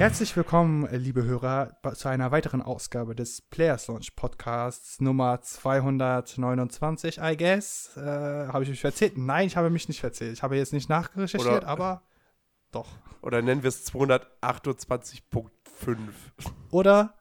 Herzlich 0.00 0.34
willkommen, 0.34 0.88
liebe 0.92 1.24
Hörer, 1.24 1.76
zu 1.94 2.08
einer 2.08 2.30
weiteren 2.30 2.62
Ausgabe 2.62 3.14
des 3.14 3.42
Players 3.42 3.86
Launch 3.86 4.16
Podcasts 4.16 4.98
Nummer 5.02 5.42
229, 5.42 7.18
I 7.18 7.36
guess. 7.36 7.98
Äh, 7.98 8.00
habe 8.00 8.62
ich 8.62 8.70
mich 8.70 8.80
verzählt? 8.80 9.18
Nein, 9.18 9.48
ich 9.48 9.58
habe 9.58 9.68
mich 9.68 9.88
nicht 9.88 10.00
verzählt. 10.00 10.32
Ich 10.32 10.42
habe 10.42 10.56
jetzt 10.56 10.72
nicht 10.72 10.88
nachrecherchiert, 10.88 11.58
Oder, 11.58 11.66
aber 11.66 12.02
doch. 12.72 12.88
Oder 13.20 13.42
nennen 13.42 13.62
wir 13.62 13.68
es 13.68 13.86
228.5. 13.92 15.50
Oder 16.70 17.12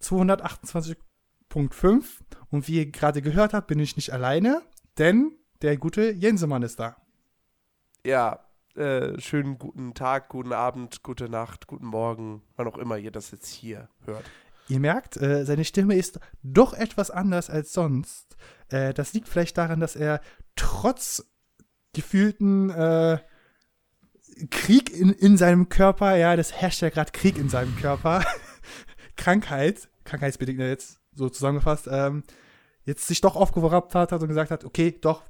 228.5. 0.00 2.04
Und 2.52 2.68
wie 2.68 2.76
ihr 2.76 2.92
gerade 2.92 3.22
gehört 3.22 3.54
habt, 3.54 3.66
bin 3.66 3.80
ich 3.80 3.96
nicht 3.96 4.12
alleine, 4.12 4.62
denn 4.98 5.32
der 5.62 5.76
gute 5.78 6.12
Jensemann 6.12 6.62
ist 6.62 6.78
da. 6.78 6.94
Ja, 8.06 8.38
äh, 8.76 9.18
schönen 9.20 9.58
guten 9.58 9.94
Tag, 9.94 10.28
guten 10.28 10.52
Abend, 10.52 11.02
gute 11.02 11.28
Nacht, 11.28 11.66
guten 11.66 11.86
Morgen, 11.86 12.42
wann 12.56 12.68
auch 12.68 12.78
immer 12.78 12.96
ihr 12.96 13.10
das 13.10 13.30
jetzt 13.30 13.48
hier 13.48 13.88
hört. 14.04 14.24
Ihr 14.68 14.80
merkt, 14.80 15.16
äh, 15.16 15.44
seine 15.44 15.64
Stimme 15.64 15.96
ist 15.96 16.20
doch 16.42 16.74
etwas 16.74 17.10
anders 17.10 17.50
als 17.50 17.72
sonst. 17.72 18.36
Äh, 18.68 18.94
das 18.94 19.12
liegt 19.12 19.28
vielleicht 19.28 19.58
daran, 19.58 19.80
dass 19.80 19.96
er 19.96 20.20
trotz 20.54 21.26
gefühlten 21.92 22.70
äh, 22.70 23.18
Krieg 24.50 24.90
in, 24.90 25.10
in 25.10 25.36
seinem 25.36 25.68
Körper, 25.68 26.16
ja, 26.16 26.36
das 26.36 26.52
herrscht 26.52 26.82
ja 26.82 26.90
gerade 26.90 27.10
Krieg 27.12 27.36
in 27.36 27.48
seinem 27.48 27.76
Körper, 27.76 28.24
Krankheit, 29.16 29.88
krankheitsbedingt 30.04 30.60
jetzt 30.60 31.00
so 31.12 31.28
zusammengefasst, 31.28 31.88
ähm, 31.90 32.22
jetzt 32.84 33.06
sich 33.06 33.20
doch 33.20 33.36
aufgeworfen 33.36 34.00
hat 34.00 34.12
und 34.12 34.28
gesagt 34.28 34.50
hat, 34.50 34.64
okay, 34.64 34.96
doch, 35.00 35.24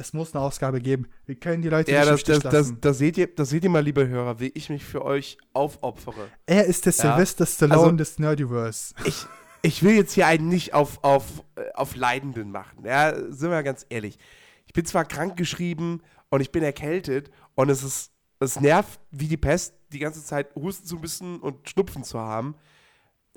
es 0.00 0.14
muss 0.14 0.34
eine 0.34 0.42
Ausgabe 0.42 0.80
geben. 0.80 1.06
Wir 1.26 1.34
können 1.34 1.60
die 1.60 1.68
Leute 1.68 1.92
ja, 1.92 2.10
nicht 2.10 2.26
das, 2.26 2.40
das, 2.40 2.52
das, 2.52 2.74
das, 2.80 2.98
seht 2.98 3.18
ihr, 3.18 3.26
das 3.26 3.50
seht 3.50 3.64
ihr 3.64 3.70
mal, 3.70 3.84
liebe 3.84 4.08
Hörer, 4.08 4.40
wie 4.40 4.48
ich 4.54 4.70
mich 4.70 4.82
für 4.82 5.04
euch 5.04 5.36
aufopfere. 5.52 6.28
Er 6.46 6.64
ist 6.64 6.86
der 6.86 6.94
ja? 6.94 7.02
Sylvester 7.02 7.44
Stallone 7.44 7.82
also, 7.82 7.96
des 7.96 8.18
Nerdiverse. 8.18 8.94
Ich, 9.04 9.26
ich 9.60 9.82
will 9.82 9.94
jetzt 9.94 10.14
hier 10.14 10.26
einen 10.26 10.48
nicht 10.48 10.72
auf, 10.72 11.04
auf, 11.04 11.44
äh, 11.56 11.70
auf 11.74 11.94
Leidenden 11.96 12.50
machen. 12.50 12.84
Ja, 12.84 13.14
sind 13.30 13.50
wir 13.50 13.62
ganz 13.62 13.84
ehrlich. 13.90 14.18
Ich 14.66 14.72
bin 14.72 14.86
zwar 14.86 15.04
krank 15.04 15.36
geschrieben 15.36 16.00
und 16.30 16.40
ich 16.40 16.50
bin 16.50 16.62
erkältet 16.62 17.30
und 17.54 17.68
es 17.68 17.82
ist, 17.82 18.12
es 18.38 18.58
nervt 18.58 19.00
wie 19.10 19.28
die 19.28 19.36
Pest, 19.36 19.74
die 19.92 19.98
ganze 19.98 20.24
Zeit 20.24 20.54
husten 20.54 20.86
zu 20.86 20.96
müssen 20.96 21.40
und 21.40 21.68
Schnupfen 21.68 22.04
zu 22.04 22.18
haben. 22.18 22.54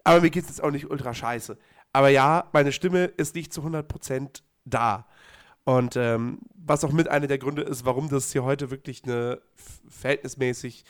Aber 0.05 0.21
mir 0.21 0.29
geht 0.29 0.43
es 0.43 0.49
jetzt 0.49 0.63
auch 0.63 0.71
nicht 0.71 0.89
ultra 0.89 1.13
scheiße. 1.13 1.57
Aber 1.91 2.07
ja, 2.07 2.49
meine 2.53 2.71
Stimme 2.71 3.05
ist 3.05 3.35
nicht 3.35 3.51
zu 3.51 3.61
100% 3.61 4.43
da. 4.63 5.07
Und 5.65 5.95
ähm, 5.95 6.39
was 6.55 6.83
auch 6.83 6.91
mit 6.91 7.07
einer 7.07 7.27
der 7.27 7.37
Gründe 7.37 7.61
ist, 7.61 7.85
warum 7.85 8.09
das 8.09 8.31
hier 8.31 8.43
heute 8.43 8.69
wirklich 8.69 9.03
eine 9.05 9.41
verhältnismäßig 9.87 10.83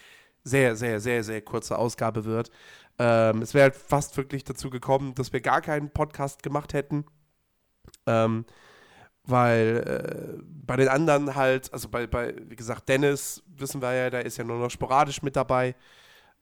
sehr, 0.43 0.75
sehr, 0.75 0.99
sehr, 0.99 1.23
sehr 1.23 1.41
kurze 1.41 1.77
Ausgabe 1.77 2.25
wird. 2.25 2.51
Ähm, 2.99 3.41
es 3.41 3.53
wäre 3.53 3.63
halt 3.63 3.75
fast 3.75 4.17
wirklich 4.17 4.43
dazu 4.43 4.69
gekommen, 4.69 5.15
dass 5.15 5.31
wir 5.31 5.41
gar 5.41 5.61
keinen 5.61 5.89
Podcast 5.89 6.43
gemacht 6.43 6.73
hätten. 6.73 7.05
Ähm, 8.05 8.45
weil 9.25 10.37
äh, 10.37 10.43
bei 10.43 10.75
den 10.75 10.89
anderen 10.89 11.35
halt, 11.35 11.71
also 11.71 11.87
bei, 11.87 12.07
bei, 12.07 12.35
wie 12.49 12.55
gesagt, 12.55 12.89
Dennis, 12.89 13.41
wissen 13.47 13.81
wir 13.81 13.93
ja, 13.93 14.09
der 14.09 14.25
ist 14.25 14.37
ja 14.37 14.43
nur 14.43 14.59
noch 14.59 14.69
sporadisch 14.69 15.21
mit 15.21 15.35
dabei. 15.35 15.75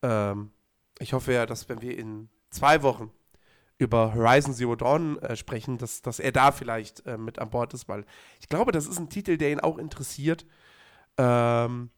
Ähm, 0.01 0.51
ich 0.99 1.13
hoffe 1.13 1.33
ja, 1.33 1.45
dass 1.45 1.69
wenn 1.69 1.81
wir 1.81 1.97
in 1.97 2.29
zwei 2.49 2.81
Wochen 2.81 3.11
über 3.81 4.13
Horizon 4.13 4.53
Zero 4.53 4.75
Dawn 4.75 5.17
äh, 5.19 5.35
sprechen, 5.35 5.79
dass, 5.79 6.03
dass 6.03 6.19
er 6.19 6.31
da 6.31 6.51
vielleicht 6.51 7.05
äh, 7.07 7.17
mit 7.17 7.39
an 7.39 7.49
Bord 7.49 7.73
ist, 7.73 7.89
weil 7.89 8.05
ich 8.39 8.47
glaube, 8.47 8.71
das 8.71 8.85
ist 8.85 8.99
ein 8.99 9.09
Titel, 9.09 9.37
der 9.37 9.51
ihn 9.51 9.59
auch 9.59 9.79
interessiert. 9.79 10.45
Ähm, 11.17 11.89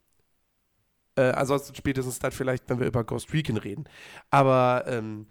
äh, 1.16 1.30
ansonsten 1.32 1.74
spätestens 1.74 2.18
dann 2.18 2.32
vielleicht, 2.32 2.68
wenn 2.70 2.80
wir 2.80 2.86
über 2.86 3.04
Ghost 3.04 3.34
Recon 3.34 3.58
reden. 3.58 3.84
Aber 4.30 4.84
ähm, 4.86 5.26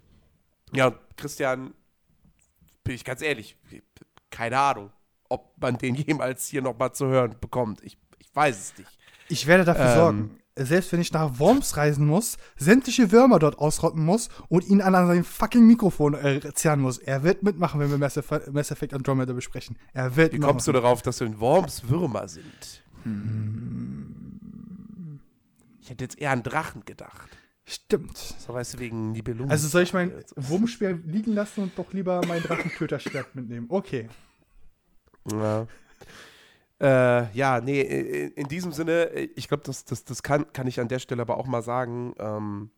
ja, 0.73 0.93
Christian, 1.17 1.73
bin 2.83 2.93
ich 2.93 3.03
ganz 3.03 3.23
ehrlich, 3.23 3.57
keine 4.29 4.59
Ahnung, 4.59 4.91
ob 5.29 5.59
man 5.59 5.79
den 5.79 5.95
jemals 5.95 6.47
hier 6.47 6.61
nochmal 6.61 6.93
zu 6.93 7.07
hören 7.07 7.35
bekommt. 7.41 7.83
Ich, 7.83 7.97
ich 8.19 8.33
weiß 8.35 8.59
es 8.59 8.77
nicht. 8.77 8.99
Ich 9.27 9.47
werde 9.47 9.65
dafür 9.65 9.85
ähm, 9.85 9.95
sorgen 9.95 10.42
selbst 10.55 10.91
wenn 10.91 11.01
ich 11.01 11.11
nach 11.11 11.39
Worms 11.39 11.77
reisen 11.77 12.05
muss, 12.05 12.37
sämtliche 12.57 13.11
Würmer 13.11 13.39
dort 13.39 13.57
ausrotten 13.57 14.03
muss 14.03 14.29
und 14.49 14.65
ihn 14.67 14.81
an 14.81 14.93
seinem 14.93 15.23
fucking 15.23 15.65
Mikrofon 15.65 16.13
äh, 16.13 16.41
zerren 16.53 16.81
muss. 16.81 16.99
Er 16.99 17.23
wird 17.23 17.43
mitmachen, 17.43 17.79
wenn 17.79 17.89
wir 17.89 17.97
Mass, 17.97 18.19
Mass 18.51 18.71
Effect 18.71 18.93
Andromeda 18.93 19.33
besprechen. 19.33 19.77
Er 19.93 20.15
wird 20.15 20.33
Wie 20.33 20.39
kommst 20.39 20.67
du 20.67 20.71
darauf, 20.71 21.01
dass 21.01 21.21
in 21.21 21.39
Worms 21.39 21.89
Würmer 21.89 22.27
sind? 22.27 22.83
Hm. 23.03 24.23
Ich 25.81 25.89
hätte 25.89 26.03
jetzt 26.05 26.19
eher 26.19 26.31
an 26.31 26.43
Drachen 26.43 26.85
gedacht. 26.85 27.29
Stimmt. 27.65 28.17
So 28.17 28.53
weißt 28.53 28.75
du, 28.75 28.79
wegen 28.79 29.11
Nibelungen. 29.11 29.51
Also 29.51 29.67
soll 29.67 29.83
ich 29.83 29.93
mein 29.93 30.11
Wurmspeer 30.35 30.93
liegen 31.05 31.33
lassen 31.33 31.63
und 31.63 31.77
doch 31.77 31.91
lieber 31.93 32.21
mein 32.27 32.41
Drachentöterschwert 32.41 33.35
mitnehmen? 33.35 33.67
Okay. 33.69 34.09
Ja. 35.31 35.67
Äh, 36.83 37.31
ja, 37.31 37.61
nee, 37.61 37.79
in 38.35 38.49
diesem 38.49 38.73
Sinne, 38.73 39.05
ich 39.35 39.47
glaube, 39.47 39.63
das, 39.63 39.85
das, 39.85 40.03
das 40.03 40.21
kann, 40.21 40.51
kann 40.51 40.67
ich 40.67 40.81
an 40.81 40.89
der 40.89 40.99
Stelle 40.99 41.21
aber 41.21 41.37
auch 41.37 41.47
mal 41.47 41.61
sagen. 41.61 42.13
Ähm, 42.19 42.71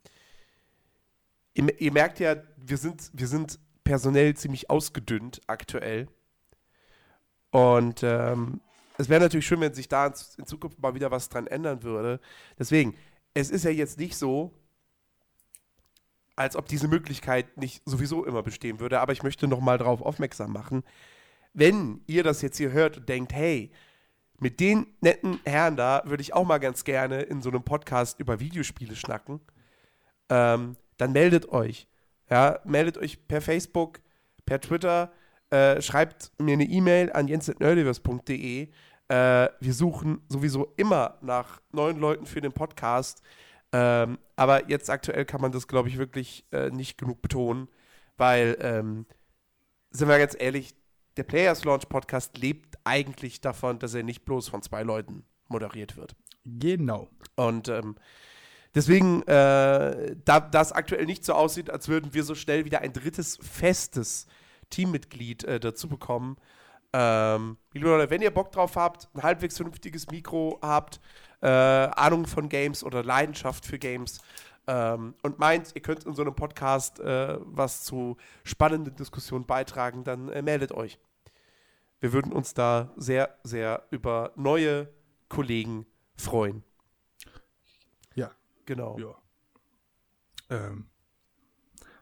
ihr, 1.56 1.82
ihr, 1.82 1.92
merkt 1.92 2.20
ja, 2.20 2.36
wir 2.56 2.78
sind, 2.78 3.10
wir 3.14 3.28
sind 3.28 3.60
personell 3.84 4.36
ziemlich 4.36 4.70
ausgedünnt 4.70 5.42
aktuell. 5.48 6.08
Und 7.50 8.04
ähm, 8.04 8.62
es 9.00 9.10
wäre 9.10 9.22
natürlich 9.22 9.48
schön, 9.48 9.62
wenn 9.62 9.74
sich 9.74 9.88
da 9.88 10.14
in 10.38 10.46
Zukunft 10.46 10.80
mal 10.80 10.94
wieder 10.94 11.10
was 11.10 11.30
dran 11.30 11.48
ändern 11.48 11.82
würde. 11.82 12.20
Deswegen, 12.60 12.96
es 13.34 13.50
ist 13.50 13.66
ja 13.66 13.72
jetzt 13.72 13.98
nicht 13.98 14.16
so, 14.16 14.54
als 16.36 16.56
ob 16.56 16.68
diese 16.68 16.88
Möglichkeit 16.88 17.58
nicht 17.58 17.82
sowieso 17.86 18.24
immer 18.24 18.44
bestehen 18.44 18.80
würde, 18.80 19.00
aber 19.00 19.14
ich 19.14 19.24
möchte 19.24 19.48
noch 19.48 19.62
mal 19.62 19.80
darauf 19.80 20.04
aufmerksam 20.04 20.54
machen, 20.54 20.84
wenn 21.56 22.02
ihr 22.06 22.22
das 22.22 22.44
jetzt 22.44 22.58
hier 22.58 22.72
hört 22.72 22.98
und 22.98 23.10
denkt, 23.10 23.34
hey, 23.34 23.72
mit 24.40 24.60
den 24.60 24.88
netten 25.02 25.40
Herren 25.46 25.76
da 25.76 26.02
würde 26.06 26.22
ich 26.22 26.34
auch 26.34 26.46
mal 26.46 26.58
ganz 26.58 26.84
gerne 26.84 27.22
in 27.22 27.42
so 27.42 27.50
einem 27.50 27.64
Podcast 27.64 28.20
über 28.20 28.40
Videospiele 28.40 28.96
schnacken. 28.96 29.40
Ähm, 30.30 30.76
dann 30.98 31.12
meldet 31.12 31.50
euch. 31.50 31.88
Ja, 32.30 32.60
meldet 32.64 32.98
euch 32.98 33.28
per 33.28 33.42
Facebook, 33.42 34.00
per 34.46 34.60
Twitter, 34.60 35.12
äh, 35.52 35.82
schreibt 35.82 36.32
mir 36.40 36.54
eine 36.54 36.64
E-Mail 36.64 37.12
an 37.14 37.28
jens.nerdiverse.de. 37.28 38.70
Äh, 39.08 39.50
wir 39.60 39.74
suchen 39.74 40.22
sowieso 40.28 40.74
immer 40.78 41.18
nach 41.22 41.62
neuen 41.72 42.00
Leuten 42.00 42.26
für 42.26 42.42
den 42.42 42.52
Podcast. 42.52 43.22
Ähm, 43.72 44.18
aber 44.36 44.70
jetzt 44.70 44.90
aktuell 44.90 45.26
kann 45.26 45.42
man 45.42 45.52
das, 45.52 45.68
glaube 45.68 45.90
ich, 45.90 45.98
wirklich 45.98 46.46
äh, 46.52 46.70
nicht 46.70 46.98
genug 46.98 47.22
betonen, 47.22 47.68
weil, 48.18 48.58
ähm, 48.62 49.06
sind 49.92 50.08
wir 50.08 50.18
ganz 50.18 50.36
ehrlich, 50.38 50.76
der 51.18 51.24
Players 51.24 51.64
Launch 51.64 51.88
Podcast 51.88 52.38
lebt 52.38 52.78
eigentlich 52.84 53.42
davon, 53.42 53.80
dass 53.80 53.94
er 53.94 54.04
nicht 54.04 54.26
bloß 54.26 54.50
von 54.50 54.62
zwei 54.62 54.84
Leuten 54.84 55.24
moderiert 55.48 55.98
wird. 55.98 56.16
Genau. 56.46 57.10
Und 57.36 57.68
ähm, 57.70 57.96
deswegen, 58.74 59.22
äh, 59.24 60.16
da 60.24 60.40
das 60.40 60.72
aktuell 60.72 61.06
nicht 61.06 61.26
so 61.26 61.34
aussieht, 61.34 61.70
als 61.70 61.88
würden 61.88 62.14
wir 62.14 62.24
so 62.24 62.36
schnell 62.36 62.66
wieder 62.66 62.82
ein 62.82 62.94
drittes 62.94 63.38
festes 63.42 64.28
Teammitglied 64.70 65.44
äh, 65.44 65.60
dazu 65.60 65.88
bekommen. 65.88 66.38
Ähm, 66.94 67.58
Leute, 67.74 68.10
wenn 68.10 68.22
ihr 68.22 68.32
Bock 68.32 68.52
drauf 68.52 68.76
habt, 68.76 69.10
ein 69.14 69.24
halbwegs 69.24 69.58
vernünftiges 69.58 70.08
Mikro 70.08 70.60
habt, 70.62 71.02
äh, 71.42 71.48
Ahnung 71.48 72.26
von 72.26 72.48
Games 72.50 72.84
oder 72.84 73.04
Leidenschaft 73.04 73.66
für 73.66 73.78
Games 73.78 74.20
ähm, 74.68 75.16
und 75.22 75.40
meint, 75.40 75.76
ihr 75.76 75.82
könnt 75.82 76.06
in 76.06 76.14
so 76.14 76.22
einem 76.22 76.36
Podcast 76.36 77.00
äh, 77.00 77.38
was 77.42 77.84
zu 77.84 78.18
spannenden 78.44 78.96
Diskussionen 78.96 79.46
beitragen, 79.46 80.04
dann 80.04 80.30
äh, 80.30 80.42
meldet 80.42 80.72
euch. 80.72 81.00
Wir 82.00 82.14
würden 82.14 82.34
uns 82.34 82.54
da 82.54 82.94
sehr, 82.98 83.38
sehr 83.44 83.88
über 83.92 84.32
neue 84.36 84.94
Kollegen 85.30 85.86
freuen. 86.16 86.64
Ja. 88.14 88.32
Genau. 88.66 88.98
Ja. 89.00 89.16
Ähm, 90.50 90.90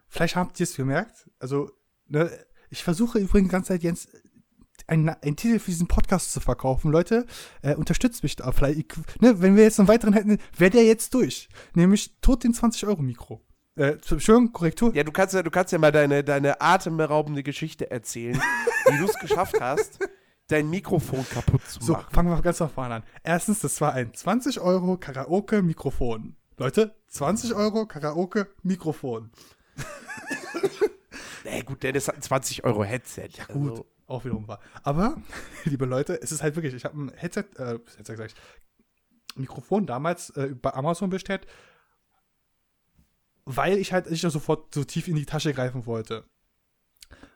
vielleicht 0.08 0.36
habt 0.36 0.60
ihr 0.60 0.66
es 0.66 0.76
gemerkt. 0.76 1.30
Also, 1.40 1.72
ne, 2.08 2.30
ich 2.70 2.84
versuche 2.84 3.20
übrigens 3.20 3.50
die 3.50 3.52
ganze 3.52 3.68
Zeit, 3.70 3.84
Jens, 3.84 4.08
einen, 4.88 5.10
einen 5.10 5.36
Titel 5.36 5.60
für 5.60 5.72
diesen 5.72 5.88
Podcast 5.88 6.32
zu 6.32 6.40
verkaufen. 6.40 6.92
Leute, 6.92 7.26
äh, 7.62 7.76
unterstützt 7.76 8.24
mich 8.24 8.36
da. 8.36 8.52
Vielleicht, 8.52 8.96
ne, 9.22 9.42
wenn 9.42 9.56
wir 9.56 9.64
jetzt 9.64 9.80
einen 9.80 9.88
weiteren 9.88 10.14
hätten, 10.14 10.38
wäre 10.58 10.72
der 10.72 10.86
jetzt 10.86 11.14
durch. 11.14 11.50
Nämlich 11.74 12.14
tot 12.22 12.44
den 12.44 12.54
20-Euro-Mikro. 12.54 13.42
Äh, 13.76 13.94
Entschuldigung, 13.94 14.54
Korrektur. 14.54 14.94
Ja, 14.94 15.04
du 15.04 15.12
kannst 15.12 15.34
ja, 15.34 15.42
du 15.42 15.50
kannst 15.50 15.72
ja 15.72 15.80
mal 15.80 15.92
deine, 15.92 16.24
deine 16.24 16.62
atemberaubende 16.62 17.42
Geschichte 17.42 17.90
erzählen, 17.90 18.40
wie 18.86 18.98
du 18.98 19.06
es 19.06 19.18
geschafft 19.20 19.60
hast, 19.60 19.98
dein 20.48 20.70
Mikrofon 20.70 21.26
kaputt 21.28 21.66
zu 21.66 21.80
so, 21.82 21.94
machen. 21.94 22.06
So, 22.10 22.16
fangen 22.16 22.30
wir 22.30 22.42
ganz 22.42 22.60
von 22.60 22.70
vorne 22.70 22.96
an. 22.96 23.04
Erstens, 23.24 23.60
das 23.62 23.82
war 23.82 23.94
ein 23.94 24.14
20 24.14 24.60
Euro 24.60 24.98
Karaoke-Mikrofon. 24.98 26.36
Leute, 26.58 26.96
20 27.08 27.56
Euro 27.56 27.88
Karaoke-Mikrofon. 27.88 29.32
Na 31.44 31.62
gut, 31.62 31.82
Dennis 31.82 32.08
hat 32.08 32.16
ein 32.16 32.22
20 32.22 32.64
Euro 32.64 32.84
Headset. 32.84 33.30
Ja, 33.38 33.46
gut. 33.46 33.72
Also. 33.72 33.86
Auch 34.14 34.26
wiederum 34.26 34.48
wahr. 34.48 34.60
Aber, 34.84 35.18
liebe 35.66 35.86
Leute, 35.86 36.22
es 36.22 36.32
ist 36.32 36.44
halt 36.44 36.56
wirklich, 36.56 36.74
ich 36.74 36.86
habe 36.86 36.98
ein 37.00 37.12
Headset, 37.16 37.46
äh, 37.58 37.80
Headset 37.98 38.16
sag 38.16 38.28
ich, 38.28 38.36
Mikrofon 39.36 39.86
damals 39.86 40.30
äh, 40.32 40.54
bei 40.54 40.74
Amazon 40.74 41.10
bestellt 41.10 41.48
weil 43.46 43.78
ich 43.78 43.94
halt 43.94 44.10
nicht 44.10 44.22
sofort 44.22 44.74
so 44.74 44.84
tief 44.84 45.08
in 45.08 45.16
die 45.16 45.26
Tasche 45.26 45.54
greifen 45.54 45.86
wollte. 45.86 46.26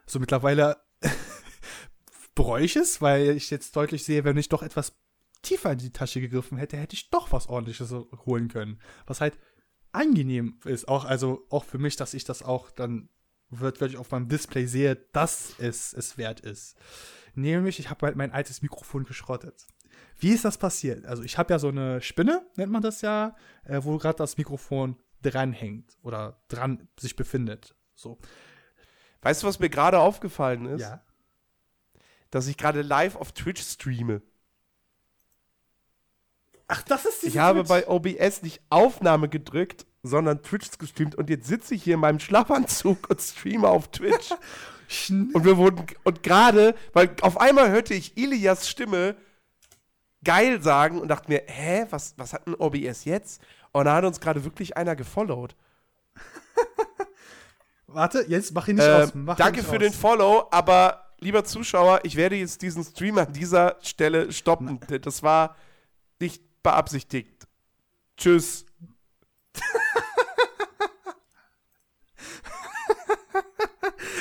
So 0.06 0.18
mittlerweile 0.18 0.78
bereue 2.34 2.64
ich 2.64 2.76
es, 2.76 3.02
weil 3.02 3.36
ich 3.36 3.50
jetzt 3.50 3.76
deutlich 3.76 4.04
sehe, 4.04 4.24
wenn 4.24 4.36
ich 4.36 4.48
doch 4.48 4.62
etwas 4.62 4.98
tiefer 5.42 5.72
in 5.72 5.78
die 5.78 5.92
Tasche 5.92 6.20
gegriffen 6.20 6.58
hätte, 6.58 6.76
hätte 6.76 6.94
ich 6.94 7.10
doch 7.10 7.30
was 7.32 7.48
ordentliches 7.48 7.92
holen 8.26 8.48
können. 8.48 8.80
Was 9.06 9.20
halt 9.20 9.38
angenehm 9.92 10.58
ist, 10.64 10.88
auch, 10.88 11.04
also 11.04 11.46
auch 11.50 11.64
für 11.64 11.78
mich, 11.78 11.96
dass 11.96 12.14
ich 12.14 12.24
das 12.24 12.42
auch 12.42 12.70
dann 12.70 13.08
wird, 13.50 13.80
wirklich 13.80 13.98
auf 13.98 14.10
meinem 14.10 14.28
Display 14.28 14.66
sehe, 14.66 14.96
dass 15.12 15.54
es 15.58 15.92
es 15.92 16.18
wert 16.18 16.40
ist. 16.40 16.76
Nämlich, 17.34 17.78
ich 17.78 17.90
habe 17.90 18.06
halt 18.06 18.16
mein 18.16 18.32
altes 18.32 18.62
Mikrofon 18.62 19.04
geschrottet. 19.04 19.66
Wie 20.18 20.30
ist 20.30 20.44
das 20.44 20.58
passiert? 20.58 21.06
Also 21.06 21.22
ich 21.22 21.38
habe 21.38 21.52
ja 21.52 21.58
so 21.58 21.68
eine 21.68 22.00
Spinne, 22.00 22.44
nennt 22.56 22.72
man 22.72 22.82
das 22.82 23.02
ja, 23.02 23.36
äh, 23.64 23.80
wo 23.82 23.96
gerade 23.98 24.18
das 24.18 24.36
Mikrofon 24.36 24.96
dranhängt 25.22 25.96
oder 26.02 26.40
dran 26.48 26.88
sich 26.98 27.16
befindet. 27.16 27.74
So. 27.94 28.18
Weißt 29.22 29.42
du, 29.42 29.46
was 29.46 29.58
mir 29.58 29.70
gerade 29.70 29.98
aufgefallen 29.98 30.66
ist? 30.66 30.82
Ja. 30.82 31.02
Dass 32.30 32.46
ich 32.46 32.56
gerade 32.56 32.82
live 32.82 33.16
auf 33.16 33.32
Twitch 33.32 33.62
streame. 33.62 34.22
Ach, 36.66 36.82
das 36.82 37.06
ist 37.06 37.22
die 37.22 37.28
Ich 37.28 37.38
habe 37.38 37.64
bei 37.64 37.88
OBS 37.88 38.42
nicht 38.42 38.60
Aufnahme 38.68 39.28
gedrückt, 39.28 39.86
sondern 40.02 40.42
Twitch 40.42 40.78
gestreamt 40.78 41.14
und 41.14 41.28
jetzt 41.30 41.46
sitze 41.46 41.74
ich 41.74 41.82
hier 41.82 41.94
in 41.94 42.00
meinem 42.00 42.20
Schlafanzug 42.20 43.10
und 43.10 43.20
streame 43.20 43.68
auf 43.68 43.88
Twitch. 43.88 44.30
und 45.10 45.44
wir 45.44 45.56
wurden 45.56 45.84
und 46.04 46.22
gerade, 46.22 46.74
weil 46.92 47.14
auf 47.20 47.40
einmal 47.40 47.70
hörte 47.70 47.94
ich 47.94 48.16
Ilias 48.16 48.68
Stimme 48.68 49.16
geil 50.24 50.62
sagen 50.62 51.00
und 51.00 51.08
dachte 51.08 51.30
mir, 51.30 51.42
hä, 51.46 51.86
was, 51.90 52.14
was 52.16 52.32
hat 52.32 52.46
ein 52.46 52.54
OBS 52.54 53.04
jetzt? 53.04 53.40
Und 53.72 53.84
da 53.84 53.94
hat 53.96 54.04
uns 54.04 54.20
gerade 54.20 54.44
wirklich 54.44 54.76
einer 54.76 54.96
gefollowt. 54.96 55.54
Warte, 57.86 58.24
jetzt 58.28 58.52
mach 58.54 58.68
ihn 58.68 58.76
nicht 58.76 58.84
Ähm, 58.86 59.02
aus. 59.02 59.14
Mach 59.14 59.36
danke 59.36 59.60
nicht 59.60 59.68
für 59.68 59.76
aus. 59.76 59.82
den 59.82 59.92
Follow, 59.92 60.48
aber 60.50 61.06
lieber 61.20 61.44
Zuschauer, 61.44 62.00
ich 62.04 62.16
werde 62.16 62.36
jetzt 62.36 62.62
diesen 62.62 62.84
Stream 62.84 63.18
an 63.18 63.32
dieser 63.32 63.76
Stelle 63.82 64.32
stoppen. 64.32 64.80
Das 65.02 65.22
war 65.22 65.56
nicht 66.20 66.42
beabsichtigt. 66.62 67.46
Tschüss. 68.16 68.66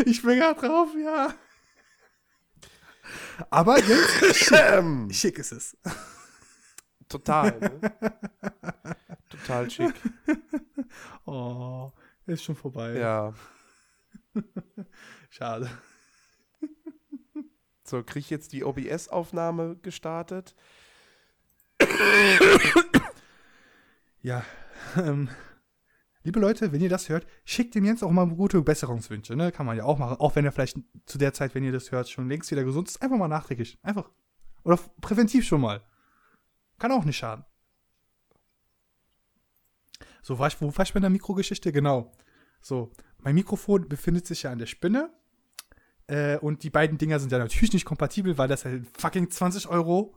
Ich 0.05 0.21
bin 0.21 0.39
gerade 0.39 0.59
drauf, 0.59 0.89
ja. 1.01 1.33
Aber 3.49 3.79
jetzt 3.79 4.51
Ähm, 4.51 5.09
schick 5.11 5.37
ist 5.39 5.51
es. 5.51 5.77
total. 7.07 7.59
Ne? 7.59 7.81
total 9.29 9.69
schick. 9.69 9.93
Oh, 11.25 11.91
ist 12.25 12.43
schon 12.43 12.55
vorbei. 12.55 12.93
Ja. 12.97 13.33
Schade. 15.29 15.69
So, 17.83 18.01
krieg 18.03 18.23
ich 18.23 18.29
jetzt 18.29 18.53
die 18.53 18.63
OBS-Aufnahme 18.63 19.75
gestartet? 19.77 20.55
Ja. 24.21 24.43
Ähm, 24.95 25.27
liebe 26.27 26.41
Leute, 26.41 26.73
wenn 26.73 26.81
ihr 26.81 26.89
das 26.89 27.07
hört, 27.07 27.25
schickt 27.45 27.73
dem 27.73 27.85
Jens 27.85 28.03
auch 28.03 28.11
mal 28.11 28.27
gute 28.27 28.61
Besserungswünsche, 28.61 29.37
ne? 29.37 29.53
Kann 29.53 29.65
man 29.65 29.77
ja 29.77 29.85
auch 29.85 29.97
machen. 29.97 30.17
Auch 30.19 30.35
wenn 30.35 30.43
er 30.43 30.51
vielleicht 30.51 30.77
zu 31.05 31.17
der 31.17 31.33
Zeit, 31.33 31.55
wenn 31.55 31.63
ihr 31.63 31.71
das 31.71 31.89
hört, 31.91 32.09
schon 32.09 32.27
längst 32.27 32.51
wieder 32.51 32.65
gesund 32.65 32.89
ist. 32.89 33.01
Einfach 33.01 33.17
mal 33.17 33.29
nachträglich. 33.29 33.79
Einfach. 33.81 34.09
Oder 34.65 34.77
präventiv 34.99 35.47
schon 35.47 35.61
mal. 35.61 35.81
Kann 36.79 36.91
auch 36.91 37.05
nicht 37.05 37.15
schaden. 37.15 37.45
So, 40.21 40.37
war 40.37 40.49
ich, 40.49 40.59
wo 40.59 40.77
war 40.77 40.83
ich 40.83 40.93
bei 40.93 40.99
der 40.99 41.09
Mikrogeschichte? 41.09 41.71
Genau. 41.71 42.11
So, 42.59 42.91
mein 43.19 43.35
Mikrofon 43.35 43.87
befindet 43.87 44.27
sich 44.27 44.43
ja 44.43 44.51
an 44.51 44.59
der 44.59 44.65
Spinne. 44.65 45.09
Äh, 46.07 46.39
und 46.39 46.63
die 46.63 46.69
beiden 46.69 46.97
Dinger 46.97 47.21
sind 47.21 47.31
ja 47.31 47.37
natürlich 47.37 47.71
nicht 47.71 47.85
kompatibel, 47.85 48.37
weil 48.37 48.49
das 48.49 48.65
halt 48.65 48.85
fucking 48.97 49.29
20 49.31 49.69
Euro 49.69 50.13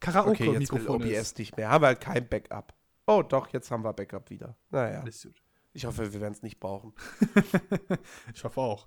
Okay, 0.00 0.10
jetzt 0.10 0.16
will 0.16 0.80
Karaoke-Mikrofon 0.80 1.02
OBS 1.02 1.10
ist. 1.10 1.38
nicht 1.38 1.56
mehr. 1.56 1.70
Haben 1.70 1.82
wir 1.82 1.86
halt 1.86 2.00
kein 2.00 2.28
Backup. 2.28 2.75
Oh, 3.06 3.22
doch, 3.22 3.52
jetzt 3.52 3.70
haben 3.70 3.84
wir 3.84 3.92
Backup 3.92 4.30
wieder. 4.30 4.56
Naja, 4.70 5.00
Alles 5.00 5.22
gut. 5.22 5.40
ich 5.72 5.84
hoffe, 5.84 6.12
wir 6.12 6.20
werden 6.20 6.34
es 6.34 6.42
nicht 6.42 6.60
brauchen. 6.60 6.92
Ich 8.34 8.44
hoffe 8.44 8.60
auch. 8.60 8.86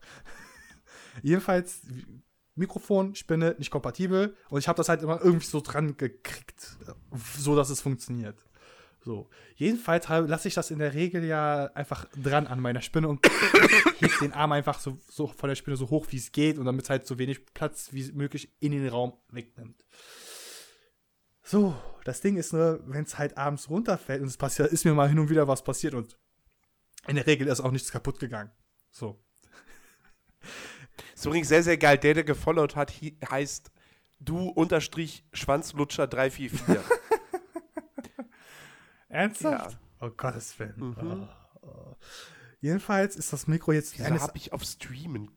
Jedenfalls, 1.24 1.82
Mikrofon, 2.56 3.16
Spinne, 3.16 3.56
nicht 3.58 3.72
kompatibel. 3.72 4.36
Und 4.50 4.60
ich 4.60 4.68
habe 4.68 4.78
das 4.78 4.90
halt 4.90 5.02
immer 5.02 5.22
irgendwie 5.24 5.46
so 5.46 5.62
dran 5.62 5.96
gekriegt, 5.98 6.78
so 7.38 7.56
dass 7.56 7.70
es 7.70 7.82
funktioniert. 7.82 8.38
So. 9.02 9.30
Jedenfalls 9.56 10.08
lasse 10.10 10.50
ich 10.50 10.54
das 10.54 10.72
in 10.72 10.80
der 10.80 10.94
Regel 10.94 11.24
ja 11.24 11.68
einfach 11.74 12.06
dran 12.22 12.48
an 12.48 12.60
meiner 12.60 12.82
Spinne 12.82 13.08
und 13.08 13.26
heb 14.00 14.12
den 14.20 14.34
Arm 14.34 14.52
einfach 14.52 14.80
so, 14.80 14.98
so 15.10 15.28
von 15.28 15.48
der 15.48 15.56
Spinne 15.56 15.78
so 15.78 15.90
hoch, 15.90 16.08
wie 16.10 16.18
es 16.18 16.34
geht 16.34 16.58
und 16.58 16.66
damit 16.66 16.84
es 16.84 16.90
halt 16.90 17.08
so 17.08 17.18
wenig 17.18 17.46
Platz 17.54 17.94
wie 17.94 18.12
möglich 18.12 18.52
in 18.60 18.74
den 18.74 18.88
Raum 18.90 19.14
wegnimmt. 19.30 19.86
So, 21.50 21.76
das 22.04 22.22
Ding 22.22 22.38
ist 22.38 22.54
nur, 22.54 22.80
wenn 22.86 23.06
es 23.06 23.18
halt 23.18 23.36
abends 23.36 23.72
runterfällt 23.72 24.22
und 24.22 24.28
es 24.28 24.38
passiert, 24.38 24.72
ist 24.72 24.86
mir 24.86 24.94
mal 24.94 25.10
hin 25.10 25.18
und 25.18 25.32
wieder 25.32 25.48
was 25.48 25.64
passiert 25.64 25.96
und 25.96 26.16
in 27.08 27.16
der 27.16 27.26
Regel 27.26 27.48
ist 27.48 27.60
auch 27.60 27.72
nichts 27.72 27.92
kaputt 27.92 28.20
gegangen. 28.20 28.52
So. 28.92 29.20
Ist 31.16 31.26
übrigens 31.26 31.48
sehr, 31.48 31.64
sehr 31.64 31.80
geil. 31.80 31.98
Der, 31.98 32.14
der 32.14 32.24
gefollowt 32.24 32.76
hat, 32.76 32.94
heißt 33.02 33.72
du 34.20 34.50
unterstrich 34.50 35.26
Schwanzlutscher 35.34 36.06
344. 36.06 36.78
Ernsthaft? 39.10 39.80
Oh 40.02 40.12
Gottes 40.12 40.60
Willen. 40.60 40.96
Oh, 41.64 41.68
oh. 41.68 41.96
Jedenfalls 42.62 43.16
ist 43.16 43.34
das 43.34 43.48
Mikro 43.48 43.72
jetzt 43.72 43.98
Wieso 43.98 44.22
habe 44.22 44.38
ich 44.38 44.54
auf 44.54 44.62
Streamen? 44.62 45.32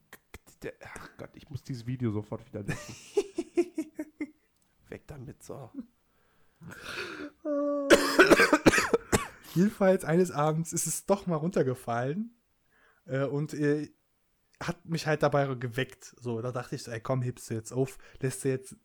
Ach 0.85 1.09
Gott, 1.17 1.31
ich 1.33 1.49
muss 1.49 1.63
dieses 1.63 1.87
Video 1.87 2.13
sofort 2.13 2.47
wieder 2.47 2.65
löschen. 2.65 2.97
Weg 4.91 5.07
damit, 5.07 5.43
so. 5.43 5.71
Jedenfalls 9.55 10.05
eines 10.05 10.31
Abends 10.31 10.73
ist 10.73 10.87
es 10.87 11.07
doch 11.07 11.27
mal 11.27 11.37
runtergefallen 11.37 12.35
äh, 13.07 13.25
und 13.25 13.55
äh, 13.55 13.91
hat 14.61 14.85
mich 14.87 15.07
halt 15.07 15.23
dabei 15.23 15.55
geweckt. 15.55 16.15
So, 16.21 16.41
da 16.41 16.53
dachte 16.53 16.77
ich 16.77 16.83
so, 16.83 16.91
ey, 16.91 17.01
komm, 17.01 17.23
hebst 17.23 17.51
du 17.51 17.55
jetzt 17.55 17.73
auf, 17.73 17.99
lässt 18.21 18.45
du 18.45 18.49
jetzt, 18.49 18.77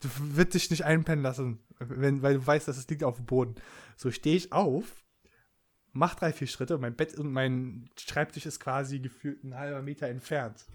du 0.00 0.08
wird 0.18 0.54
dich 0.54 0.70
nicht 0.70 0.84
einpennen 0.84 1.22
lassen, 1.22 1.60
wenn, 1.78 2.22
weil 2.22 2.34
du 2.34 2.46
weißt, 2.46 2.68
dass 2.68 2.76
es 2.76 2.88
liegt 2.88 3.04
auf 3.04 3.16
dem 3.16 3.26
Boden. 3.26 3.54
So 3.96 4.10
stehe 4.10 4.36
ich 4.36 4.52
auf, 4.52 5.04
mach 5.92 6.14
drei, 6.14 6.32
vier 6.32 6.46
Schritte, 6.46 6.78
mein 6.78 6.96
Bett 6.96 7.16
und 7.18 7.32
mein 7.32 7.90
Schreibtisch 7.98 8.46
ist 8.46 8.60
quasi 8.60 9.00
gefühlt 9.00 9.42
ein 9.44 9.54
halber 9.54 9.82
Meter 9.82 10.08
entfernt. 10.08 10.66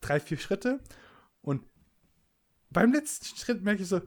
drei, 0.00 0.18
vier 0.20 0.38
Schritte 0.38 0.80
und 1.40 1.64
beim 2.70 2.92
letzten 2.92 3.36
Schritt 3.36 3.62
merke 3.62 3.82
ich 3.82 3.88
so, 3.88 4.00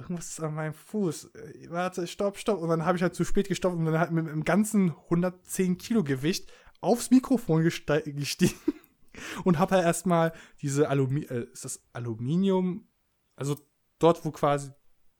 irgendwas 0.00 0.28
ist 0.28 0.40
an 0.40 0.54
meinem 0.54 0.74
Fuß. 0.74 1.34
Äh, 1.34 1.70
Warte, 1.70 2.06
stopp, 2.06 2.38
stopp. 2.38 2.60
Und 2.60 2.68
dann 2.68 2.84
habe 2.84 2.96
ich 2.96 3.02
halt 3.02 3.14
zu 3.14 3.24
spät 3.24 3.48
gestoppt 3.48 3.76
und 3.76 3.84
dann 3.84 3.98
halt 3.98 4.10
mit 4.10 4.26
dem 4.26 4.44
ganzen 4.44 4.90
110 4.90 5.78
Kilo 5.78 6.04
Gewicht 6.04 6.50
aufs 6.80 7.10
Mikrofon 7.10 7.62
gestiegen 7.62 8.58
und 9.44 9.58
habe 9.58 9.76
halt 9.76 9.84
erstmal 9.84 10.32
diese 10.62 10.88
Alumi 10.88 11.22
äh, 11.24 11.46
ist 11.52 11.64
das 11.64 11.82
Aluminium, 11.92 12.88
also 13.36 13.56
dort, 13.98 14.24
wo 14.24 14.30
quasi 14.30 14.70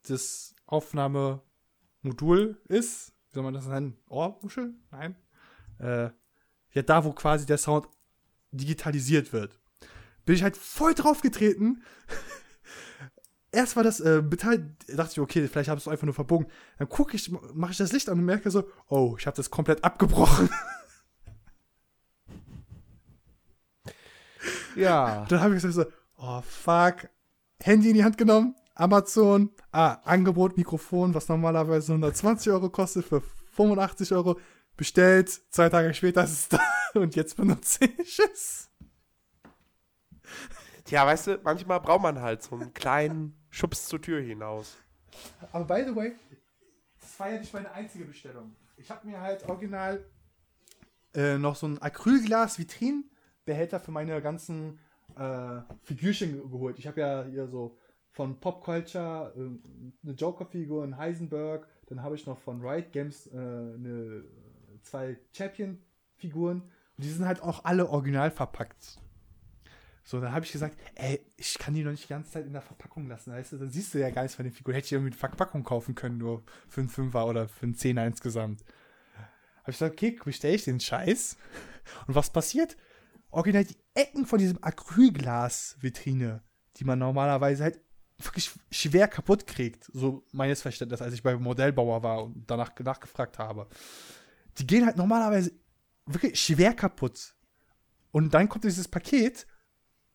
das 0.09 0.55
Aufnahmemodul 0.67 2.61
ist, 2.69 3.13
wie 3.29 3.35
soll 3.35 3.43
man 3.43 3.55
das 3.55 3.67
nennen? 3.67 3.97
Ohrmuschel? 4.09 4.75
Nein. 4.91 5.17
Äh, 5.79 6.11
ja, 6.73 6.83
da, 6.83 7.05
wo 7.05 7.13
quasi 7.13 7.47
der 7.47 7.59
Sound 7.59 7.89
digitalisiert 8.53 9.33
wird. 9.33 9.61
Bin 10.25 10.35
ich 10.35 10.43
halt 10.43 10.57
voll 10.57 10.95
drauf 10.95 11.21
getreten. 11.21 11.83
Erst 13.52 13.75
war 13.75 13.83
das 13.83 14.00
äh, 14.00 14.23
Metall, 14.23 14.76
dachte 14.88 15.12
ich, 15.12 15.21
okay, 15.21 15.49
vielleicht 15.49 15.69
habe 15.69 15.78
ich 15.78 15.85
es 15.85 15.88
einfach 15.88 16.04
nur 16.04 16.14
verbogen. 16.14 16.47
Dann 16.78 16.88
gucke 16.88 17.16
ich, 17.16 17.33
mache 17.52 17.73
ich 17.73 17.78
das 17.78 17.92
Licht 17.92 18.09
an 18.09 18.19
und 18.19 18.25
merke 18.25 18.50
so, 18.50 18.64
oh, 18.88 19.16
ich 19.19 19.26
habe 19.26 19.37
das 19.37 19.50
komplett 19.50 19.83
abgebrochen. 19.83 20.49
Ja. 24.76 25.25
Dann 25.28 25.40
habe 25.40 25.57
ich 25.57 25.62
so, 25.62 25.85
oh 26.16 26.40
fuck, 26.42 27.09
Handy 27.61 27.88
in 27.88 27.95
die 27.95 28.04
Hand 28.04 28.19
genommen, 28.19 28.54
Amazon, 28.75 29.50
ah, 29.73 29.99
Angebot, 30.04 30.57
Mikrofon, 30.57 31.14
was 31.14 31.28
normalerweise 31.28 31.92
120 31.92 32.52
Euro 32.52 32.71
kostet, 32.71 33.04
für 33.04 33.23
85 33.52 34.12
Euro 34.12 34.38
bestellt. 34.76 35.28
Zwei 35.50 35.69
Tage 35.69 35.92
später 35.95 36.25
ist 36.25 36.33
es 36.33 36.49
da 36.49 36.61
und 36.95 37.16
jetzt 37.16 37.37
benutze 37.37 37.85
ich 37.85 38.19
es. 38.19 38.71
Tja, 40.85 41.07
weißt 41.07 41.26
du, 41.26 41.40
manchmal 41.45 41.80
braucht 41.80 42.02
man 42.02 42.21
halt 42.21 42.42
so 42.42 42.57
einen 42.57 42.73
kleinen 42.73 43.40
Schubs 43.50 43.87
zur 43.88 44.00
Tür 44.00 44.21
hinaus. 44.21 44.76
Aber 45.52 45.64
by 45.64 45.85
the 45.88 45.95
way, 45.95 46.12
das 47.00 47.19
war 47.19 47.30
ja 47.30 47.38
nicht 47.38 47.52
meine 47.52 47.71
einzige 47.73 48.04
Bestellung. 48.04 48.54
Ich 48.76 48.90
habe 48.90 49.07
mir 49.07 49.21
halt 49.21 49.49
original 49.49 50.04
äh, 51.14 51.37
noch 51.38 51.57
so 51.57 51.66
ein 51.66 51.78
Acrylglas-Vitrinenbehälter 51.83 53.80
für 53.80 53.90
meine 53.90 54.23
ganzen 54.23 54.78
äh, 55.16 55.61
Figürchen 55.83 56.33
ge- 56.35 56.49
geholt. 56.49 56.78
Ich 56.78 56.87
habe 56.87 57.00
ja 57.00 57.25
hier 57.25 57.49
so 57.49 57.76
von 58.12 58.38
Pop 58.40 58.62
Culture 58.64 59.33
äh, 59.37 59.40
eine 60.04 60.14
Joker-Figur, 60.14 60.85
ein 60.85 60.97
Heisenberg, 60.97 61.66
Dann 61.90 62.02
habe 62.02 62.14
ich 62.14 62.25
noch 62.26 62.38
von 62.38 62.61
Riot 62.61 62.92
Games 62.92 63.26
äh, 63.26 63.37
eine, 63.37 64.25
zwei 64.83 65.19
Champion-Figuren. 65.33 66.62
Und 66.62 67.04
die 67.04 67.11
sind 67.11 67.26
halt 67.26 67.42
auch 67.42 67.64
alle 67.64 67.88
original 67.88 68.30
verpackt. 68.30 69.00
So, 70.11 70.21
dann 70.21 70.33
habe 70.33 70.45
ich 70.45 70.50
gesagt, 70.50 70.76
ey, 70.97 71.25
ich 71.37 71.57
kann 71.57 71.73
die 71.73 71.85
noch 71.85 71.93
nicht 71.93 72.02
die 72.02 72.09
ganze 72.09 72.33
Zeit 72.33 72.45
in 72.45 72.52
der 72.52 72.62
Verpackung 72.62 73.07
lassen. 73.07 73.33
Weißt 73.33 73.52
du, 73.52 73.59
dann 73.59 73.71
siehst 73.71 73.95
du 73.95 74.00
ja 74.00 74.11
gar 74.11 74.23
nichts 74.23 74.35
von 74.35 74.45
den 74.45 74.52
Figuren. 74.52 74.75
Hätte 74.75 74.87
ich 74.87 74.93
irgendwie 74.93 75.12
eine 75.12 75.17
Verpackung 75.17 75.62
kaufen 75.62 75.95
können, 75.95 76.19
nur 76.19 76.43
für 76.69 76.81
einen 76.81 76.90
Fünfer 76.90 77.29
oder 77.29 77.47
für 77.47 77.62
einen 77.62 77.76
Zehner 77.76 78.05
insgesamt. 78.05 78.64
Habe 79.59 79.71
ich 79.71 79.79
gesagt, 79.79 79.93
okay, 79.93 80.19
bestelle 80.25 80.57
ich 80.57 80.64
den 80.64 80.81
Scheiß. 80.81 81.37
Und 82.09 82.17
was 82.17 82.33
passiert? 82.33 82.76
Original 83.31 83.62
die 83.62 83.76
Ecken 83.95 84.26
von 84.26 84.40
diesem 84.40 84.59
Acrylglas-Vitrine, 84.61 86.43
die 86.79 86.85
man 86.85 86.99
normalerweise 86.99 87.62
halt 87.62 87.81
wirklich 88.19 88.50
schwer 88.73 89.07
kaputt 89.07 89.47
kriegt. 89.47 89.85
So 89.93 90.26
meines 90.33 90.61
Verständnisses, 90.61 91.05
als 91.05 91.14
ich 91.14 91.23
beim 91.23 91.40
Modellbauer 91.40 92.02
war 92.02 92.25
und 92.25 92.50
danach 92.50 92.76
nachgefragt 92.81 93.38
habe. 93.38 93.69
Die 94.59 94.67
gehen 94.67 94.87
halt 94.87 94.97
normalerweise 94.97 95.52
wirklich 96.05 96.40
schwer 96.40 96.75
kaputt. 96.75 97.37
Und 98.11 98.35
dann 98.35 98.49
kommt 98.49 98.64
dieses 98.64 98.88
Paket 98.88 99.47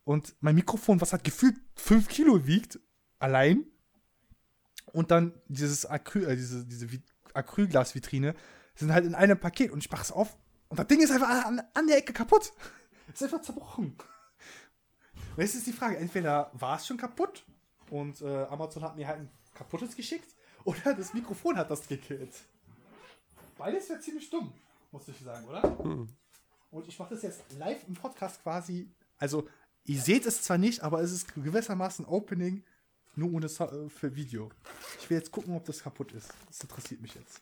und 0.06 0.36
mein 0.38 0.54
Mikrofon, 0.54 1.00
was 1.00 1.12
halt 1.12 1.24
gefühlt 1.24 1.56
5 1.74 2.06
Kilo 2.06 2.46
wiegt, 2.46 2.78
allein. 3.18 3.66
Und 4.92 5.10
dann 5.10 5.34
dieses 5.48 5.84
Acryl, 5.84 6.30
äh, 6.30 6.36
diese, 6.36 6.64
diese 6.64 6.86
Acrylglasvitrine 7.34 8.34
sind 8.76 8.92
halt 8.92 9.04
in 9.04 9.16
einem 9.16 9.38
Paket 9.38 9.72
und 9.72 9.80
ich 9.80 9.90
mach's 9.90 10.12
auf 10.12 10.38
und 10.68 10.78
das 10.78 10.86
Ding 10.86 11.00
ist 11.00 11.10
einfach 11.10 11.44
an, 11.44 11.60
an 11.74 11.86
der 11.88 11.98
Ecke 11.98 12.12
kaputt. 12.12 12.52
ist 13.12 13.22
einfach 13.22 13.42
zerbrochen. 13.42 13.96
Und 15.36 15.42
jetzt 15.42 15.56
ist 15.56 15.66
die 15.66 15.72
Frage, 15.72 15.96
entweder 15.96 16.52
war 16.54 16.76
es 16.76 16.86
schon 16.86 16.96
kaputt 16.96 17.44
und 17.90 18.22
äh, 18.22 18.44
Amazon 18.44 18.84
hat 18.84 18.94
mir 18.94 19.08
halt 19.08 19.18
ein 19.18 19.30
kaputtes 19.54 19.96
geschickt 19.96 20.36
oder 20.62 20.94
das 20.94 21.14
Mikrofon 21.14 21.56
hat 21.56 21.68
das 21.68 21.88
gekillt. 21.88 22.32
Beides 23.58 23.88
wäre 23.88 23.98
ziemlich 23.98 24.30
dumm, 24.30 24.52
muss 24.92 25.08
ich 25.08 25.18
sagen, 25.18 25.48
oder? 25.48 25.62
Hm. 25.80 26.08
Und 26.70 26.86
ich 26.86 26.96
mache 26.96 27.14
das 27.14 27.22
jetzt 27.22 27.42
live 27.58 27.82
im 27.88 27.94
Podcast 27.94 28.40
quasi. 28.44 28.88
Also, 29.18 29.48
ihr 29.86 30.00
seht 30.00 30.26
es 30.26 30.42
zwar 30.42 30.58
nicht, 30.58 30.82
aber 30.82 31.00
es 31.00 31.12
ist 31.12 31.34
gewissermaßen 31.34 32.04
Opening, 32.06 32.62
nur 33.14 33.32
ohne 33.32 33.48
so 33.48 33.64
äh, 33.64 33.88
für 33.88 34.14
Video. 34.14 34.50
Ich 35.00 35.08
will 35.08 35.18
jetzt 35.18 35.30
gucken, 35.30 35.56
ob 35.56 35.64
das 35.64 35.82
kaputt 35.82 36.12
ist. 36.12 36.32
Das 36.48 36.60
interessiert 36.60 37.00
mich 37.00 37.14
jetzt. 37.14 37.40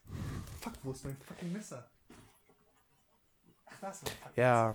Fuck, 0.60 0.74
wo 0.82 0.92
ist 0.92 1.04
mein 1.04 1.16
fucking 1.16 1.52
Messer? 1.52 1.88
Ach, 3.66 3.80
das 3.80 4.02
Ja. 4.36 4.74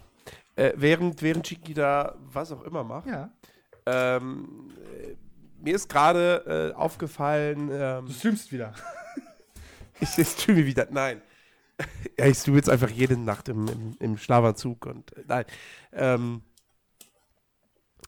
Äh, 0.55 0.73
während, 0.75 1.21
während 1.21 1.45
Chiki 1.45 1.73
da 1.73 2.15
was 2.19 2.51
auch 2.51 2.63
immer 2.63 2.83
macht. 2.83 3.07
Ja. 3.07 3.31
Ähm, 3.85 4.71
äh, 5.01 5.15
mir 5.61 5.75
ist 5.75 5.87
gerade 5.87 6.73
äh, 6.73 6.75
aufgefallen. 6.75 7.69
Ähm, 7.71 8.05
du 8.05 8.13
streamst 8.13 8.51
wieder. 8.51 8.73
ich 9.99 10.09
streame 10.09 10.65
wieder. 10.65 10.87
Nein. 10.91 11.21
ja, 12.17 12.25
ich 12.25 12.37
streame 12.37 12.57
jetzt 12.57 12.69
einfach 12.69 12.89
jede 12.89 13.15
Nacht 13.17 13.47
im, 13.47 13.67
im, 13.67 13.95
im 13.99 14.17
Schlafanzug 14.17 14.85
und 14.85 15.15
äh, 15.15 15.23
nein. 15.27 15.45
Ähm, 15.93 16.41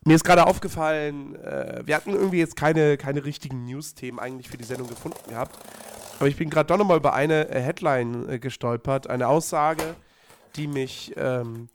mir 0.03 0.15
ist 0.15 0.23
gerade 0.23 0.47
aufgefallen, 0.47 1.35
äh, 1.35 1.81
wir 1.85 1.95
hatten 1.95 2.11
irgendwie 2.11 2.39
jetzt 2.39 2.55
keine, 2.55 2.97
keine 2.97 3.23
richtigen 3.23 3.65
News-Themen 3.65 4.19
eigentlich 4.19 4.49
für 4.49 4.57
die 4.57 4.63
Sendung 4.63 4.87
gefunden 4.87 5.29
gehabt. 5.29 5.57
Aber 6.19 6.27
ich 6.27 6.37
bin 6.37 6.49
gerade 6.49 6.67
doch 6.67 6.77
nochmal 6.77 6.97
über 6.97 7.13
eine 7.13 7.49
äh, 7.49 7.61
Headline 7.61 8.29
äh, 8.29 8.39
gestolpert, 8.39 9.09
eine 9.09 9.27
Aussage, 9.27 9.95
die 10.55 10.67
mich 10.67 11.13
ähm, 11.17 11.69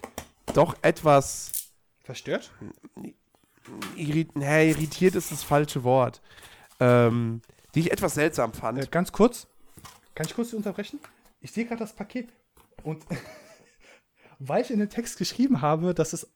doch 0.55 0.77
etwas 0.83 1.53
verstört? 2.03 2.53
Irrit 3.97 4.37
nee, 4.37 4.71
irritiert 4.71 5.17
ist 5.17 5.33
das 5.33 5.43
falsche 5.43 5.83
Wort. 5.85 6.23
Ähm, 6.79 7.43
die 7.75 7.81
ich 7.81 7.93
etwas 7.93 8.15
seltsam 8.15 8.53
fand. 8.53 8.79
Äh, 8.79 8.87
ganz 8.91 9.13
kurz, 9.13 9.47
kann 10.15 10.27
ich 10.27 10.35
kurz 10.35 10.53
unterbrechen? 10.53 11.01
Ich 11.41 11.53
sehe 11.53 11.65
gerade 11.65 11.81
das 11.81 11.95
Paket 11.95 12.29
und 12.83 13.05
weil 14.39 14.63
ich 14.63 14.71
in 14.71 14.79
den 14.79 14.91
Text 14.91 15.19
geschrieben 15.19 15.61
habe, 15.61 15.95
dass 15.95 16.13
es 16.13 16.29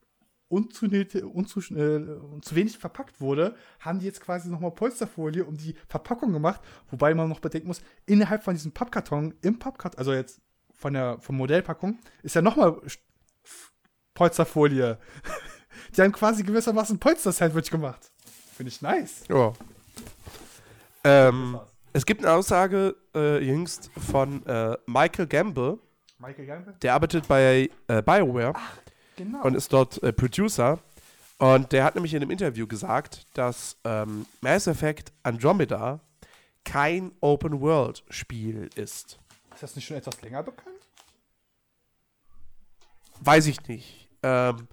unzu, 0.50 0.87
unzu, 1.33 1.61
äh, 1.61 2.40
zu 2.42 2.54
wenig 2.54 2.76
verpackt 2.76 3.21
wurde, 3.21 3.54
haben 3.78 4.00
die 4.00 4.07
jetzt 4.07 4.21
quasi 4.21 4.50
nochmal 4.50 4.73
Polsterfolie 4.73 5.45
um 5.45 5.57
die 5.57 5.75
Verpackung 5.88 6.33
gemacht, 6.33 6.61
wobei 6.90 7.14
man 7.14 7.28
noch 7.28 7.40
bedenken 7.40 7.69
muss, 7.69 7.80
innerhalb 8.04 8.42
von 8.42 8.54
diesem 8.54 8.73
Pappkarton, 8.73 9.35
im 9.42 9.59
Pappkarton, 9.59 9.99
also 9.99 10.12
jetzt 10.12 10.40
von 10.75 10.92
der 10.92 11.19
von 11.21 11.37
Modellpackung, 11.37 11.99
ist 12.23 12.35
ja 12.35 12.42
nochmal 12.42 12.80
Polsterfolie. 14.14 14.99
die 15.97 16.02
haben 16.02 16.12
quasi 16.12 16.42
gewissermaßen 16.42 16.99
Polster-Sandwich 16.99 17.71
gemacht. 17.71 18.11
Finde 18.57 18.71
ich 18.71 18.83
nice. 18.83 19.23
Ja. 19.28 19.52
Ähm, 21.04 21.61
es 21.92 22.04
gibt 22.04 22.25
eine 22.25 22.35
Aussage 22.35 22.97
äh, 23.14 23.42
jüngst 23.45 23.90
von 24.11 24.45
äh, 24.47 24.76
Michael 24.87 25.26
Gamble. 25.28 25.78
Michael 26.19 26.47
Gamble? 26.47 26.75
Der 26.83 26.95
arbeitet 26.95 27.28
bei 27.28 27.71
äh, 27.88 28.02
BioWare. 28.02 28.52
Ach, 28.54 28.78
genau. 29.25 29.43
Und 29.43 29.55
ist 29.55 29.73
dort 29.73 30.03
äh, 30.03 30.12
Producer. 30.12 30.79
Und 31.39 31.73
der 31.73 31.85
hat 31.85 31.95
nämlich 31.95 32.15
in 32.15 32.23
einem 32.23 32.31
Interview 32.31 32.67
gesagt, 32.67 33.27
dass 33.35 33.77
ähm, 33.85 34.27
Mass 34.41 34.67
Effect 34.67 35.12
Andromeda 35.23 36.00
kein 36.65 37.12
Open-World-Spiel 37.21 38.69
ist. 38.75 39.19
Ist 39.55 39.62
das 39.62 39.77
nicht 39.77 39.87
schon 39.87 39.97
etwas 39.97 40.21
länger 40.23 40.43
bekannt? 40.43 40.77
Weiß 43.21 43.47
ich 43.47 43.67
nicht. 43.69 44.09
Ähm, 44.23 44.69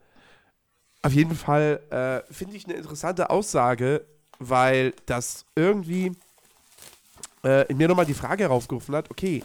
auf 1.02 1.14
jeden 1.14 1.36
Fall 1.36 1.82
äh, 1.90 2.34
finde 2.34 2.58
ich 2.58 2.66
eine 2.66 2.76
interessante 2.76 3.30
Aussage, 3.30 4.06
weil 4.40 4.94
das 5.06 5.46
irgendwie 5.56 6.12
äh, 7.44 7.66
in 7.68 7.78
mir 7.78 7.88
nochmal 7.88 8.06
die 8.06 8.14
Frage 8.14 8.44
heraufgerufen 8.44 8.96
hat, 8.96 9.10
okay, 9.10 9.44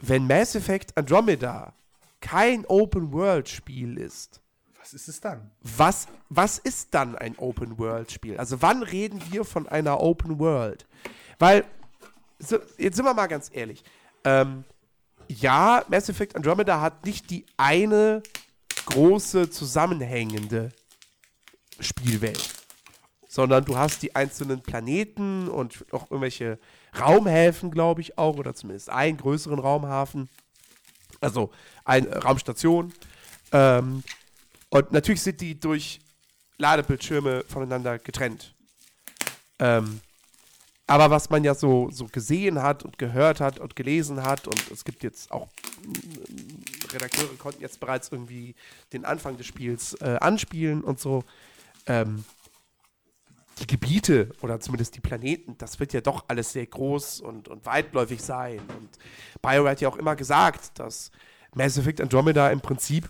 wenn 0.00 0.26
Mass 0.26 0.54
Effect 0.54 0.96
Andromeda 0.96 1.74
kein 2.22 2.64
Open-World-Spiel 2.64 3.98
ist, 3.98 4.40
was 4.80 4.94
ist 4.94 5.08
es 5.08 5.20
dann? 5.20 5.50
Was, 5.60 6.06
was 6.28 6.58
ist 6.58 6.94
dann 6.94 7.14
ein 7.16 7.36
Open-World-Spiel? 7.38 8.38
Also 8.38 8.62
wann 8.62 8.82
reden 8.82 9.22
wir 9.30 9.44
von 9.44 9.68
einer 9.68 10.00
Open-World? 10.00 10.86
Weil, 11.38 11.64
so, 12.38 12.58
jetzt 12.78 12.96
sind 12.96 13.04
wir 13.04 13.14
mal 13.14 13.26
ganz 13.26 13.50
ehrlich, 13.52 13.84
ähm, 14.24 14.64
ja, 15.28 15.84
Mass 15.88 16.08
Effect 16.08 16.34
Andromeda 16.34 16.80
hat 16.80 17.04
nicht 17.04 17.30
die 17.30 17.44
eine 17.56 18.22
große, 18.86 19.50
zusammenhängende 19.50 20.70
Spielwelt. 21.78 22.48
Sondern 23.28 23.64
du 23.64 23.76
hast 23.76 24.02
die 24.02 24.14
einzelnen 24.14 24.62
Planeten 24.62 25.48
und 25.48 25.86
auch 25.92 26.10
irgendwelche 26.10 26.58
Raumhäfen, 26.98 27.70
glaube 27.70 28.00
ich 28.00 28.18
auch, 28.18 28.36
oder 28.36 28.54
zumindest 28.54 28.90
einen 28.90 29.16
größeren 29.16 29.58
Raumhafen. 29.58 30.28
Also 31.22 31.50
eine 31.84 32.08
Raumstation. 32.22 32.92
Ähm, 33.52 34.02
und 34.68 34.92
natürlich 34.92 35.22
sind 35.22 35.40
die 35.40 35.58
durch 35.58 36.00
Ladebildschirme 36.58 37.44
voneinander 37.48 37.98
getrennt. 37.98 38.54
Ähm, 39.58 40.00
aber 40.86 41.10
was 41.10 41.30
man 41.30 41.44
ja 41.44 41.54
so, 41.54 41.90
so 41.90 42.06
gesehen 42.06 42.60
hat 42.60 42.82
und 42.82 42.98
gehört 42.98 43.40
hat 43.40 43.58
und 43.58 43.76
gelesen 43.76 44.22
hat, 44.22 44.46
und 44.46 44.70
es 44.70 44.84
gibt 44.84 45.02
jetzt 45.02 45.30
auch 45.30 45.48
Redakteure 46.92 47.34
konnten 47.38 47.62
jetzt 47.62 47.80
bereits 47.80 48.10
irgendwie 48.10 48.54
den 48.92 49.04
Anfang 49.04 49.36
des 49.36 49.46
Spiels 49.46 49.94
äh, 50.00 50.18
anspielen 50.20 50.82
und 50.82 51.00
so. 51.00 51.24
Ähm, 51.86 52.24
die 53.62 53.66
Gebiete 53.66 54.30
oder 54.42 54.60
zumindest 54.60 54.96
die 54.96 55.00
Planeten, 55.00 55.56
das 55.58 55.78
wird 55.78 55.92
ja 55.92 56.00
doch 56.00 56.24
alles 56.28 56.52
sehr 56.52 56.66
groß 56.66 57.20
und, 57.20 57.48
und 57.48 57.64
weitläufig 57.64 58.20
sein. 58.20 58.58
Und 58.58 58.88
BioWare 59.40 59.70
hat 59.70 59.80
ja 59.80 59.88
auch 59.88 59.96
immer 59.96 60.16
gesagt, 60.16 60.78
dass 60.78 61.10
Mass 61.54 61.78
Effect 61.78 62.00
Andromeda 62.00 62.50
im 62.50 62.60
Prinzip, 62.60 63.08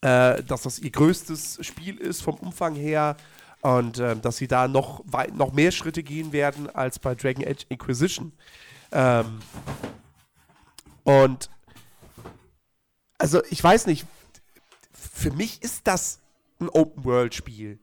äh, 0.00 0.42
dass 0.44 0.62
das 0.62 0.78
ihr 0.78 0.90
größtes 0.90 1.58
Spiel 1.62 1.98
ist 1.98 2.22
vom 2.22 2.36
Umfang 2.36 2.74
her 2.74 3.16
und 3.62 3.98
äh, 3.98 4.16
dass 4.16 4.36
sie 4.36 4.46
da 4.46 4.68
noch, 4.68 5.02
weit, 5.06 5.34
noch 5.34 5.52
mehr 5.52 5.72
Schritte 5.72 6.02
gehen 6.02 6.32
werden 6.32 6.70
als 6.70 6.98
bei 6.98 7.14
Dragon 7.14 7.44
Age 7.44 7.66
Inquisition. 7.68 8.32
Ähm, 8.92 9.40
und 11.04 11.50
also 13.18 13.42
ich 13.50 13.62
weiß 13.62 13.86
nicht, 13.86 14.06
für 14.92 15.32
mich 15.32 15.62
ist 15.62 15.86
das 15.86 16.20
ein 16.60 16.68
Open-World-Spiel. 16.68 17.78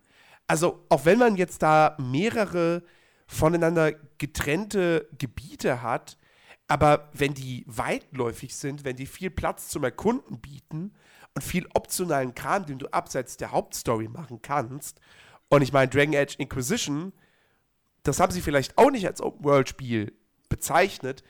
Also 0.50 0.84
auch 0.90 1.06
wenn 1.06 1.20
man 1.20 1.36
jetzt 1.36 1.62
da 1.62 1.96
mehrere 2.00 2.82
voneinander 3.28 3.92
getrennte 4.18 5.08
Gebiete 5.16 5.84
hat, 5.84 6.18
aber 6.68 7.10
wenn 7.14 7.36
die 7.36 7.64
weitläufig 7.68 8.56
sind, 8.56 8.84
wenn 8.84 8.96
die 8.96 9.06
viel 9.06 9.30
Platz 9.30 9.68
zum 9.68 9.84
Erkunden 9.84 10.40
bieten 10.40 10.96
und 11.36 11.44
viel 11.44 11.68
optionalen 11.76 12.34
Kram, 12.34 12.66
den 12.66 12.80
du 12.80 12.88
abseits 12.88 13.38
der 13.38 13.52
Hauptstory 13.52 14.08
machen 14.08 14.42
kannst, 14.42 15.00
und 15.50 15.62
ich 15.62 15.72
meine, 15.72 15.88
Dragon 15.88 16.16
Age 16.16 16.36
Inquisition, 16.40 17.14
das 18.02 18.20
haben 18.20 18.32
sie 18.32 18.42
vielleicht 18.42 18.76
auch 18.76 18.90
nicht 18.90 19.06
als 19.06 19.22
Open-World-Spiel 19.22 20.14
bezeichnet, 20.50 21.24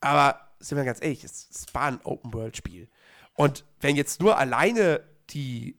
aber 0.00 0.48
sind 0.60 0.78
wir 0.78 0.84
ganz 0.84 1.02
ehrlich, 1.02 1.24
es, 1.24 1.66
war 1.74 1.88
ein 1.88 2.00
Open-World-Spiel. 2.04 2.88
Und 3.34 3.66
wenn 3.80 3.96
jetzt 3.96 4.22
nur 4.22 4.38
alleine 4.38 5.02
die, 5.28 5.78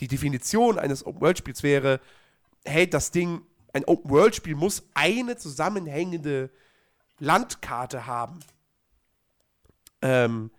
die 0.00 0.08
Definition 0.08 0.78
eines 0.78 1.04
Open-World-Spiels 1.04 1.62
wäre, 1.62 2.00
hey, 2.64 2.88
das 2.88 3.10
Ding, 3.10 3.42
ein 3.72 3.84
Open-World-Spiel 3.84 4.54
muss 4.54 4.82
eine 4.94 5.36
zusammenhängende 5.36 6.50
Landkarte 7.18 8.06
haben, 8.06 8.40
ähm, 10.02 10.50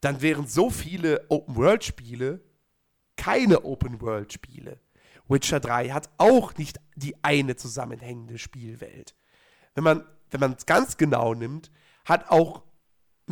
dann 0.00 0.20
wären 0.20 0.46
so 0.46 0.68
viele 0.70 1.24
Open-World-Spiele 1.28 2.40
keine 3.16 3.64
Open-World-Spiele. 3.64 4.80
Witcher 5.28 5.60
3 5.60 5.90
hat 5.90 6.10
auch 6.18 6.54
nicht 6.56 6.80
die 6.96 7.16
eine 7.24 7.56
zusammenhängende 7.56 8.38
Spielwelt. 8.38 9.14
Wenn 9.74 9.84
man 9.84 10.04
wenn 10.30 10.52
es 10.52 10.66
ganz 10.66 10.96
genau 10.96 11.34
nimmt, 11.34 11.70
hat 12.04 12.30
auch 12.30 12.62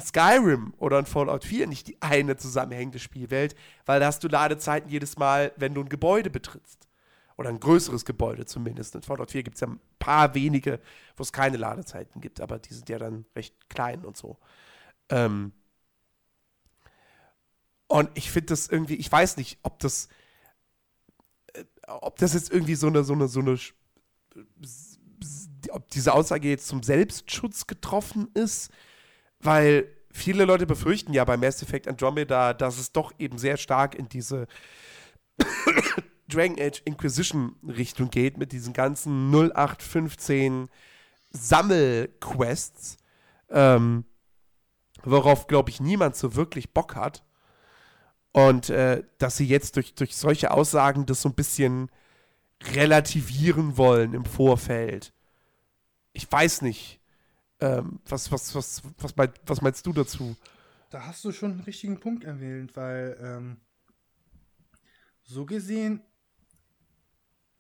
Skyrim 0.01 0.75
oder 0.79 0.99
ein 0.99 1.07
Fallout 1.07 1.45
4 1.45 1.67
nicht 1.67 1.89
die 1.89 2.01
eine 2.01 2.37
zusammenhängende 2.37 2.99
Spielwelt, 2.99 3.55
weil 3.85 4.01
da 4.01 4.07
hast 4.07 4.25
du 4.25 4.29
Ladezeiten 4.29 4.91
jedes 4.91 5.19
Mal, 5.19 5.53
wenn 5.57 5.75
du 5.75 5.83
ein 5.83 5.89
Gebäude 5.89 6.31
betrittst. 6.31 6.89
Oder 7.37 7.49
ein 7.49 7.61
größeres 7.61 8.05
Gebäude 8.05 8.45
zumindest. 8.45 8.95
In 8.95 9.03
Fallout 9.03 9.31
4 9.31 9.43
gibt 9.43 9.57
es 9.57 9.61
ja 9.61 9.67
ein 9.67 9.81
paar 9.99 10.35
wenige, 10.35 10.81
wo 11.17 11.23
es 11.23 11.33
keine 11.33 11.57
Ladezeiten 11.57 12.21
gibt, 12.21 12.41
aber 12.41 12.59
die 12.59 12.75
sind 12.75 12.89
ja 12.89 12.99
dann 12.99 13.25
recht 13.35 13.69
klein 13.69 14.05
und 14.05 14.17
so. 14.17 14.39
Ähm 15.09 15.53
und 17.89 18.11
ich 18.15 18.31
finde 18.31 18.47
das 18.47 18.69
irgendwie, 18.69 18.95
ich 18.95 19.11
weiß 19.11 19.37
nicht, 19.37 19.59
ob 19.63 19.79
das, 19.79 20.09
äh, 21.53 21.65
ob 21.87 22.17
das 22.17 22.33
jetzt 22.33 22.51
irgendwie 22.51 22.75
so 22.75 22.87
eine, 22.87 23.05
so 23.05 23.13
eine, 23.13 23.29
so 23.29 23.41
eine, 23.41 23.59
ob 25.71 25.89
diese 25.91 26.15
Aussage 26.15 26.49
jetzt 26.49 26.69
zum 26.69 26.83
Selbstschutz 26.83 27.67
getroffen 27.67 28.29
ist, 28.35 28.71
weil 29.43 29.89
viele 30.11 30.45
Leute 30.45 30.67
befürchten 30.67 31.13
ja 31.13 31.25
bei 31.25 31.37
Mass 31.37 31.63
Effect 31.63 31.89
Andromeda, 31.89 32.55
dass 32.55 32.79
es 32.79 32.93
doch 32.93 33.13
eben 33.19 33.39
sehr 33.39 33.57
stark 33.57 33.95
in 33.95 34.09
diese 34.09 34.47
Dragon 36.29 36.59
Age 36.59 36.83
Inquisition 36.85 37.57
Richtung 37.67 38.11
geht 38.11 38.39
mit 38.39 38.53
diesen 38.53 38.73
ganzen 38.73 39.31
0815 39.31 40.69
Sammelquests, 41.31 42.97
ähm, 43.51 44.05
worauf, 45.03 45.47
glaube 45.47 45.71
ich, 45.71 45.81
niemand 45.81 46.17
so 46.17 46.35
wirklich 46.35 46.73
Bock 46.73 46.95
hat. 46.95 47.25
Und 48.33 48.71
äh, 48.71 49.03
dass 49.19 49.37
sie 49.37 49.47
jetzt 49.47 49.77
durch, 49.77 49.95
durch 49.95 50.17
solche 50.17 50.53
Aussagen 50.53 51.05
das 51.05 51.21
so 51.21 51.29
ein 51.29 51.35
bisschen 51.35 51.91
relativieren 52.75 53.77
wollen 53.77 54.15
im 54.15 54.25
Vorfeld. 54.25 55.13
Ich 56.13 56.31
weiß 56.31 56.63
nicht. 56.63 57.02
Ähm, 57.63 58.01
was, 58.07 58.31
was, 58.33 58.55
was, 58.55 58.83
was, 58.99 59.17
mein, 59.17 59.33
was 59.47 59.61
meinst 59.61 59.87
du 59.87 59.93
dazu? 59.93 60.37
Da 60.91 61.07
hast 61.07 61.25
du 61.25 61.33
schon 61.33 61.53
einen 61.53 61.61
richtigen 61.61 62.01
Punkt 62.01 62.25
erwähnt, 62.25 62.77
weil 62.77 63.17
ähm, 63.21 63.57
so 65.23 65.47
gesehen 65.47 66.03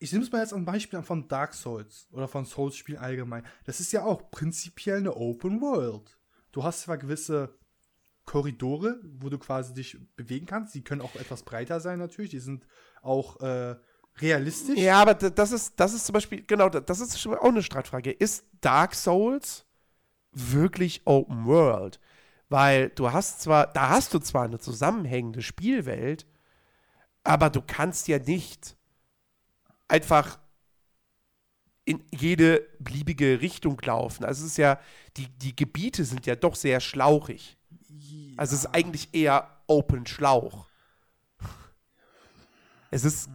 ich 0.02 0.12
nehme 0.12 0.25
es 0.25 0.32
mal 0.32 0.40
jetzt 0.40 0.52
ein 0.52 0.64
Beispiel 0.64 1.00
von 1.02 1.28
Dark 1.28 1.54
Souls 1.54 2.09
oder 2.11 2.26
von 2.26 2.44
Souls-Spielen 2.44 2.99
allgemein. 2.99 3.47
Das 3.64 3.78
ist 3.78 3.92
ja 3.92 4.04
auch 4.04 4.32
prinzipiell 4.32 4.97
eine 4.97 5.14
Open 5.14 5.61
World. 5.61 6.18
Du 6.50 6.64
hast 6.64 6.82
zwar 6.82 6.99
gewisse 6.99 7.56
Korridore, 8.25 9.00
wo 9.04 9.28
du 9.28 9.38
quasi 9.38 9.75
dich 9.75 9.97
bewegen 10.16 10.47
kannst. 10.47 10.75
Die 10.75 10.82
können 10.82 11.02
auch 11.02 11.14
etwas 11.14 11.44
breiter 11.44 11.78
sein 11.78 12.00
natürlich. 12.00 12.32
Die 12.32 12.40
sind 12.40 12.66
auch 13.00 13.40
äh, 13.40 13.76
realistisch. 14.21 14.76
Ja, 14.76 15.00
aber 15.00 15.14
das 15.14 15.52
ist, 15.52 15.78
das 15.78 15.94
ist 15.94 16.04
zum 16.04 16.14
Beispiel, 16.14 16.42
genau, 16.44 16.68
das 16.68 16.99
ist 16.99 17.25
auch 17.25 17.44
eine 17.44 17.62
Streitfrage. 17.62 18.11
Ist 18.11 18.44
Dark 18.61 18.97
Souls 18.97 19.66
wirklich 20.33 21.03
Open 21.05 21.47
World? 21.47 22.01
Weil 22.49 22.90
du 22.90 23.12
hast 23.12 23.40
zwar, 23.40 23.66
da 23.66 23.88
hast 23.88 24.12
du 24.14 24.18
zwar 24.18 24.45
eine 24.45 24.59
zusammenhängende 24.59 25.42
Spielwelt, 25.42 26.27
aber 27.25 27.51
du 27.51 27.62
kannst 27.62 28.09
ja 28.09 28.18
nicht 28.18 28.77
einfach 29.88 30.38
in 31.85 32.03
jede 32.12 32.66
beliebige 32.79 33.40
Richtung 33.40 33.81
laufen. 33.83 34.25
Also 34.25 34.45
es 34.45 34.53
ist 34.53 34.59
ja, 34.59 34.79
die, 35.16 35.29
die 35.29 35.57
Gebiete 35.57 36.05
sind 36.05 36.27
ja 36.27 36.37
doch 36.37 36.55
sehr 36.55 36.81
schlauchig. 36.81 37.57
Ja. 37.88 38.35
Also 38.37 38.55
es 38.55 38.64
ist 38.64 38.75
eigentlich 38.75 39.09
eher 39.12 39.49
Open 39.66 40.07
Schlauch. 40.07 40.66
Es 42.90 43.05
ist 43.05 43.31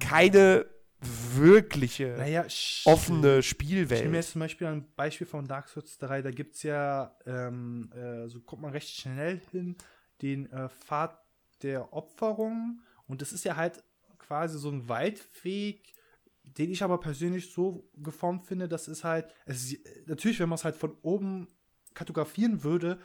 keine 0.00 0.66
wirkliche 1.00 2.14
naja, 2.18 2.46
offene 2.84 3.42
Spielwelt. 3.42 4.00
Ich 4.00 4.04
nehme 4.04 4.16
jetzt 4.16 4.32
zum 4.32 4.40
Beispiel 4.40 4.66
ein 4.66 4.86
Beispiel 4.94 5.26
von 5.26 5.46
Dark 5.46 5.68
Souls 5.68 5.98
3, 5.98 6.22
da 6.22 6.30
gibt 6.30 6.54
es 6.56 6.62
ja, 6.62 7.16
ähm, 7.26 7.92
äh, 7.92 8.28
so 8.28 8.40
kommt 8.40 8.62
man 8.62 8.72
recht 8.72 8.88
schnell 8.88 9.40
hin, 9.50 9.76
den 10.22 10.50
äh, 10.50 10.68
Pfad 10.68 11.18
der 11.62 11.92
Opferung 11.92 12.80
und 13.06 13.22
das 13.22 13.32
ist 13.32 13.44
ja 13.44 13.56
halt 13.56 13.82
quasi 14.18 14.58
so 14.58 14.70
ein 14.70 14.88
Waldweg, 14.88 15.94
den 16.42 16.70
ich 16.70 16.82
aber 16.82 16.98
persönlich 16.98 17.52
so 17.52 17.88
geformt 17.96 18.46
finde, 18.46 18.68
dass 18.68 18.88
es 18.88 19.04
halt, 19.04 19.26
es 19.44 19.72
ist, 19.72 20.06
natürlich, 20.06 20.40
wenn 20.40 20.48
man 20.48 20.56
es 20.56 20.64
halt 20.64 20.76
von 20.76 20.96
oben 21.02 21.48
kartografieren 21.94 22.62
würde, 22.62 22.98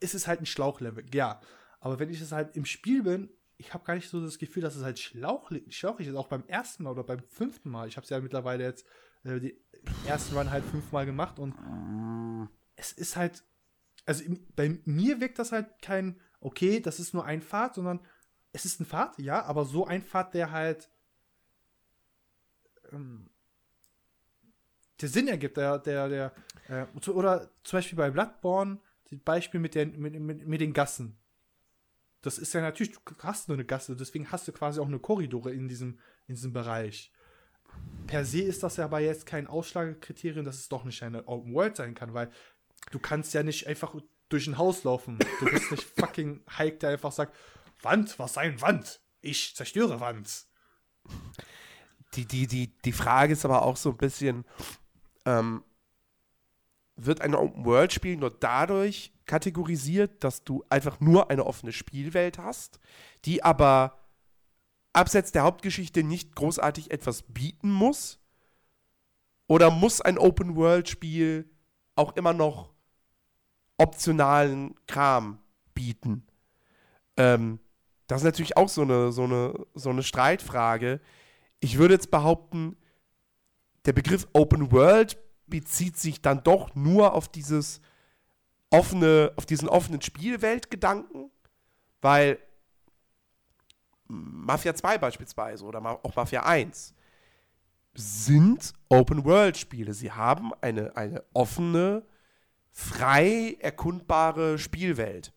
ist 0.00 0.14
es 0.14 0.26
halt 0.26 0.40
ein 0.40 0.46
Schlauchlevel, 0.46 1.04
ja. 1.12 1.40
Aber 1.80 1.98
wenn 1.98 2.10
ich 2.10 2.20
es 2.20 2.32
halt 2.32 2.56
im 2.56 2.64
Spiel 2.64 3.02
bin, 3.02 3.28
ich 3.58 3.72
habe 3.72 3.84
gar 3.84 3.94
nicht 3.94 4.08
so 4.08 4.20
das 4.20 4.38
Gefühl, 4.38 4.62
dass 4.62 4.76
es 4.76 4.82
halt 4.82 4.98
schlauch, 4.98 5.50
schlauchig 5.68 6.06
ist, 6.06 6.14
auch 6.14 6.28
beim 6.28 6.44
ersten 6.46 6.82
Mal 6.82 6.90
oder 6.90 7.04
beim 7.04 7.22
fünften 7.22 7.70
Mal. 7.70 7.88
Ich 7.88 7.96
habe 7.96 8.04
es 8.04 8.10
ja 8.10 8.20
mittlerweile 8.20 8.64
jetzt 8.64 8.86
äh, 9.24 9.40
die 9.40 9.58
ersten 10.06 10.36
Run 10.36 10.50
halt 10.50 10.64
fünfmal 10.64 11.06
gemacht 11.06 11.38
und 11.38 11.54
es 12.76 12.92
ist 12.92 13.16
halt, 13.16 13.44
also 14.04 14.24
bei 14.54 14.78
mir 14.84 15.20
wirkt 15.20 15.38
das 15.38 15.52
halt 15.52 15.80
kein, 15.80 16.20
okay, 16.40 16.80
das 16.80 17.00
ist 17.00 17.14
nur 17.14 17.24
ein 17.24 17.42
Pfad, 17.42 17.74
sondern 17.74 18.00
es 18.52 18.64
ist 18.64 18.80
ein 18.80 18.86
Pfad, 18.86 19.18
ja, 19.18 19.42
aber 19.44 19.64
so 19.64 19.86
ein 19.86 20.02
Pfad, 20.02 20.34
der 20.34 20.50
halt 20.50 20.90
ähm, 22.92 23.30
der 25.00 25.08
Sinn 25.08 25.28
ergibt, 25.28 25.56
der, 25.56 25.78
der, 25.78 26.08
der, 26.08 26.32
äh, 26.68 27.10
oder 27.10 27.50
zum 27.64 27.78
Beispiel 27.78 27.98
bei 27.98 28.10
Bloodborne, 28.10 28.78
das 29.10 29.18
Beispiel 29.20 29.60
mit, 29.60 29.74
der, 29.74 29.86
mit, 29.86 30.18
mit, 30.18 30.46
mit 30.46 30.60
den 30.60 30.72
Gassen. 30.72 31.18
Das 32.26 32.38
ist 32.38 32.52
ja 32.52 32.60
natürlich, 32.60 32.92
du 32.92 33.00
hast 33.20 33.48
nur 33.48 33.56
eine 33.56 33.64
Gasse, 33.64 33.96
deswegen 33.96 34.30
hast 34.30 34.48
du 34.48 34.52
quasi 34.52 34.80
auch 34.80 34.86
eine 34.86 34.98
Korridore 34.98 35.52
in 35.52 35.68
diesem, 35.68 35.98
in 36.26 36.34
diesem 36.34 36.52
Bereich. 36.52 37.12
Per 38.06 38.24
se 38.24 38.42
ist 38.42 38.62
das 38.62 38.76
ja 38.76 38.84
aber 38.84 39.00
jetzt 39.00 39.26
kein 39.26 39.46
Ausschlagkriterium, 39.46 40.44
dass 40.44 40.56
es 40.56 40.68
doch 40.68 40.84
nicht 40.84 41.02
eine 41.02 41.26
Open 41.28 41.54
World 41.54 41.76
sein 41.76 41.94
kann, 41.94 42.14
weil 42.14 42.30
du 42.90 42.98
kannst 42.98 43.34
ja 43.34 43.42
nicht 43.42 43.66
einfach 43.66 43.94
durch 44.28 44.46
ein 44.46 44.58
Haus 44.58 44.84
laufen. 44.84 45.18
Du 45.40 45.46
bist 45.46 45.70
nicht 45.70 45.84
fucking 45.98 46.42
Hike, 46.58 46.78
der 46.78 46.90
einfach 46.90 47.12
sagt, 47.12 47.36
Wand, 47.82 48.18
was 48.18 48.34
sein 48.34 48.60
Wand? 48.60 49.00
Ich 49.20 49.54
zerstöre 49.54 50.00
Wand 50.00 50.46
die, 52.16 52.26
die, 52.26 52.46
die, 52.46 52.76
die 52.78 52.92
Frage 52.92 53.32
ist 53.32 53.44
aber 53.44 53.62
auch 53.62 53.76
so 53.76 53.90
ein 53.90 53.96
bisschen, 53.96 54.44
ähm, 55.24 55.64
wird 56.96 57.20
ein 57.20 57.34
Open-World-Spiel 57.34 58.16
nur 58.16 58.30
dadurch 58.30 59.12
kategorisiert, 59.26 60.22
dass 60.24 60.44
du 60.44 60.64
einfach 60.70 61.00
nur 61.00 61.30
eine 61.30 61.44
offene 61.44 61.72
Spielwelt 61.72 62.38
hast, 62.38 62.78
die 63.24 63.42
aber 63.42 63.98
abseits 64.92 65.32
der 65.32 65.42
Hauptgeschichte 65.42 66.02
nicht 66.02 66.34
großartig 66.34 66.90
etwas 66.90 67.22
bieten 67.22 67.70
muss? 67.70 68.18
Oder 69.48 69.70
muss 69.70 70.00
ein 70.00 70.18
Open-World-Spiel 70.18 71.48
auch 71.94 72.16
immer 72.16 72.32
noch 72.32 72.72
optionalen 73.76 74.74
Kram 74.86 75.38
bieten? 75.74 76.26
Ähm, 77.16 77.60
das 78.06 78.22
ist 78.22 78.24
natürlich 78.24 78.56
auch 78.56 78.68
so 78.68 78.82
eine, 78.82 79.12
so 79.12 79.24
eine, 79.24 79.66
so 79.74 79.90
eine 79.90 80.02
Streitfrage, 80.02 81.00
ich 81.60 81.78
würde 81.78 81.94
jetzt 81.94 82.10
behaupten, 82.10 82.76
der 83.86 83.92
Begriff 83.92 84.28
Open 84.32 84.72
World 84.72 85.18
bezieht 85.46 85.96
sich 85.96 86.20
dann 86.20 86.42
doch 86.42 86.74
nur 86.74 87.14
auf 87.14 87.28
dieses 87.28 87.80
offene, 88.70 89.32
auf 89.36 89.46
diesen 89.46 89.68
offenen 89.68 90.02
Spielweltgedanken, 90.02 91.30
weil 92.00 92.38
Mafia 94.08 94.74
2 94.74 94.98
beispielsweise 94.98 95.64
oder 95.64 95.84
auch 96.04 96.14
Mafia 96.14 96.44
1 96.44 96.94
sind 97.94 98.72
Open 98.88 99.24
World 99.24 99.56
Spiele. 99.56 99.94
Sie 99.94 100.12
haben 100.12 100.52
eine, 100.60 100.96
eine 100.96 101.24
offene, 101.32 102.04
frei 102.70 103.56
erkundbare 103.60 104.58
Spielwelt. 104.58 105.32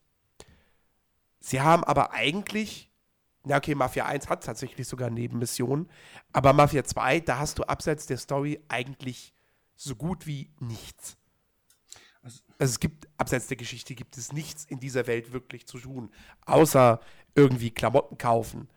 Sie 1.40 1.60
haben 1.60 1.84
aber 1.84 2.12
eigentlich 2.12 2.90
ja, 3.46 3.56
okay, 3.56 3.74
Mafia 3.74 4.06
1 4.06 4.28
hat 4.28 4.44
tatsächlich 4.44 4.86
sogar 4.86 5.08
Nebenmissionen, 5.10 5.88
aber 6.32 6.52
Mafia 6.52 6.84
2, 6.84 7.20
da 7.20 7.38
hast 7.38 7.58
du 7.58 7.62
abseits 7.64 8.06
der 8.06 8.18
Story 8.18 8.60
eigentlich 8.68 9.32
so 9.76 9.96
gut 9.96 10.26
wie 10.26 10.50
nichts. 10.60 11.16
Also, 12.22 12.40
also, 12.58 12.72
es 12.72 12.80
gibt, 12.80 13.08
abseits 13.16 13.46
der 13.46 13.56
Geschichte 13.56 13.94
gibt 13.94 14.16
es 14.18 14.32
nichts 14.32 14.64
in 14.64 14.78
dieser 14.78 15.06
Welt 15.06 15.32
wirklich 15.32 15.66
zu 15.66 15.78
tun, 15.78 16.10
außer 16.44 17.00
irgendwie 17.34 17.70
Klamotten 17.70 18.18
kaufen 18.18 18.68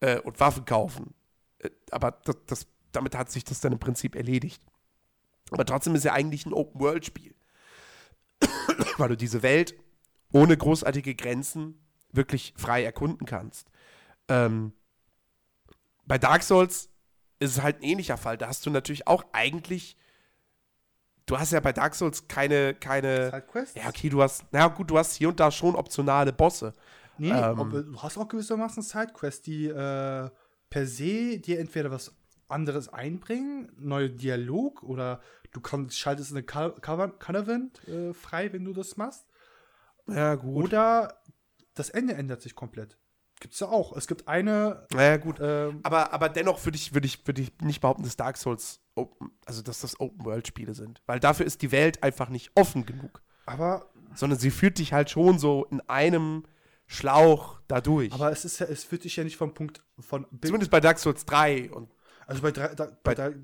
äh, 0.00 0.18
und 0.20 0.40
Waffen 0.40 0.64
kaufen. 0.64 1.14
Äh, 1.58 1.70
aber 1.90 2.12
das, 2.24 2.36
das, 2.46 2.66
damit 2.92 3.14
hat 3.16 3.30
sich 3.30 3.44
das 3.44 3.60
dann 3.60 3.72
im 3.72 3.78
Prinzip 3.78 4.16
erledigt. 4.16 4.62
Aber 5.50 5.64
trotzdem 5.64 5.94
ist 5.94 6.04
ja 6.04 6.12
eigentlich 6.12 6.46
ein 6.46 6.52
Open-World-Spiel. 6.52 7.34
Weil 8.98 9.08
du 9.10 9.16
diese 9.16 9.42
Welt 9.42 9.74
ohne 10.32 10.56
großartige 10.56 11.14
Grenzen 11.14 11.80
wirklich 12.10 12.52
frei 12.56 12.84
erkunden 12.84 13.26
kannst. 13.26 13.70
Ähm, 14.28 14.72
bei 16.04 16.18
Dark 16.18 16.42
Souls 16.42 16.88
ist 17.38 17.56
es 17.56 17.62
halt 17.62 17.78
ein 17.78 17.82
ähnlicher 17.82 18.16
Fall. 18.16 18.38
Da 18.38 18.48
hast 18.48 18.66
du 18.66 18.70
natürlich 18.70 19.06
auch 19.06 19.24
eigentlich 19.32 19.96
du 21.26 21.38
hast 21.38 21.52
ja 21.52 21.60
bei 21.60 21.72
Dark 21.72 21.94
Souls 21.94 22.26
keine, 22.28 22.74
keine. 22.74 23.30
Sidequests? 23.30 23.74
Ja, 23.74 23.88
okay, 23.88 24.08
du 24.08 24.22
hast, 24.22 24.44
na 24.52 24.68
gut, 24.68 24.90
du 24.90 24.98
hast 24.98 25.14
hier 25.14 25.28
und 25.28 25.38
da 25.40 25.50
schon 25.50 25.74
optionale 25.74 26.32
Bosse. 26.32 26.72
Nee, 27.18 27.30
Ähm. 27.30 27.58
ob, 27.58 27.70
du 27.70 28.02
hast 28.02 28.18
auch 28.18 28.28
gewissermaßen 28.28 28.82
Sidequests, 28.82 29.42
die 29.42 29.66
äh, 29.66 30.30
per 30.70 30.86
se 30.86 31.38
dir 31.38 31.58
entweder 31.60 31.90
was 31.90 32.14
anderes 32.48 32.88
einbringen, 32.88 33.72
neue 33.76 34.10
Dialog 34.10 34.82
oder 34.82 35.20
du 35.52 35.60
kannst, 35.60 35.98
schaltest 35.98 36.32
eine 36.32 36.42
Caravan 36.42 37.70
äh, 37.86 38.12
frei, 38.12 38.52
wenn 38.52 38.64
du 38.64 38.72
das 38.72 38.96
machst. 38.96 39.26
Ja, 40.06 40.34
gut. 40.36 40.64
Oder 40.64 41.20
das 41.74 41.90
Ende 41.90 42.14
ändert 42.14 42.42
sich 42.42 42.54
komplett. 42.54 42.98
Gibt's 43.40 43.60
ja 43.60 43.68
auch. 43.68 43.96
Es 43.96 44.06
gibt 44.06 44.28
eine. 44.28 44.86
Ja, 44.94 45.16
gut. 45.16 45.36
Ähm, 45.40 45.80
Aber, 45.82 46.12
aber 46.12 46.28
dennoch 46.28 46.64
würde 46.64 46.76
ich, 46.76 46.94
würde 46.94 47.06
ich, 47.06 47.26
würde 47.26 47.42
ich 47.42 47.52
nicht 47.60 47.80
behaupten, 47.80 48.02
dass 48.02 48.16
Dark 48.16 48.36
Souls, 48.36 48.80
open, 48.96 49.30
also 49.44 49.62
dass 49.62 49.80
das 49.80 50.00
Open-World-Spiele 50.00 50.74
sind. 50.74 51.02
Weil 51.06 51.20
dafür 51.20 51.46
ist 51.46 51.62
die 51.62 51.70
Welt 51.72 52.02
einfach 52.02 52.28
nicht 52.28 52.50
offen 52.54 52.84
genug. 52.86 53.22
aber, 53.46 53.90
Sondern 54.14 54.38
sie 54.38 54.50
führt 54.50 54.78
dich 54.78 54.92
halt 54.92 55.10
schon 55.10 55.38
so 55.38 55.66
in 55.70 55.80
einem 55.82 56.44
Schlauch 56.86 57.60
da 57.68 57.80
durch. 57.80 58.12
aber 58.12 58.30
es 58.30 58.44
ist 58.44 58.58
ja, 58.60 58.66
es 58.66 58.84
führt 58.84 59.04
dich 59.04 59.16
ja 59.16 59.24
nicht 59.24 59.36
vom 59.36 59.54
Punkt 59.54 59.82
von 59.98 60.24
Bild. 60.30 60.46
Zumindest 60.46 60.70
bei 60.70 60.80
Dark 60.80 60.98
Souls 60.98 61.24
3 61.26 61.70
und 61.72 61.90
Also 62.26 62.42
bei, 62.42 62.52
drei, 62.52 62.74
da, 62.74 62.90
bei, 63.02 63.14
drei, 63.14 63.34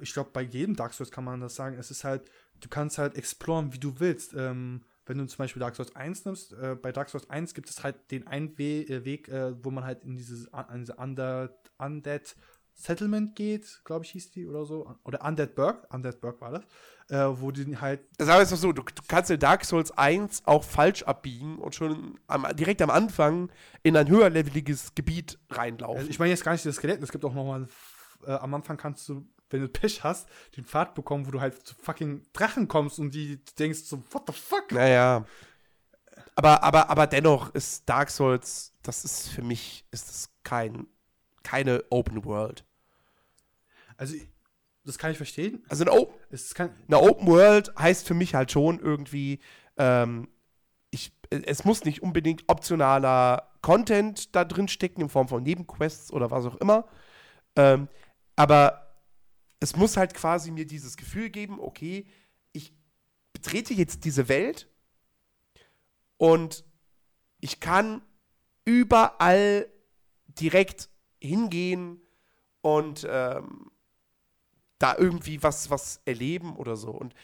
ich 0.00 0.12
glaube, 0.12 0.30
bei 0.32 0.42
jedem 0.42 0.76
Dark 0.76 0.92
Souls 0.94 1.10
kann 1.10 1.24
man 1.24 1.40
das 1.40 1.54
sagen. 1.54 1.76
Es 1.78 1.90
ist 1.90 2.04
halt, 2.04 2.28
du 2.60 2.68
kannst 2.68 2.98
halt 2.98 3.16
exploren, 3.16 3.72
wie 3.72 3.78
du 3.78 4.00
willst. 4.00 4.34
Ähm, 4.34 4.82
wenn 5.06 5.16
du 5.16 5.26
zum 5.26 5.38
Beispiel 5.38 5.60
Dark 5.60 5.74
Souls 5.76 5.94
1 5.96 6.24
nimmst, 6.26 6.52
äh, 6.52 6.74
bei 6.74 6.92
Dark 6.92 7.08
Souls 7.08 7.30
1 7.30 7.54
gibt 7.54 7.70
es 7.70 7.82
halt 7.82 8.10
den 8.10 8.26
einen 8.26 8.58
We 8.58 8.82
äh, 8.82 9.04
Weg, 9.04 9.28
äh, 9.28 9.54
wo 9.64 9.70
man 9.70 9.84
halt 9.84 10.04
in 10.04 10.16
dieses 10.16 10.52
an 10.52 10.80
diese 10.80 10.96
Undead, 10.96 11.50
Undead 11.78 12.36
Settlement 12.78 13.34
geht, 13.34 13.80
glaube 13.84 14.04
ich, 14.04 14.12
hieß 14.12 14.30
die 14.30 14.46
oder 14.46 14.64
so. 14.64 14.94
Oder 15.04 15.24
Undead 15.24 15.54
Burg, 15.56 15.92
Undead 15.92 16.20
Burg 16.20 16.40
war 16.40 16.52
das, 16.52 16.62
äh, 17.10 17.40
wo 17.40 17.50
die 17.50 17.76
halt 17.76 18.00
Das 18.18 18.28
ist 18.28 18.52
doch 18.52 18.56
so, 18.56 18.72
du, 18.72 18.82
du 18.82 19.02
kannst 19.08 19.30
in 19.32 19.40
Dark 19.40 19.64
Souls 19.64 19.90
1 19.90 20.42
auch 20.46 20.62
falsch 20.62 21.02
abbiegen 21.02 21.58
und 21.58 21.74
schon 21.74 22.20
am, 22.28 22.46
direkt 22.56 22.80
am 22.80 22.90
Anfang 22.90 23.50
in 23.82 23.96
ein 23.96 24.08
höherleveliges 24.08 24.94
Gebiet 24.94 25.38
reinlaufen. 25.50 25.98
Also 25.98 26.10
ich 26.10 26.20
meine 26.20 26.30
jetzt 26.30 26.44
gar 26.44 26.52
nicht 26.52 26.64
das 26.64 26.76
Skelett, 26.76 27.02
es 27.02 27.10
gibt 27.10 27.24
auch 27.24 27.34
noch 27.34 27.44
mal 27.44 27.66
äh, 28.26 28.32
am 28.32 28.54
Anfang 28.54 28.76
kannst 28.76 29.08
du, 29.08 29.26
wenn 29.50 29.60
du 29.60 29.68
Pech 29.68 30.04
hast, 30.04 30.28
den 30.56 30.64
Pfad 30.64 30.94
bekommen, 30.94 31.26
wo 31.26 31.32
du 31.32 31.40
halt 31.40 31.66
zu 31.66 31.74
fucking 31.74 32.22
Drachen 32.32 32.68
kommst 32.68 33.00
und 33.00 33.12
die 33.12 33.44
denkst 33.58 33.80
so, 33.80 34.02
what 34.12 34.22
the 34.28 34.32
fuck? 34.32 34.70
naja. 34.70 35.26
Aber, 36.36 36.62
aber, 36.62 36.90
aber 36.90 37.08
dennoch 37.08 37.52
ist 37.56 37.88
Dark 37.88 38.10
Souls, 38.10 38.72
das 38.82 39.04
ist 39.04 39.28
für 39.28 39.42
mich, 39.42 39.84
ist 39.90 40.08
das 40.08 40.30
kein, 40.44 40.86
keine 41.42 41.82
Open 41.90 42.24
World. 42.24 42.64
Also, 43.98 44.16
das 44.84 44.96
kann 44.96 45.10
ich 45.10 45.18
verstehen. 45.18 45.62
Also 45.68 45.84
eine, 45.84 45.92
O- 45.92 46.14
kein, 46.54 46.74
eine 46.86 47.00
Open 47.00 47.26
World 47.26 47.74
heißt 47.78 48.06
für 48.06 48.14
mich 48.14 48.34
halt 48.34 48.50
schon 48.50 48.78
irgendwie, 48.80 49.40
ähm, 49.76 50.28
ich, 50.90 51.12
es 51.28 51.64
muss 51.66 51.84
nicht 51.84 52.02
unbedingt 52.02 52.44
optionaler 52.46 53.52
Content 53.60 54.34
da 54.34 54.46
drin 54.46 54.68
stecken 54.68 55.02
in 55.02 55.08
Form 55.10 55.28
von 55.28 55.42
Nebenquests 55.42 56.10
oder 56.10 56.30
was 56.30 56.46
auch 56.46 56.56
immer. 56.56 56.88
Ähm, 57.56 57.88
aber 58.36 59.02
es 59.60 59.76
muss 59.76 59.96
halt 59.98 60.14
quasi 60.14 60.50
mir 60.50 60.66
dieses 60.66 60.96
Gefühl 60.96 61.28
geben, 61.28 61.60
okay, 61.60 62.06
ich 62.52 62.72
betrete 63.34 63.74
jetzt 63.74 64.04
diese 64.04 64.28
Welt 64.28 64.70
und 66.16 66.64
ich 67.40 67.60
kann 67.60 68.02
überall 68.64 69.68
direkt 70.26 70.88
hingehen 71.20 72.00
und 72.60 73.06
ähm, 73.10 73.70
da 74.78 74.96
irgendwie 74.96 75.42
was, 75.42 75.70
was 75.70 76.00
erleben 76.04 76.56
oder 76.56 76.76
so. 76.76 76.90
Und 76.90 77.14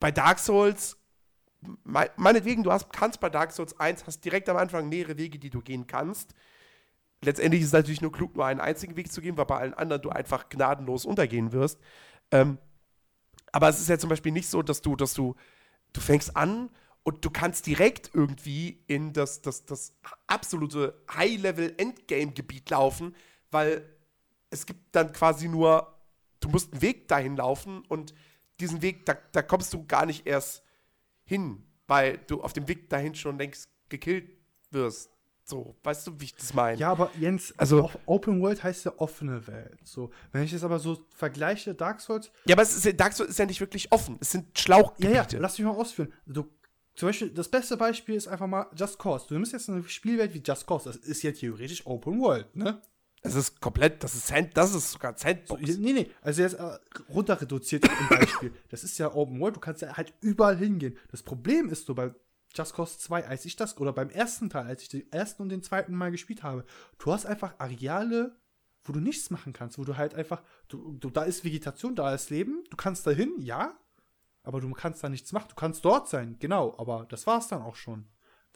bei 0.00 0.10
Dark 0.10 0.38
Souls, 0.38 0.96
mei- 1.84 2.10
meinetwegen, 2.16 2.62
du 2.62 2.72
hast, 2.72 2.92
kannst 2.92 3.20
bei 3.20 3.30
Dark 3.30 3.52
Souls 3.52 3.78
1, 3.80 4.06
hast 4.06 4.24
direkt 4.24 4.48
am 4.48 4.56
Anfang 4.56 4.88
mehrere 4.88 5.16
Wege, 5.18 5.38
die 5.38 5.50
du 5.50 5.60
gehen 5.60 5.86
kannst. 5.86 6.34
Letztendlich 7.22 7.62
ist 7.62 7.68
es 7.68 7.72
natürlich 7.72 8.02
nur 8.02 8.12
klug, 8.12 8.36
nur 8.36 8.46
einen 8.46 8.60
einzigen 8.60 8.96
Weg 8.96 9.12
zu 9.12 9.20
gehen, 9.22 9.36
weil 9.38 9.46
bei 9.46 9.58
allen 9.58 9.74
anderen 9.74 10.02
du 10.02 10.10
einfach 10.10 10.48
gnadenlos 10.48 11.04
untergehen 11.06 11.52
wirst. 11.52 11.80
Ähm, 12.32 12.58
aber 13.52 13.68
es 13.68 13.80
ist 13.80 13.88
ja 13.88 13.98
zum 13.98 14.10
Beispiel 14.10 14.32
nicht 14.32 14.48
so, 14.48 14.62
dass 14.62 14.82
du, 14.82 14.96
dass 14.96 15.14
du, 15.14 15.36
du 15.92 16.00
fängst 16.00 16.36
an 16.36 16.70
und 17.04 17.24
du 17.24 17.30
kannst 17.30 17.66
direkt 17.66 18.10
irgendwie 18.14 18.82
in 18.88 19.12
das, 19.12 19.42
das, 19.42 19.66
das 19.66 19.94
absolute 20.26 20.94
High-Level-Endgame-Gebiet 21.14 22.70
laufen, 22.70 23.16
weil 23.50 23.84
es 24.50 24.66
gibt 24.66 24.94
dann 24.94 25.12
quasi 25.12 25.48
nur, 25.48 25.94
du 26.42 26.48
musst 26.50 26.72
einen 26.72 26.82
Weg 26.82 27.08
dahin 27.08 27.36
laufen 27.36 27.82
und 27.88 28.14
diesen 28.60 28.82
Weg, 28.82 29.06
da, 29.06 29.16
da 29.32 29.42
kommst 29.42 29.72
du 29.72 29.84
gar 29.86 30.06
nicht 30.06 30.26
erst 30.26 30.62
hin, 31.24 31.64
weil 31.86 32.18
du 32.26 32.42
auf 32.42 32.52
dem 32.52 32.68
Weg 32.68 32.88
dahin 32.90 33.14
schon 33.14 33.38
längst 33.38 33.68
gekillt 33.88 34.30
wirst. 34.70 35.10
So, 35.44 35.74
weißt 35.82 36.06
du, 36.06 36.20
wie 36.20 36.24
ich 36.26 36.34
das 36.36 36.54
meine? 36.54 36.78
ja, 36.78 36.90
aber 36.92 37.10
Jens, 37.18 37.52
Also- 37.58 37.82
also 37.86 37.98
Open 38.06 38.40
World 38.40 38.62
heißt 38.62 38.84
ja 38.84 38.92
offene 38.98 39.44
Welt. 39.48 39.80
So, 39.84 40.10
wenn 40.30 40.44
ich 40.44 40.52
das 40.52 40.62
aber 40.62 40.78
so 40.78 41.04
vergleiche, 41.14 41.74
Dark 41.74 42.00
Souls, 42.00 42.30
Ja, 42.46 42.54
aber 42.54 42.62
es 42.62 42.76
ist, 42.76 42.84
ja- 42.84 42.92
Dark 42.92 43.12
Souls 43.12 43.30
ist 43.30 43.38
ja 43.38 43.46
nicht 43.46 43.60
wirklich 43.60 43.90
offen. 43.90 44.18
Es 44.20 44.30
sind 44.30 44.44
ja, 44.56 44.62
Schlauchgebiete. 44.62 45.36
ja, 45.36 45.40
lass 45.42 45.58
mich 45.58 45.66
mal 45.66 45.74
ausführen. 45.74 46.12
Du, 46.26 46.48
zum 46.94 47.08
Beispiel, 47.08 47.30
das 47.30 47.48
beste 47.48 47.76
Beispiel 47.76 48.14
ist 48.14 48.28
einfach 48.28 48.46
mal 48.46 48.66
Just 48.76 48.98
Cause. 48.98 49.26
Du 49.28 49.34
nimmst 49.34 49.52
jetzt 49.52 49.68
eine 49.68 49.82
Spielwelt 49.88 50.32
wie 50.34 50.42
Just 50.46 50.66
Cause. 50.66 50.90
Das 50.90 50.96
ist 50.98 51.22
ja 51.22 51.32
theoretisch 51.32 51.84
Open 51.86 52.20
World, 52.20 52.54
ne? 52.54 52.80
Es 53.24 53.34
ist 53.36 53.60
komplett, 53.60 54.02
das 54.02 54.14
ist, 54.14 54.26
Sand, 54.26 54.56
das 54.56 54.74
ist 54.74 54.90
sogar 54.92 55.12
So, 55.16 55.22
Sandbox. 55.22 55.78
nee, 55.78 55.92
nee, 55.92 56.10
also 56.22 56.42
jetzt 56.42 56.54
äh, 56.54 56.78
runter 57.08 57.40
reduziert 57.40 57.84
im 57.84 58.08
Beispiel. 58.08 58.52
Das 58.70 58.82
ist 58.82 58.98
ja 58.98 59.14
Open 59.14 59.38
World, 59.40 59.56
du 59.56 59.60
kannst 59.60 59.82
ja 59.82 59.96
halt 59.96 60.12
überall 60.20 60.56
hingehen. 60.56 60.96
Das 61.10 61.22
Problem 61.22 61.68
ist 61.68 61.86
so 61.86 61.94
bei 61.94 62.12
Just 62.54 62.74
Cause 62.74 62.98
2, 62.98 63.26
als 63.26 63.44
ich 63.44 63.56
das, 63.56 63.78
oder 63.78 63.92
beim 63.92 64.10
ersten 64.10 64.50
Teil, 64.50 64.66
als 64.66 64.82
ich 64.82 64.88
den 64.88 65.10
ersten 65.12 65.42
und 65.42 65.48
den 65.50 65.62
zweiten 65.62 65.94
Mal 65.94 66.10
gespielt 66.10 66.42
habe, 66.42 66.64
du 66.98 67.12
hast 67.12 67.24
einfach 67.24 67.54
Areale, 67.58 68.36
wo 68.84 68.92
du 68.92 69.00
nichts 69.00 69.30
machen 69.30 69.52
kannst, 69.52 69.78
wo 69.78 69.84
du 69.84 69.96
halt 69.96 70.14
einfach, 70.14 70.42
du, 70.68 70.96
du, 70.98 71.08
da 71.08 71.22
ist 71.22 71.44
Vegetation, 71.44 71.94
da 71.94 72.12
ist 72.12 72.30
Leben, 72.30 72.64
du 72.70 72.76
kannst 72.76 73.06
da 73.06 73.12
hin, 73.12 73.32
ja, 73.38 73.78
aber 74.42 74.60
du 74.60 74.70
kannst 74.72 75.04
da 75.04 75.08
nichts 75.08 75.32
machen. 75.32 75.46
Du 75.50 75.54
kannst 75.54 75.84
dort 75.84 76.08
sein, 76.08 76.36
genau, 76.40 76.74
aber 76.78 77.06
das 77.08 77.26
war's 77.26 77.48
dann 77.48 77.62
auch 77.62 77.76
schon. 77.76 78.06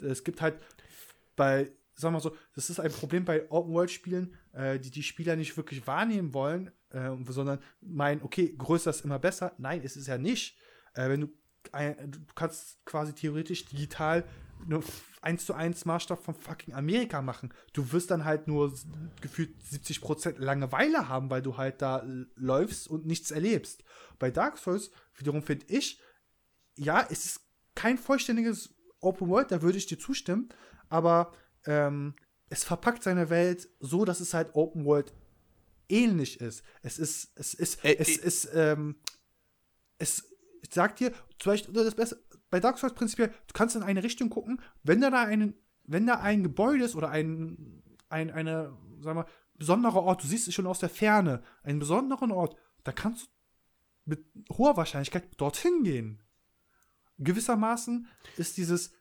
Es 0.01 0.23
gibt 0.25 0.41
halt 0.41 0.59
bei, 1.37 1.71
sagen 1.97 2.15
wir 2.15 2.19
so, 2.19 2.35
das 2.55 2.69
ist 2.69 2.79
ein 2.79 2.91
Problem 2.91 3.25
bei 3.25 3.49
Open-World-Spielen, 3.49 4.35
äh, 4.53 4.79
die 4.79 4.91
die 4.91 5.03
Spieler 5.03 5.35
nicht 5.35 5.57
wirklich 5.57 5.85
wahrnehmen 5.87 6.33
wollen, 6.33 6.71
äh, 6.91 7.09
sondern 7.27 7.59
meinen, 7.81 8.21
okay, 8.21 8.55
größer 8.57 8.91
ist 8.91 9.03
immer 9.03 9.19
besser. 9.19 9.53
Nein, 9.57 9.81
ist 9.81 9.97
es 9.97 10.07
ja 10.07 10.17
nicht. 10.17 10.57
Äh, 10.93 11.09
wenn 11.09 11.21
du, 11.21 11.27
ein, 11.71 12.11
du 12.11 12.19
kannst 12.35 12.85
quasi 12.85 13.13
theoretisch 13.13 13.65
digital 13.65 14.23
nur 14.65 14.83
1 15.21 15.45
zu 15.45 15.53
1 15.53 15.85
Maßstab 15.85 16.23
von 16.23 16.33
fucking 16.33 16.73
Amerika 16.73 17.21
machen. 17.21 17.53
Du 17.73 17.91
wirst 17.91 18.11
dann 18.11 18.25
halt 18.25 18.47
nur 18.47 18.73
gefühlt 19.21 19.55
70% 19.61 20.39
Langeweile 20.39 21.09
haben, 21.09 21.29
weil 21.29 21.41
du 21.41 21.57
halt 21.57 21.81
da 21.81 22.03
läufst 22.35 22.87
und 22.87 23.05
nichts 23.05 23.31
erlebst. 23.31 23.83
Bei 24.19 24.31
Dark 24.31 24.57
Souls 24.57 24.91
wiederum 25.15 25.43
finde 25.43 25.65
ich, 25.67 26.01
ja, 26.75 27.05
es 27.09 27.25
ist 27.25 27.41
kein 27.75 27.97
vollständiges 27.97 28.73
Open 28.99 29.29
World, 29.29 29.51
da 29.51 29.61
würde 29.61 29.77
ich 29.77 29.85
dir 29.85 29.99
zustimmen, 29.99 30.49
aber 30.89 31.33
ähm, 31.67 32.15
es 32.49 32.63
verpackt 32.63 33.03
seine 33.03 33.29
Welt 33.29 33.69
so, 33.79 34.05
dass 34.05 34.19
es 34.19 34.33
halt 34.33 34.55
Open 34.55 34.85
World 34.85 35.13
ähnlich 35.89 36.41
ist. 36.41 36.63
Es 36.81 36.97
ist, 36.97 37.31
es 37.35 37.53
ist, 37.53 37.83
Äh, 37.83 37.97
es 37.97 38.17
äh, 38.17 38.25
ist, 38.25 38.49
ähm, 38.53 38.95
es 39.99 40.25
ich 40.61 40.73
sag 40.73 40.95
dir, 40.95 41.11
zum 41.39 41.51
Beispiel 41.51 41.73
das 41.73 41.95
Beste, 41.95 42.21
bei 42.49 42.59
Dark 42.59 42.77
Souls 42.77 42.93
prinzipiell, 42.93 43.29
du 43.29 43.53
kannst 43.53 43.75
in 43.75 43.83
eine 43.83 44.03
Richtung 44.03 44.29
gucken, 44.29 44.61
wenn 44.83 45.01
da, 45.01 45.09
da 45.09 45.23
einen, 45.23 45.53
wenn 45.83 46.07
da 46.07 46.15
ein 46.15 46.43
Gebäude 46.43 46.83
ist 46.83 46.95
oder 46.95 47.09
ein, 47.09 47.83
ein, 48.09 48.31
eine, 48.31 48.77
sagen 49.01 49.19
wir, 49.19 49.27
besonderer 49.55 50.03
Ort, 50.03 50.23
du 50.23 50.27
siehst 50.27 50.47
es 50.47 50.53
schon 50.53 50.67
aus 50.67 50.79
der 50.79 50.89
Ferne, 50.89 51.41
einen 51.63 51.79
besonderen 51.79 52.31
Ort, 52.31 52.57
da 52.83 52.91
kannst 52.91 53.25
du 53.25 53.29
mit 54.05 54.25
hoher 54.51 54.77
Wahrscheinlichkeit 54.77 55.29
dorthin 55.37 55.83
gehen. 55.83 56.21
Gewissermaßen 57.17 58.07
ist 58.37 58.57
dieses, 58.57 58.93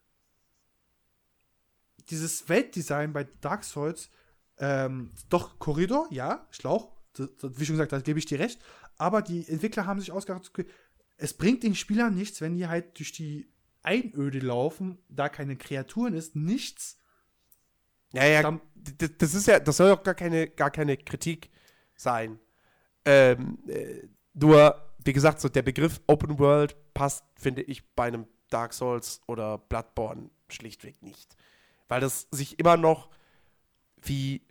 dieses 2.10 2.48
Weltdesign 2.48 3.12
bei 3.12 3.24
Dark 3.40 3.64
Souls 3.64 4.10
ähm, 4.58 5.12
doch 5.28 5.58
Korridor, 5.58 6.06
ja, 6.10 6.46
Schlauch, 6.50 6.92
das, 7.12 7.28
das, 7.36 7.58
wie 7.58 7.64
schon 7.64 7.74
gesagt, 7.74 7.92
da 7.92 8.00
gebe 8.00 8.18
ich 8.18 8.26
dir 8.26 8.38
recht, 8.38 8.60
aber 8.96 9.22
die 9.22 9.46
Entwickler 9.48 9.86
haben 9.86 10.00
sich 10.00 10.12
ausgedacht, 10.12 10.50
es 11.18 11.34
bringt 11.34 11.62
den 11.62 11.74
Spielern 11.74 12.14
nichts, 12.14 12.40
wenn 12.40 12.56
die 12.56 12.66
halt 12.66 12.98
durch 12.98 13.12
die 13.12 13.50
Einöde 13.82 14.40
laufen, 14.40 14.98
da 15.08 15.28
keine 15.28 15.56
Kreaturen 15.56 16.14
ist, 16.14 16.36
nichts. 16.36 16.98
Ja, 18.12 18.24
ja, 18.24 18.60
das 19.18 19.34
ist 19.34 19.46
ja, 19.46 19.60
das 19.60 19.76
soll 19.76 19.90
doch 19.90 20.02
gar 20.02 20.14
keine, 20.14 20.48
gar 20.48 20.70
keine 20.70 20.96
Kritik 20.96 21.50
sein. 21.96 22.38
Ähm, 23.04 23.58
äh, 23.68 24.08
nur, 24.34 24.92
wie 25.04 25.12
gesagt, 25.12 25.40
so 25.40 25.48
der 25.48 25.62
Begriff 25.62 26.00
Open 26.06 26.38
World 26.38 26.76
passt, 26.94 27.24
finde 27.36 27.62
ich, 27.62 27.94
bei 27.94 28.04
einem 28.04 28.26
Dark 28.50 28.72
Souls 28.72 29.20
oder 29.26 29.58
Bloodborne 29.58 30.30
schlichtweg 30.48 31.02
nicht. 31.02 31.36
Weil 31.88 32.00
das 32.00 32.28
sich 32.30 32.58
immer 32.58 32.76
noch 32.76 33.08
wie, 34.02 34.42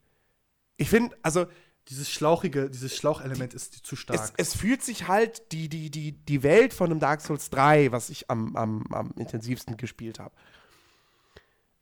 ich 0.77 0.89
finde, 0.89 1.17
also 1.21 1.47
dieses 1.87 2.09
schlauchige, 2.09 2.69
dieses 2.69 2.95
Schlauchelement 2.95 3.53
ist 3.53 3.85
zu 3.85 3.95
stark. 3.95 4.19
Es, 4.19 4.33
es, 4.37 4.55
fühlt 4.55 4.81
sich 4.81 5.07
halt 5.07 5.51
die, 5.51 5.69
die, 5.69 5.91
die, 5.91 6.13
die 6.13 6.43
Welt 6.43 6.73
von 6.73 6.89
einem 6.89 6.99
Dark 6.99 7.21
Souls 7.21 7.49
3, 7.51 7.91
was 7.91 8.09
ich 8.09 8.29
am, 8.29 8.55
am, 8.55 8.85
am 8.91 9.13
intensivsten 9.17 9.77
gespielt 9.77 10.19
habe. 10.19 10.33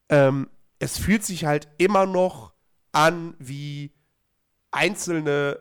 Ähm, 0.10 0.50
es 0.80 0.98
fühlt 0.98 1.24
sich 1.24 1.46
halt 1.46 1.70
immer 1.78 2.06
noch 2.06 2.54
an 2.92 3.36
wie 3.39 3.94
einzelne 4.72 5.60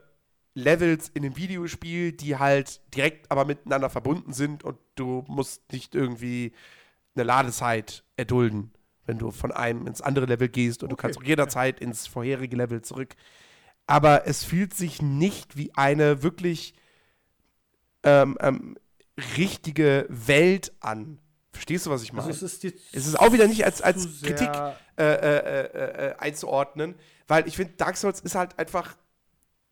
Levels 0.55 1.09
in 1.09 1.24
einem 1.24 1.37
Videospiel, 1.37 2.12
die 2.12 2.37
halt 2.37 2.81
direkt 2.94 3.31
aber 3.31 3.44
miteinander 3.44 3.90
verbunden 3.90 4.33
sind 4.33 4.64
und 4.64 4.78
du 4.96 5.24
musst 5.28 5.72
nicht 5.72 5.94
irgendwie 5.94 6.52
eine 7.14 7.24
Ladezeit 7.24 8.05
erdulden, 8.16 8.72
wenn 9.06 9.18
du 9.18 9.30
von 9.30 9.52
einem 9.52 9.86
ins 9.86 10.00
andere 10.00 10.26
Level 10.26 10.48
gehst 10.48 10.82
und 10.82 10.92
okay. 10.92 10.96
du 10.96 11.02
kannst 11.02 11.18
auch 11.18 11.24
jederzeit 11.24 11.80
ins 11.80 12.06
vorherige 12.06 12.56
Level 12.56 12.82
zurück. 12.82 13.14
Aber 13.86 14.26
es 14.26 14.44
fühlt 14.44 14.74
sich 14.74 15.02
nicht 15.02 15.56
wie 15.56 15.74
eine 15.74 16.22
wirklich 16.22 16.74
ähm, 18.04 18.36
ähm, 18.40 18.76
richtige 19.36 20.06
Welt 20.08 20.72
an. 20.80 21.18
Verstehst 21.50 21.86
du, 21.86 21.90
was 21.90 22.02
ich 22.02 22.12
meine? 22.12 22.28
Also 22.28 22.46
es, 22.46 22.64
ist 22.64 22.76
es 22.92 23.06
ist 23.06 23.18
auch 23.18 23.32
wieder 23.32 23.46
nicht 23.46 23.64
als, 23.64 23.82
als 23.82 24.22
Kritik 24.22 24.48
äh, 24.96 25.02
äh, 25.02 25.38
äh, 25.38 26.08
äh, 26.10 26.14
einzuordnen, 26.16 26.94
weil 27.26 27.46
ich 27.46 27.56
finde, 27.56 27.74
Dark 27.76 27.96
Souls 27.96 28.20
ist 28.20 28.34
halt 28.34 28.58
einfach 28.58 28.96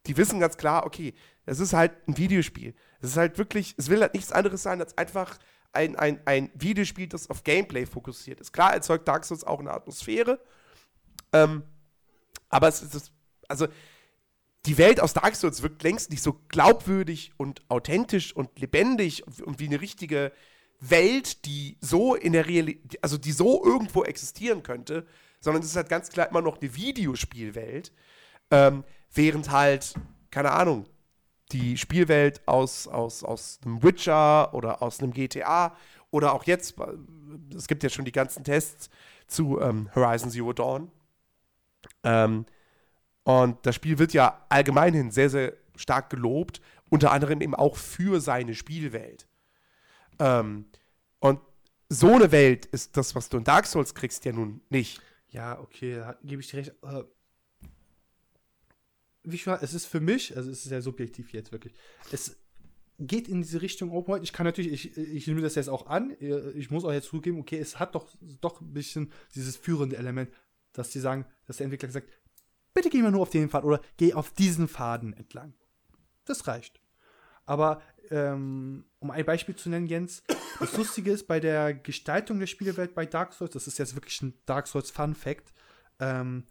die 0.07 0.17
wissen 0.17 0.41
ganz 0.41 0.57
klar, 0.57 0.87
okay, 0.87 1.15
es 1.47 1.61
ist 1.61 1.73
halt 1.73 1.93
ein 2.09 2.17
Videospiel. 2.17 2.75
Es 3.01 3.11
ist 3.11 3.17
halt 3.17 3.39
wirklich, 3.39 3.75
es 3.77 3.89
will 3.89 4.01
halt 4.01 4.15
nichts 4.15 4.33
anderes 4.33 4.63
sein 4.63 4.81
als 4.81 4.97
einfach 4.97 5.39
ein, 5.73 5.97
ein, 5.97 6.21
ein 6.25 6.51
Videospiel, 6.55 7.07
das 7.07 7.31
auf 7.31 7.45
Gameplay 7.45 7.87
fokussiert 7.87 8.41
ist. 8.41 8.53
Klar 8.53 8.75
erzeugt 8.75 9.07
Dark 9.07 9.25
Souls 9.25 9.45
auch 9.45 9.61
eine 9.61 9.73
Atmosphäre, 9.73 10.41
ähm, 11.33 11.63
aber 12.49 12.69
es 12.69 12.83
ist, 12.83 13.13
also 13.49 13.69
die 14.67 14.77
Welt 14.79 15.01
aus 15.01 15.15
Dark 15.15 15.37
Souls 15.37 15.63
wirkt 15.63 15.83
längst 15.83 16.11
nicht 16.11 16.23
so 16.23 16.41
glaubwürdig 16.49 17.33
und 17.37 17.63
authentisch 17.69 18.35
und 18.35 18.59
lebendig 18.59 19.25
und 19.43 19.59
wie 19.59 19.67
eine 19.67 19.81
richtige 19.81 20.33
Welt, 20.81 21.45
die 21.47 21.79
so 21.81 22.15
in 22.15 22.33
der 22.33 22.47
Realität, 22.47 23.03
also 23.03 23.17
die 23.17 23.33
so 23.33 23.65
irgendwo 23.65 24.05
existieren 24.05 24.63
könnte, 24.63 25.07
sondern 25.41 25.63
es 25.63 25.71
ist 25.71 25.77
halt 25.77 25.89
ganz 25.89 26.11
klar 26.11 26.29
immer 26.29 26.43
noch 26.43 26.61
eine 26.61 26.75
Videospielwelt. 26.75 27.93
Ähm, 28.51 28.85
während 29.13 29.51
halt, 29.51 29.95
keine 30.31 30.53
Ahnung, 30.53 30.87
die 31.53 31.77
Spielwelt 31.77 32.47
aus, 32.47 32.89
aus, 32.89 33.25
aus 33.25 33.61
einem 33.65 33.83
Witcher 33.83 34.55
oder 34.55 34.83
aus 34.83 35.01
einem 35.01 35.13
GTA 35.13 35.77
oder 36.11 36.33
auch 36.33 36.45
jetzt, 36.45 36.75
es 37.55 37.67
gibt 37.69 37.83
ja 37.83 37.89
schon 37.89 38.05
die 38.05 38.13
ganzen 38.13 38.45
Tests 38.45 38.91
zu 39.27 39.61
ähm, 39.61 39.89
Horizon 39.95 40.31
Zero 40.31 40.53
Dawn. 40.53 40.91
Ähm, 42.03 42.47
und 43.23 43.65
das 43.65 43.75
Spiel 43.77 43.99
wird 43.99 44.13
ja 44.13 44.45
allgemeinhin 44.49 45.11
sehr, 45.11 45.31
sehr 45.31 45.55
stark 45.77 46.11
gelobt, 46.11 46.61
unter 46.89 47.13
anderem 47.13 47.41
eben 47.41 47.55
auch 47.55 47.77
für 47.77 48.21
seine 48.21 48.55
Spielwelt. 48.55 49.27
Ähm, 50.19 50.67
und 51.21 51.41
so 51.89 52.15
eine 52.15 52.33
Welt 52.33 52.67
ist 52.67 52.97
das, 52.97 53.15
was 53.15 53.29
du 53.29 53.39
in 53.39 53.45
Dark 53.45 53.67
Souls 53.67 53.95
kriegst, 53.95 54.25
ja 54.25 54.33
nun 54.33 54.61
nicht. 54.69 55.01
Ja, 55.29 55.59
okay, 55.61 55.97
da 55.97 56.17
gebe 56.23 56.43
ich 56.43 56.49
dir 56.49 56.59
recht. 56.59 56.75
Wie 59.23 59.47
war, 59.47 59.63
es 59.63 59.75
ist 59.75 59.87
für 59.87 60.01
mich, 60.01 60.37
also 60.37 60.51
es 60.51 60.59
ist 60.59 60.65
sehr 60.65 60.83
subjektiv 60.83 61.33
jetzt 61.33 61.53
wirklich, 61.53 61.75
es 62.11 62.37
geht 62.99 63.29
in 63.29 63.43
diese 63.43 63.63
Richtung 63.63 63.91
Open 63.93 64.09
World. 64.13 64.23
Ich 64.23 64.33
kann 64.33 64.47
natürlich, 64.47 64.73
ich, 64.73 64.97
ich 64.97 65.27
nehme 65.27 65.41
das 65.41 65.55
jetzt 65.55 65.69
auch 65.69 65.87
an, 65.87 66.17
ich 66.21 66.71
muss 66.71 66.85
auch 66.85 66.93
jetzt 66.93 67.09
zugeben, 67.09 67.39
okay, 67.39 67.59
es 67.59 67.79
hat 67.79 67.95
doch, 67.95 68.09
doch 68.41 68.61
ein 68.61 68.73
bisschen 68.73 69.13
dieses 69.35 69.57
führende 69.57 69.97
Element, 69.97 70.31
dass 70.73 70.91
die 70.91 71.01
sagen, 71.01 71.27
dass 71.47 71.57
der 71.57 71.65
Entwickler 71.65 71.91
sagt, 71.91 72.09
bitte 72.75 72.91
geh 72.91 73.03
mal 73.03 73.11
nur 73.11 73.23
auf 73.23 73.31
den 73.31 73.51
Pfad 73.51 73.65
oder 73.65 73.81
geh 73.97 74.15
auf 74.15 74.33
diesen 74.33 74.69
Faden 74.69 75.13
entlang. 75.15 75.55
Das 76.25 76.47
reicht. 76.47 76.81
Aber 77.47 77.83
ähm, 78.11 78.85
um 78.99 79.11
ein 79.11 79.25
Beispiel 79.25 79.57
zu 79.57 79.71
nennen, 79.71 79.87
Jens, 79.87 80.23
das 80.59 80.77
Lustige 80.77 81.11
ist 81.11 81.27
bei 81.27 81.41
der 81.41 81.75
Gestaltung 81.75 82.39
der 82.39 82.47
Spielewelt 82.47 82.95
bei 82.95 83.07
Dark 83.07 83.33
Souls, 83.33 83.53
das 83.53 83.67
ist 83.67 83.79
jetzt 83.79 83.95
wirklich 83.95 84.21
ein 84.23 84.35
Dark 84.47 84.67
Souls 84.67 84.91
Fun 84.91 85.15
Fact, 85.15 85.53
ähm, 85.99 86.45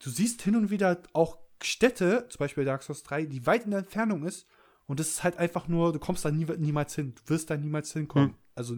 du 0.00 0.10
siehst 0.10 0.42
hin 0.42 0.56
und 0.56 0.70
wieder 0.70 1.02
auch 1.12 1.38
Städte, 1.62 2.26
zum 2.28 2.38
Beispiel 2.38 2.64
Dark 2.64 2.82
Souls 2.82 3.02
3, 3.02 3.26
die 3.26 3.46
weit 3.46 3.64
in 3.64 3.70
der 3.70 3.80
Entfernung 3.80 4.24
ist 4.24 4.46
und 4.86 5.00
das 5.00 5.08
ist 5.08 5.24
halt 5.24 5.36
einfach 5.36 5.68
nur, 5.68 5.92
du 5.92 5.98
kommst 5.98 6.24
da 6.24 6.30
nie, 6.30 6.46
niemals 6.58 6.94
hin. 6.94 7.14
Du 7.14 7.22
wirst 7.26 7.50
da 7.50 7.56
niemals 7.56 7.92
hinkommen. 7.92 8.30
Hm. 8.30 8.36
Also, 8.54 8.76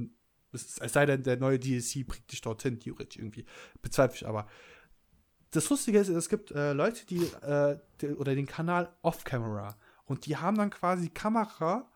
es, 0.52 0.78
es 0.78 0.92
sei 0.92 1.04
denn, 1.06 1.22
der 1.22 1.36
neue 1.36 1.58
DLC 1.58 2.06
bringt 2.06 2.32
dich 2.32 2.40
dorthin, 2.40 2.80
theoretisch 2.80 3.18
irgendwie. 3.18 3.44
Bezweifle 3.82 4.16
ich 4.16 4.26
aber. 4.26 4.48
Das 5.50 5.68
Lustige 5.68 5.98
ist, 5.98 6.08
es 6.08 6.28
gibt 6.28 6.50
äh, 6.50 6.72
Leute, 6.72 7.06
die, 7.06 7.24
äh, 7.42 7.78
die, 8.00 8.08
oder 8.08 8.34
den 8.34 8.46
Kanal 8.46 8.94
Off-Camera 9.02 9.76
und 10.04 10.26
die 10.26 10.36
haben 10.36 10.56
dann 10.58 10.70
quasi 10.70 11.04
die 11.04 11.14
Kamera 11.14 11.90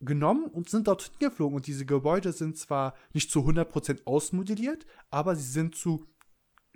genommen 0.00 0.46
und 0.46 0.68
sind 0.68 0.88
dort 0.88 1.02
hingeflogen 1.02 1.56
und 1.56 1.66
diese 1.66 1.86
Gebäude 1.86 2.32
sind 2.32 2.58
zwar 2.58 2.94
nicht 3.12 3.30
zu 3.30 3.40
100% 3.40 4.06
ausmodelliert, 4.06 4.86
aber 5.10 5.36
sie 5.36 5.50
sind 5.50 5.76
zu, 5.76 6.06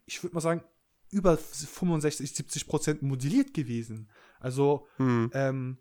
ich 0.07 0.23
würde 0.23 0.35
mal 0.35 0.41
sagen, 0.41 0.63
über 1.11 1.37
65, 1.37 2.35
70 2.35 2.67
Prozent 2.67 3.03
modelliert 3.03 3.55
gewesen. 3.55 4.09
Also, 4.41 4.87
hm. 4.97 5.31
ähm, 5.35 5.79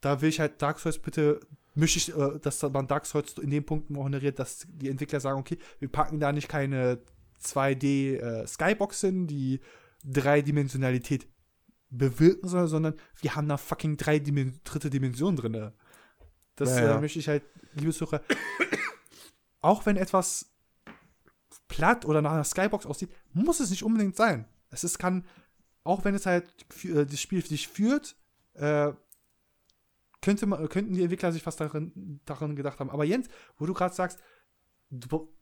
da 0.00 0.20
will 0.20 0.28
ich 0.28 0.40
halt 0.40 0.60
Dark 0.60 0.78
Souls 0.78 0.98
bitte, 0.98 1.40
möchte 1.74 1.98
ich, 1.98 2.16
äh, 2.16 2.38
dass 2.40 2.62
man 2.62 2.86
Dark 2.86 3.06
Souls 3.06 3.38
in 3.38 3.50
den 3.50 3.64
Punkten 3.64 3.96
honoriert, 3.96 4.38
dass 4.38 4.66
die 4.68 4.88
Entwickler 4.88 5.20
sagen, 5.20 5.38
okay, 5.38 5.58
wir 5.78 5.88
packen 5.88 6.20
da 6.20 6.32
nicht 6.32 6.48
keine 6.48 7.00
2D 7.42 8.16
äh, 8.16 8.46
Skybox 8.46 9.00
hin, 9.00 9.26
die 9.26 9.60
Dreidimensionalität 10.04 11.28
bewirken 11.90 12.48
soll, 12.48 12.66
sondern 12.68 12.94
wir 13.20 13.36
haben 13.36 13.48
da 13.48 13.56
fucking 13.56 13.96
drei 13.96 14.18
Dimen 14.18 14.60
dritte 14.64 14.90
Dimension 14.90 15.36
drin. 15.36 15.72
Das 16.56 16.70
ja, 16.70 16.96
Äh, 16.96 17.00
möchte 17.00 17.18
ich 17.18 17.28
halt, 17.28 17.42
liebe 17.74 17.92
Sucher, 17.92 18.22
auch 19.60 19.86
wenn 19.86 19.96
etwas 19.96 20.51
platt 21.72 22.04
oder 22.04 22.20
nach 22.20 22.32
einer 22.32 22.44
Skybox 22.44 22.84
aussieht, 22.84 23.10
muss 23.32 23.58
es 23.58 23.70
nicht 23.70 23.82
unbedingt 23.82 24.14
sein. 24.14 24.44
Es 24.70 24.84
ist, 24.84 24.98
kann, 24.98 25.24
auch 25.84 26.04
wenn 26.04 26.14
es 26.14 26.26
halt 26.26 26.44
äh, 26.84 27.06
das 27.06 27.18
Spiel 27.18 27.40
für 27.40 27.48
dich 27.48 27.66
führt, 27.66 28.14
äh, 28.54 28.92
könnte 30.20 30.46
man, 30.46 30.68
könnten 30.68 30.92
die 30.92 31.02
Entwickler 31.02 31.32
sich 31.32 31.44
was 31.46 31.56
darin, 31.56 32.20
darin 32.26 32.56
gedacht 32.56 32.78
haben. 32.78 32.90
Aber 32.90 33.04
Jens, 33.04 33.28
wo 33.56 33.64
du 33.64 33.72
gerade 33.72 33.94
sagst, 33.94 34.20
du, 34.90 35.32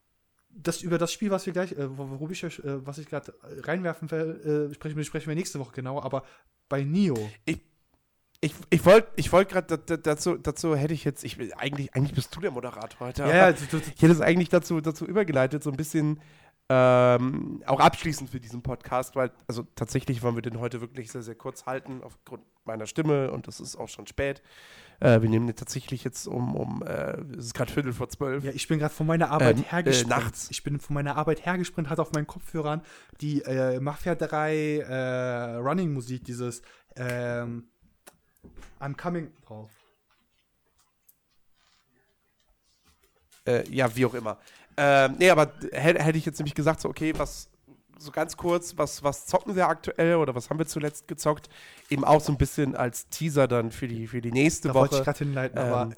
das 0.48 0.82
über 0.82 0.98
das 0.98 1.12
Spiel, 1.12 1.32
was 1.32 1.46
wir 1.46 1.52
gleich, 1.52 1.72
äh, 1.72 1.98
worüber 1.98 2.32
ich, 2.32 2.44
äh, 2.44 2.86
was 2.86 2.98
ich 2.98 3.08
gerade 3.08 3.34
reinwerfen 3.42 4.08
will, 4.10 4.70
äh, 4.70 4.74
sprechen, 4.74 5.04
sprechen 5.04 5.28
wir 5.28 5.34
nächste 5.34 5.58
Woche 5.58 5.72
genauer, 5.72 6.04
aber 6.04 6.24
bei 6.68 6.84
Nio. 6.84 7.18
Ich, 7.44 7.60
ich, 8.40 8.54
ich 8.70 8.84
wollte 8.86 9.08
ich 9.16 9.32
wollt 9.32 9.50
gerade 9.50 9.78
dazu, 9.78 10.36
dazu 10.36 10.74
hätte 10.74 10.94
ich 10.94 11.04
jetzt, 11.04 11.24
ich 11.24 11.38
eigentlich, 11.56 11.94
eigentlich 11.94 12.14
bist 12.14 12.34
du 12.34 12.40
der 12.40 12.50
Moderator 12.50 13.08
heute. 13.08 13.22
Ja, 13.22 13.50
ich 13.50 13.60
hätte 13.60 14.12
es 14.12 14.20
eigentlich 14.20 14.48
dazu, 14.48 14.80
dazu 14.80 15.04
übergeleitet, 15.04 15.62
so 15.62 15.70
ein 15.70 15.76
bisschen 15.76 16.20
ähm, 16.70 17.62
auch 17.66 17.80
abschließend 17.80 18.30
für 18.30 18.38
diesen 18.38 18.62
Podcast, 18.62 19.16
weil, 19.16 19.32
also 19.48 19.66
tatsächlich 19.74 20.22
wollen 20.22 20.36
wir 20.36 20.42
den 20.42 20.60
heute 20.60 20.80
wirklich 20.80 21.10
sehr, 21.10 21.22
sehr 21.22 21.34
kurz 21.34 21.66
halten, 21.66 22.00
aufgrund 22.02 22.44
meiner 22.64 22.86
Stimme 22.86 23.32
und 23.32 23.48
es 23.48 23.58
ist 23.58 23.76
auch 23.76 23.88
schon 23.88 24.06
spät. 24.06 24.40
Äh, 25.00 25.20
wir 25.20 25.28
nehmen 25.28 25.48
den 25.48 25.56
tatsächlich 25.56 26.04
jetzt 26.04 26.28
um, 26.28 26.54
um 26.54 26.82
äh, 26.82 27.20
es 27.36 27.46
ist 27.46 27.54
gerade 27.54 27.72
Viertel 27.72 27.92
vor 27.92 28.08
zwölf. 28.08 28.44
Ja, 28.44 28.52
ich 28.52 28.68
bin 28.68 28.78
gerade 28.78 28.94
von 28.94 29.06
meiner 29.06 29.30
Arbeit 29.30 29.58
ähm, 29.58 29.64
hergesprintet. 29.64 30.16
Äh, 30.16 30.20
nachts. 30.20 30.48
Ich 30.50 30.62
bin 30.62 30.78
von 30.78 30.94
meiner 30.94 31.16
Arbeit 31.16 31.44
hergesprintet, 31.44 31.90
hatte 31.90 32.02
auf 32.02 32.12
meinen 32.12 32.28
Kopfhörern 32.28 32.82
die 33.20 33.42
äh, 33.42 33.80
Mafia 33.80 34.14
3 34.14 34.76
äh, 34.78 35.54
Running-Musik, 35.56 36.24
dieses 36.24 36.62
ähm, 36.96 37.64
I'm 38.80 38.96
coming 38.96 39.30
drauf. 39.46 39.70
Äh, 43.46 43.68
ja, 43.70 43.94
wie 43.94 44.06
auch 44.06 44.14
immer. 44.14 44.38
Ähm, 44.76 45.16
nee, 45.18 45.30
aber 45.30 45.52
hätte 45.72 46.02
hätt 46.02 46.16
ich 46.16 46.24
jetzt 46.24 46.38
nämlich 46.38 46.54
gesagt, 46.54 46.80
so, 46.80 46.88
okay, 46.88 47.12
was, 47.16 47.50
so 47.98 48.10
ganz 48.10 48.36
kurz, 48.36 48.78
was, 48.78 49.02
was 49.02 49.26
zocken 49.26 49.56
wir 49.56 49.68
aktuell 49.68 50.16
oder 50.16 50.34
was 50.34 50.48
haben 50.48 50.58
wir 50.58 50.66
zuletzt 50.66 51.08
gezockt? 51.08 51.48
Eben 51.90 52.04
auch 52.04 52.20
so 52.20 52.32
ein 52.32 52.38
bisschen 52.38 52.76
als 52.76 53.08
Teaser 53.08 53.46
dann 53.48 53.70
für 53.70 53.88
die, 53.88 54.06
für 54.06 54.20
die 54.20 54.32
nächste 54.32 54.68
da 54.68 54.74
Woche. 54.74 54.80
Wollte 54.82 54.96
ich 54.96 55.04
gerade 55.04 55.18
hinleiten, 55.18 55.58
ähm, 55.58 55.64
aber. 55.64 55.94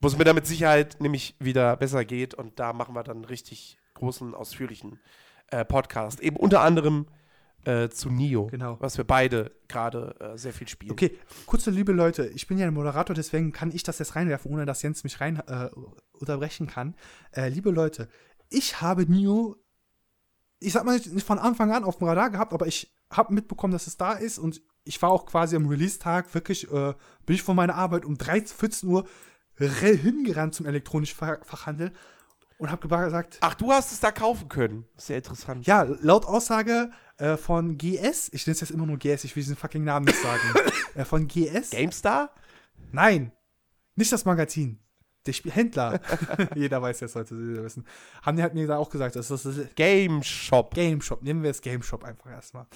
Wo 0.00 0.08
es 0.08 0.18
mir 0.18 0.24
damit 0.24 0.46
Sicherheit 0.46 1.00
nämlich 1.00 1.34
wieder 1.40 1.76
besser 1.76 2.04
geht 2.04 2.34
und 2.34 2.60
da 2.60 2.72
machen 2.72 2.94
wir 2.94 3.02
dann 3.02 3.16
einen 3.16 3.24
richtig 3.24 3.78
großen, 3.94 4.34
ausführlichen 4.34 5.00
äh, 5.48 5.64
Podcast. 5.64 6.20
Eben 6.20 6.36
unter 6.36 6.60
anderem 6.60 7.06
äh, 7.64 7.88
zu 7.88 8.10
Nio, 8.10 8.46
genau. 8.46 8.76
was 8.80 8.96
wir 8.96 9.04
beide 9.04 9.52
gerade 9.68 10.14
äh, 10.20 10.38
sehr 10.38 10.52
viel 10.52 10.68
spielen. 10.68 10.92
Okay, 10.92 11.18
kurze 11.46 11.70
liebe 11.70 11.92
Leute, 11.92 12.26
ich 12.26 12.46
bin 12.46 12.58
ja 12.58 12.66
ein 12.66 12.74
Moderator, 12.74 13.14
deswegen 13.14 13.52
kann 13.52 13.72
ich 13.72 13.82
das 13.82 13.98
jetzt 13.98 14.16
reinwerfen, 14.16 14.52
ohne 14.52 14.66
dass 14.66 14.82
Jens 14.82 15.04
mich 15.04 15.20
rein 15.20 15.42
äh, 15.46 15.70
unterbrechen 16.12 16.66
kann. 16.66 16.94
Äh, 17.32 17.48
liebe 17.48 17.70
Leute, 17.70 18.08
ich 18.50 18.80
habe 18.80 19.10
Nio, 19.10 19.56
ich 20.60 20.72
sag 20.72 20.84
mal 20.84 20.98
nicht 20.98 21.26
von 21.26 21.38
Anfang 21.38 21.72
an 21.72 21.84
auf 21.84 21.98
dem 21.98 22.08
Radar 22.08 22.30
gehabt, 22.30 22.52
aber 22.52 22.66
ich 22.66 22.94
habe 23.10 23.34
mitbekommen, 23.34 23.72
dass 23.72 23.86
es 23.86 23.96
da 23.96 24.12
ist 24.12 24.38
und 24.38 24.62
ich 24.84 25.00
war 25.00 25.10
auch 25.10 25.26
quasi 25.26 25.56
am 25.56 25.66
Release-Tag 25.66 26.34
wirklich, 26.34 26.70
äh, 26.70 26.94
bin 27.26 27.36
ich 27.36 27.42
von 27.42 27.56
meiner 27.56 27.74
Arbeit 27.74 28.04
um 28.04 28.18
13, 28.18 28.56
14 28.56 28.88
Uhr 28.88 29.06
hingerannt 29.56 30.54
zum 30.54 30.66
elektronischen 30.66 31.16
Fachhandel 31.16 31.92
und 32.58 32.70
habe 32.70 32.88
gesagt, 32.88 33.38
ach, 33.40 33.54
du 33.54 33.70
hast 33.72 33.92
es 33.92 34.00
da 34.00 34.10
kaufen 34.10 34.48
können. 34.48 34.84
Sehr 34.96 35.18
interessant. 35.18 35.66
Ja, 35.66 35.82
laut 35.82 36.24
Aussage 36.24 36.90
äh, 37.18 37.36
von 37.36 37.78
GS, 37.78 38.30
ich 38.32 38.46
nenne 38.46 38.54
es 38.54 38.60
jetzt 38.60 38.70
immer 38.70 38.86
nur 38.86 38.98
GS, 38.98 39.24
ich 39.24 39.34
will 39.36 39.42
diesen 39.42 39.56
fucking 39.56 39.84
Namen 39.84 40.06
nicht 40.06 40.20
sagen, 40.20 40.42
äh, 40.94 41.04
von 41.04 41.28
GS. 41.28 41.70
GameStar? 41.70 42.30
Nein, 42.92 43.32
nicht 43.96 44.12
das 44.12 44.24
Magazin. 44.24 44.80
Der 45.26 45.32
Spiel 45.32 45.52
Händler. 45.52 46.00
Jeder 46.54 46.82
weiß 46.82 46.98
das 46.98 47.12
sollte 47.12 47.34
wissen. 47.62 47.86
Haben 48.22 48.36
die 48.36 48.42
halt 48.42 48.52
mir 48.52 48.66
da 48.66 48.76
auch 48.76 48.90
gesagt, 48.90 49.16
dass 49.16 49.28
das 49.28 49.46
ist 49.46 49.74
Game 49.74 50.22
Shop. 50.22 50.74
Game 50.74 51.00
Shop. 51.00 51.22
Nehmen 51.22 51.42
wir 51.42 51.48
das 51.50 51.62
Game 51.62 51.82
Shop 51.82 52.04
einfach 52.04 52.30
erstmal. 52.30 52.66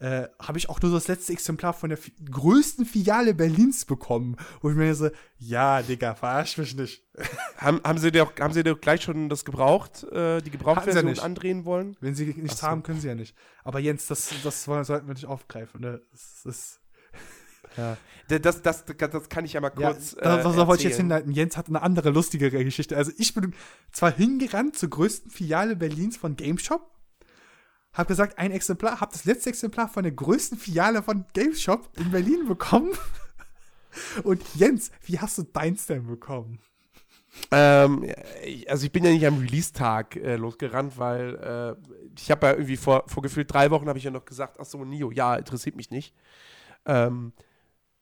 Äh, 0.00 0.28
habe 0.38 0.58
ich 0.58 0.68
auch 0.68 0.80
nur 0.80 0.92
das 0.92 1.08
letzte 1.08 1.32
Exemplar 1.32 1.72
von 1.72 1.90
der 1.90 1.98
größten 2.30 2.86
Filiale 2.86 3.34
Berlins 3.34 3.84
bekommen. 3.84 4.36
Wo 4.60 4.70
ich 4.70 4.76
mir 4.76 4.94
so, 4.94 5.10
ja, 5.38 5.82
Digga, 5.82 6.14
verarsch 6.14 6.56
mich 6.56 6.76
nicht. 6.76 7.04
haben, 7.56 7.80
haben, 7.82 7.98
sie 7.98 8.12
dir 8.12 8.22
auch, 8.22 8.32
haben 8.38 8.54
sie 8.54 8.62
dir 8.62 8.76
gleich 8.76 9.02
schon 9.02 9.28
das 9.28 9.44
gebraucht, 9.44 10.04
äh, 10.04 10.40
die 10.40 10.50
Gebrauchtversion 10.50 11.06
nicht. 11.06 11.22
andrehen 11.22 11.64
wollen? 11.64 11.96
Wenn 12.00 12.14
sie 12.14 12.26
nichts 12.26 12.60
so. 12.60 12.68
haben, 12.68 12.84
können 12.84 13.00
sie 13.00 13.08
ja 13.08 13.16
nicht. 13.16 13.34
Aber 13.64 13.80
Jens, 13.80 14.06
das, 14.06 14.32
das 14.44 14.64
sollten 14.64 15.08
wir 15.08 15.14
nicht 15.14 15.26
aufgreifen. 15.26 15.80
Ne? 15.80 16.00
Das 16.12 16.44
ist. 16.44 16.80
Ja. 17.76 17.96
Das, 18.28 18.62
das, 18.62 18.84
das, 18.84 18.84
das 18.84 19.28
kann 19.28 19.44
ich 19.44 19.54
ja 19.54 19.60
mal 19.60 19.72
Ja, 19.78 19.92
kurz. 19.92 20.14
da, 20.14 20.40
äh, 20.40 20.42
da 20.42 20.66
wollte 20.66 20.82
ich 20.82 20.90
jetzt 20.90 20.98
hinleiten. 20.98 21.32
Jens 21.32 21.56
hat 21.56 21.68
eine 21.68 21.82
andere, 21.82 22.10
lustigere 22.10 22.62
Geschichte. 22.64 22.96
Also 22.96 23.10
ich 23.16 23.34
bin 23.34 23.54
zwar 23.90 24.12
hingerannt 24.12 24.76
zur 24.76 24.90
größten 24.90 25.30
Filiale 25.30 25.76
Berlins 25.76 26.16
von 26.16 26.36
GameShop, 26.36 26.88
hab 27.92 28.08
gesagt, 28.08 28.38
ein 28.38 28.52
Exemplar, 28.52 29.00
hab 29.00 29.12
das 29.12 29.24
letzte 29.24 29.50
Exemplar 29.50 29.88
von 29.88 30.02
der 30.02 30.12
größten 30.12 30.58
Filiale 30.58 31.02
von 31.02 31.24
GameShop 31.32 31.88
in 31.98 32.10
Berlin 32.10 32.46
bekommen. 32.46 32.92
Und 34.22 34.42
Jens, 34.54 34.90
wie 35.02 35.18
hast 35.18 35.38
du 35.38 35.42
deins 35.42 35.86
denn 35.86 36.06
bekommen? 36.06 36.60
Ähm, 37.50 38.06
also 38.68 38.86
ich 38.86 38.92
bin 38.92 39.04
ja 39.04 39.10
nicht 39.10 39.26
am 39.26 39.38
Release-Tag 39.38 40.16
äh, 40.16 40.36
losgerannt, 40.36 40.98
weil 40.98 41.34
äh, 41.36 41.90
ich 42.18 42.30
habe 42.30 42.46
ja 42.46 42.52
irgendwie 42.52 42.76
vor, 42.76 43.04
vor 43.06 43.22
gefühlt 43.22 43.52
drei 43.52 43.70
Wochen 43.70 43.88
habe 43.88 43.98
ich 43.98 44.04
ja 44.04 44.10
noch 44.10 44.24
gesagt, 44.24 44.58
ach 44.60 44.64
so, 44.64 44.84
Nio, 44.84 45.10
ja, 45.10 45.36
interessiert 45.36 45.76
mich 45.76 45.90
nicht. 45.90 46.14
Ähm, 46.86 47.32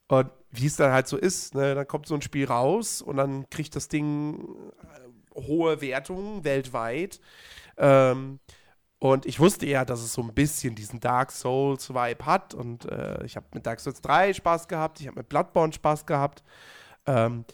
und 0.09 0.31
wie 0.51 0.67
es 0.67 0.77
dann 0.77 0.93
halt 0.93 1.09
so 1.09 1.17
ist, 1.17 1.55
ne, 1.55 1.75
dann 1.75 1.87
kommt 1.87 2.07
so 2.07 2.15
ein 2.15 2.23
Spiel 2.23 2.47
raus 2.47 3.03
und 3.03 3.17
dann 3.17 3.49
kriegt 3.51 3.75
das 3.77 3.89
Ding 3.89 4.57
äh, 5.35 5.41
hohe 5.41 5.81
Wertungen 5.81 6.45
weltweit. 6.45 7.21
Ähm, 7.77 8.39
und 8.99 9.27
ich 9.27 9.39
wusste 9.41 9.67
ja, 9.67 9.85
dass 9.85 10.01
es 10.01 10.15
so 10.15 10.23
ein 10.23 10.33
bisschen 10.33 10.75
diesen 10.75 11.01
Dark 11.01 11.31
Souls-Vibe 11.31 12.25
hat. 12.25 12.55
Und 12.55 12.87
äh, 12.87 13.25
ich 13.25 13.37
habe 13.37 13.47
mit 13.53 13.67
Dark 13.67 13.81
Souls 13.81 14.01
3 14.01 14.33
Spaß 14.33 14.69
gehabt, 14.69 15.01
ich 15.01 15.07
habe 15.07 15.19
mit 15.19 15.29
Bloodborne 15.29 15.73
Spaß 15.73 16.07
gehabt. 16.07 16.43
Ähm, 17.07 17.45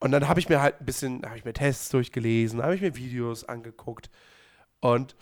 und 0.00 0.10
dann 0.10 0.28
habe 0.28 0.40
ich 0.40 0.48
mir 0.48 0.60
halt 0.60 0.80
ein 0.80 0.84
bisschen, 0.84 1.24
habe 1.24 1.38
ich 1.38 1.44
mir 1.44 1.52
Tests 1.52 1.88
durchgelesen, 1.90 2.62
habe 2.62 2.74
ich 2.74 2.80
mir 2.80 2.96
Videos 2.96 3.44
angeguckt 3.44 4.10
und 4.80 5.16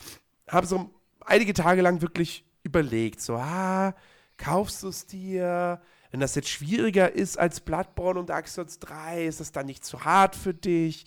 habe 0.49 0.67
so 0.67 0.91
einige 1.21 1.53
Tage 1.55 1.83
lang 1.83 2.03
wirklich 2.03 2.45
überlegt, 2.65 3.21
so, 3.21 3.37
ah, 3.37 3.95
kaufst 4.37 4.83
du 4.83 4.89
es 4.89 5.07
dir? 5.07 5.81
Wenn 6.11 6.21
das 6.21 6.35
jetzt 6.35 6.49
schwieriger 6.49 7.13
ist 7.13 7.39
als 7.39 7.61
Bloodborne 7.61 8.19
und 8.21 8.31
Dark 8.31 8.49
Souls 8.49 8.79
3, 8.79 9.27
ist 9.27 9.41
das 9.41 9.53
dann 9.53 9.67
nicht 9.67 9.85
zu 9.85 10.05
hart 10.05 10.35
für 10.37 10.55
dich? 10.55 11.07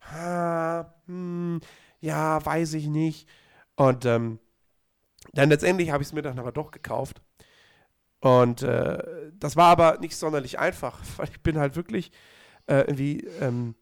Ah, 0.00 0.86
hm, 1.06 1.60
ja, 2.00 2.44
weiß 2.44 2.74
ich 2.74 2.86
nicht. 2.86 3.28
Und 3.76 4.04
ähm, 4.04 4.38
dann 5.32 5.48
letztendlich 5.48 5.90
habe 5.90 6.02
ich 6.02 6.08
es 6.08 6.12
mir 6.12 6.22
dann 6.22 6.38
aber 6.38 6.52
doch 6.52 6.70
gekauft. 6.70 7.22
Und 8.20 8.62
äh, 8.62 9.30
das 9.34 9.56
war 9.56 9.66
aber 9.66 9.98
nicht 9.98 10.16
sonderlich 10.16 10.58
einfach, 10.58 11.00
weil 11.16 11.28
ich 11.28 11.40
bin 11.42 11.58
halt 11.58 11.76
wirklich 11.76 12.12
äh, 12.66 12.76
irgendwie, 12.82 13.26
ähm, 13.40 13.74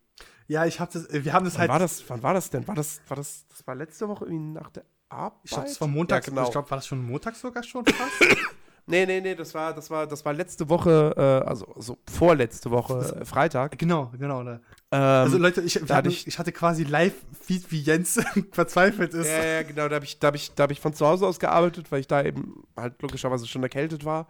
Ja, 0.46 0.64
ich 0.64 0.80
hab 0.80 0.90
das, 0.90 1.06
äh, 1.10 1.24
wir 1.24 1.32
haben 1.32 1.44
das 1.44 1.54
wann 1.54 1.60
halt. 1.60 1.70
war 1.70 1.78
das, 1.78 2.04
wann 2.08 2.22
war 2.22 2.34
das 2.34 2.50
denn? 2.50 2.66
War 2.66 2.74
das, 2.74 3.00
war 3.08 3.16
das, 3.16 3.46
das 3.48 3.66
war 3.66 3.74
letzte 3.74 4.08
Woche 4.08 4.24
irgendwie 4.24 4.58
nach 4.58 4.70
der 4.70 4.84
Arbeit? 5.10 5.40
Ich 5.44 5.50
glaube, 5.50 5.68
das 5.68 5.80
war 5.80 5.88
Montag. 5.88 6.24
Ja, 6.24 6.30
genau. 6.30 6.44
Ich 6.44 6.50
glaube, 6.52 6.70
war 6.70 6.78
das 6.78 6.86
schon 6.86 7.02
Montag 7.04 7.36
sogar 7.36 7.62
schon 7.62 7.84
fast? 7.84 8.38
Nee, 8.86 9.06
nee, 9.06 9.20
nee, 9.20 9.36
das 9.36 9.54
war, 9.54 9.72
das 9.72 9.88
war, 9.90 10.06
das 10.08 10.24
war 10.24 10.32
letzte 10.32 10.68
Woche, 10.68 11.14
äh, 11.16 11.48
also, 11.48 11.66
also 11.76 11.98
vorletzte 12.10 12.72
Woche, 12.72 13.20
äh, 13.20 13.24
Freitag. 13.24 13.78
genau, 13.78 14.10
genau. 14.18 14.42
Ne. 14.42 14.60
Ähm, 14.92 15.00
Also 15.00 15.38
Leute, 15.38 15.60
ich, 15.62 15.76
wir 15.76 15.86
da 15.86 15.96
hatten, 15.96 16.08
hatte 16.10 16.28
ich- 16.28 16.38
hatte 16.38 16.52
quasi 16.52 16.82
Live-Feed, 16.84 17.70
wie 17.70 17.80
Jens 17.80 18.20
verzweifelt 18.52 19.14
ist. 19.14 19.28
Ja, 19.28 19.44
ja, 19.44 19.62
genau, 19.62 19.88
da 19.88 19.96
habe 19.96 20.04
ich, 20.04 20.18
da 20.18 20.28
hab 20.28 20.34
ich, 20.34 20.52
da 20.54 20.64
hab 20.64 20.70
ich 20.70 20.80
von 20.80 20.92
zu 20.94 21.06
Hause 21.06 21.26
aus 21.26 21.38
gearbeitet, 21.38 21.90
weil 21.92 22.00
ich 22.00 22.08
da 22.08 22.22
eben 22.24 22.64
halt 22.76 23.00
logischerweise 23.02 23.46
schon 23.46 23.62
erkältet 23.62 24.04
war. 24.04 24.26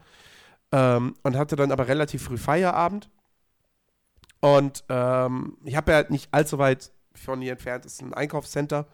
Ähm, 0.73 1.15
und 1.23 1.37
hatte 1.37 1.57
dann 1.57 1.73
aber 1.73 1.89
relativ 1.89 2.23
früh 2.25 2.37
Feierabend. 2.39 3.11
Und 4.41 4.85
ähm, 4.89 5.57
ich 5.65 5.77
habe 5.77 5.93
ja 5.93 6.05
nicht 6.09 6.33
allzu 6.33 6.59
weit 6.59 6.93
von 7.15 7.41
hier 7.41 7.53
entfernt, 7.53 7.85
ist 7.87 8.01
ein 8.03 8.15
Einkaufscenter 8.15 8.87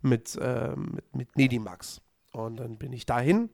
mit, 0.00 0.38
ähm, 0.40 0.92
mit, 0.94 1.14
mit 1.16 1.36
Nedimax. 1.36 2.00
Und 2.32 2.56
dann 2.58 2.78
bin 2.78 2.92
ich 2.92 3.04
dahin 3.06 3.50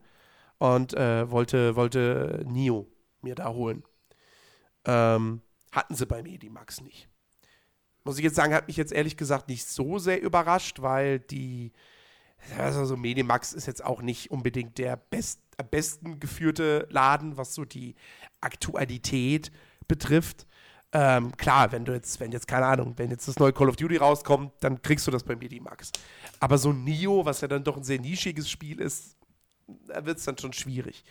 und 0.57 0.93
äh, 0.93 1.29
wollte, 1.31 1.75
wollte 1.75 2.43
Nio 2.47 2.87
mir 3.21 3.35
da 3.35 3.49
holen. 3.49 3.83
Ähm, 4.85 5.41
hatten 5.71 5.95
sie 5.95 6.05
bei 6.05 6.21
Medimax 6.23 6.81
nicht. 6.81 7.08
Muss 8.03 8.17
ich 8.17 8.23
jetzt 8.23 8.35
sagen, 8.35 8.53
hat 8.53 8.67
mich 8.67 8.77
jetzt 8.77 8.93
ehrlich 8.93 9.17
gesagt 9.17 9.49
nicht 9.49 9.67
so 9.67 9.99
sehr 9.99 10.21
überrascht, 10.21 10.81
weil 10.81 11.19
die, 11.19 11.71
also 12.57 12.85
so 12.85 12.95
Medimax 12.95 13.53
ist 13.53 13.67
jetzt 13.67 13.83
auch 13.83 14.01
nicht 14.01 14.31
unbedingt 14.31 14.77
der 14.77 14.95
best, 14.95 15.41
am 15.57 15.67
besten 15.67 16.19
geführte 16.19 16.87
Laden, 16.89 17.37
was 17.37 17.53
so 17.53 17.65
die 17.65 17.95
Aktualität 18.41 19.51
betrifft. 19.87 20.47
Ähm, 20.91 21.35
klar, 21.37 21.71
wenn 21.71 21.85
du 21.85 21.93
jetzt, 21.93 22.19
wenn 22.19 22.31
jetzt, 22.31 22.47
keine 22.47 22.65
Ahnung, 22.65 22.93
wenn 22.97 23.11
jetzt 23.11 23.27
das 23.27 23.37
neue 23.37 23.53
Call 23.53 23.69
of 23.69 23.75
Duty 23.75 23.97
rauskommt, 23.97 24.53
dann 24.61 24.81
kriegst 24.81 25.05
du 25.05 25.11
das 25.11 25.23
bei 25.23 25.35
Medimax. 25.35 25.91
Aber 26.39 26.57
so 26.57 26.73
Nio, 26.73 27.25
was 27.25 27.41
ja 27.41 27.47
dann 27.47 27.63
doch 27.63 27.77
ein 27.77 27.83
sehr 27.83 27.99
nischiges 27.99 28.49
Spiel 28.49 28.79
ist, 28.79 29.15
da 29.87 30.03
wird 30.05 30.17
es 30.17 30.25
dann 30.25 30.37
schon 30.37 30.53
schwierig. 30.53 31.03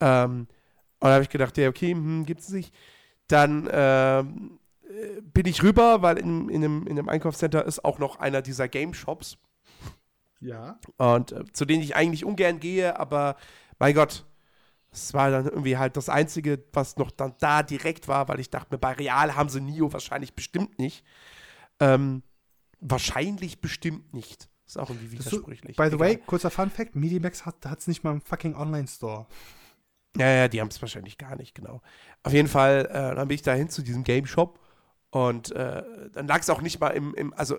Ähm, 0.00 0.46
und 1.00 1.08
da 1.08 1.14
habe 1.14 1.22
ich 1.22 1.28
gedacht, 1.28 1.56
ja, 1.58 1.68
okay, 1.68 1.92
hm, 1.92 2.24
gibt 2.24 2.40
es 2.40 2.48
nicht. 2.48 2.74
Dann 3.26 3.68
ähm, 3.70 4.58
äh, 4.58 4.69
bin 5.22 5.46
ich 5.46 5.62
rüber, 5.62 6.02
weil 6.02 6.18
in, 6.18 6.48
in, 6.48 6.64
einem, 6.64 6.86
in 6.86 6.98
einem 6.98 7.08
Einkaufscenter 7.08 7.64
ist 7.64 7.84
auch 7.84 7.98
noch 7.98 8.18
einer 8.18 8.42
dieser 8.42 8.68
Game 8.68 8.94
Shops. 8.94 9.38
Ja. 10.40 10.78
Und 10.96 11.32
äh, 11.32 11.44
zu 11.52 11.64
denen 11.64 11.82
ich 11.82 11.96
eigentlich 11.96 12.24
ungern 12.24 12.60
gehe, 12.60 12.98
aber 12.98 13.36
mein 13.78 13.94
Gott, 13.94 14.24
es 14.90 15.14
war 15.14 15.30
dann 15.30 15.46
irgendwie 15.46 15.76
halt 15.76 15.96
das 15.96 16.08
Einzige, 16.08 16.64
was 16.72 16.96
noch 16.96 17.10
dann 17.10 17.34
da 17.38 17.62
direkt 17.62 18.08
war, 18.08 18.28
weil 18.28 18.40
ich 18.40 18.50
dachte 18.50 18.74
mir, 18.74 18.78
bei 18.78 18.92
Real 18.92 19.36
haben 19.36 19.48
sie 19.48 19.60
Nio 19.60 19.92
wahrscheinlich 19.92 20.34
bestimmt 20.34 20.78
nicht. 20.78 21.04
Ähm, 21.78 22.22
wahrscheinlich 22.80 23.60
bestimmt 23.60 24.12
nicht. 24.12 24.48
Ist 24.66 24.78
auch 24.78 24.90
irgendwie 24.90 25.12
widersprüchlich. 25.12 25.76
By 25.76 25.84
the 25.84 25.94
Egal. 25.94 26.00
way, 26.00 26.16
kurzer 26.16 26.50
Fun 26.50 26.70
Fact: 26.70 26.96
Medimax 26.96 27.46
hat 27.46 27.64
es 27.64 27.86
nicht 27.86 28.02
mal 28.02 28.12
im 28.12 28.20
fucking 28.20 28.54
Online-Store. 28.54 29.26
Ja, 30.16 30.28
ja, 30.28 30.48
die 30.48 30.60
haben 30.60 30.68
es 30.68 30.80
wahrscheinlich 30.82 31.18
gar 31.18 31.36
nicht, 31.36 31.54
genau. 31.54 31.82
Auf 32.22 32.32
jeden 32.32 32.48
Fall, 32.48 32.86
äh, 32.90 33.14
dann 33.14 33.28
bin 33.28 33.34
ich 33.36 33.42
dahin 33.42 33.68
zu 33.68 33.82
diesem 33.82 34.02
Game 34.02 34.26
Shop 34.26 34.58
und 35.10 35.50
äh, 35.52 35.82
dann 36.12 36.28
lag 36.28 36.40
es 36.40 36.50
auch 36.50 36.60
nicht 36.60 36.80
mal 36.80 36.90
im, 36.90 37.14
im, 37.14 37.34
also 37.34 37.58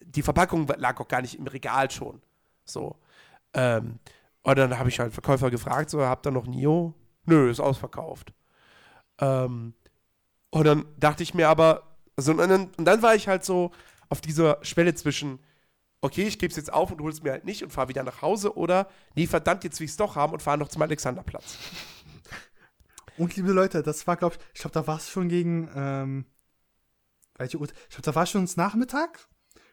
die 0.00 0.22
Verpackung 0.22 0.66
lag 0.76 1.00
auch 1.00 1.08
gar 1.08 1.22
nicht 1.22 1.38
im 1.38 1.46
Regal 1.46 1.90
schon. 1.90 2.20
So. 2.64 2.96
Ähm, 3.54 3.98
und 4.42 4.58
dann 4.58 4.78
habe 4.78 4.88
ich 4.88 5.00
halt 5.00 5.12
Verkäufer 5.12 5.50
gefragt, 5.50 5.90
so, 5.90 6.04
habt 6.04 6.26
ihr 6.26 6.30
noch 6.30 6.46
Nio? 6.46 6.94
Nö, 7.24 7.50
ist 7.50 7.60
ausverkauft. 7.60 8.32
Ähm, 9.20 9.74
und 10.50 10.64
dann 10.64 10.84
dachte 10.98 11.22
ich 11.22 11.34
mir 11.34 11.48
aber, 11.48 11.96
also, 12.16 12.32
und, 12.32 12.38
dann, 12.38 12.70
und 12.76 12.84
dann 12.84 13.02
war 13.02 13.14
ich 13.14 13.28
halt 13.28 13.44
so 13.44 13.70
auf 14.08 14.20
dieser 14.20 14.58
Schwelle 14.62 14.94
zwischen, 14.94 15.38
okay, 16.02 16.24
ich 16.24 16.38
gebe 16.38 16.50
es 16.50 16.56
jetzt 16.56 16.72
auf 16.72 16.90
und 16.90 17.00
hole 17.00 17.12
es 17.12 17.22
mir 17.22 17.30
halt 17.30 17.44
nicht 17.44 17.62
und 17.62 17.70
fahre 17.70 17.88
wieder 17.88 18.02
nach 18.02 18.20
Hause 18.20 18.56
oder, 18.56 18.88
nee, 19.14 19.26
verdammt, 19.26 19.64
jetzt 19.64 19.80
will 19.80 19.86
ich 19.86 19.92
es 19.92 19.96
doch 19.96 20.16
haben 20.16 20.32
und 20.32 20.42
fahre 20.42 20.58
noch 20.58 20.68
zum 20.68 20.82
Alexanderplatz. 20.82 21.56
Und 23.16 23.36
liebe 23.36 23.52
Leute, 23.52 23.82
das 23.82 24.06
war, 24.06 24.16
glaube 24.16 24.36
ich, 24.36 24.42
ich 24.54 24.60
glaube, 24.60 24.74
da 24.74 24.86
war 24.86 24.96
es 24.96 25.08
schon 25.08 25.28
gegen, 25.28 25.70
ähm, 25.74 26.26
welche 27.42 27.58
Uhr? 27.58 27.66
Ich 27.66 27.96
glaube, 27.96 28.02
da 28.02 28.14
war 28.14 28.26
schon 28.26 28.48
Nachmittag. 28.56 29.28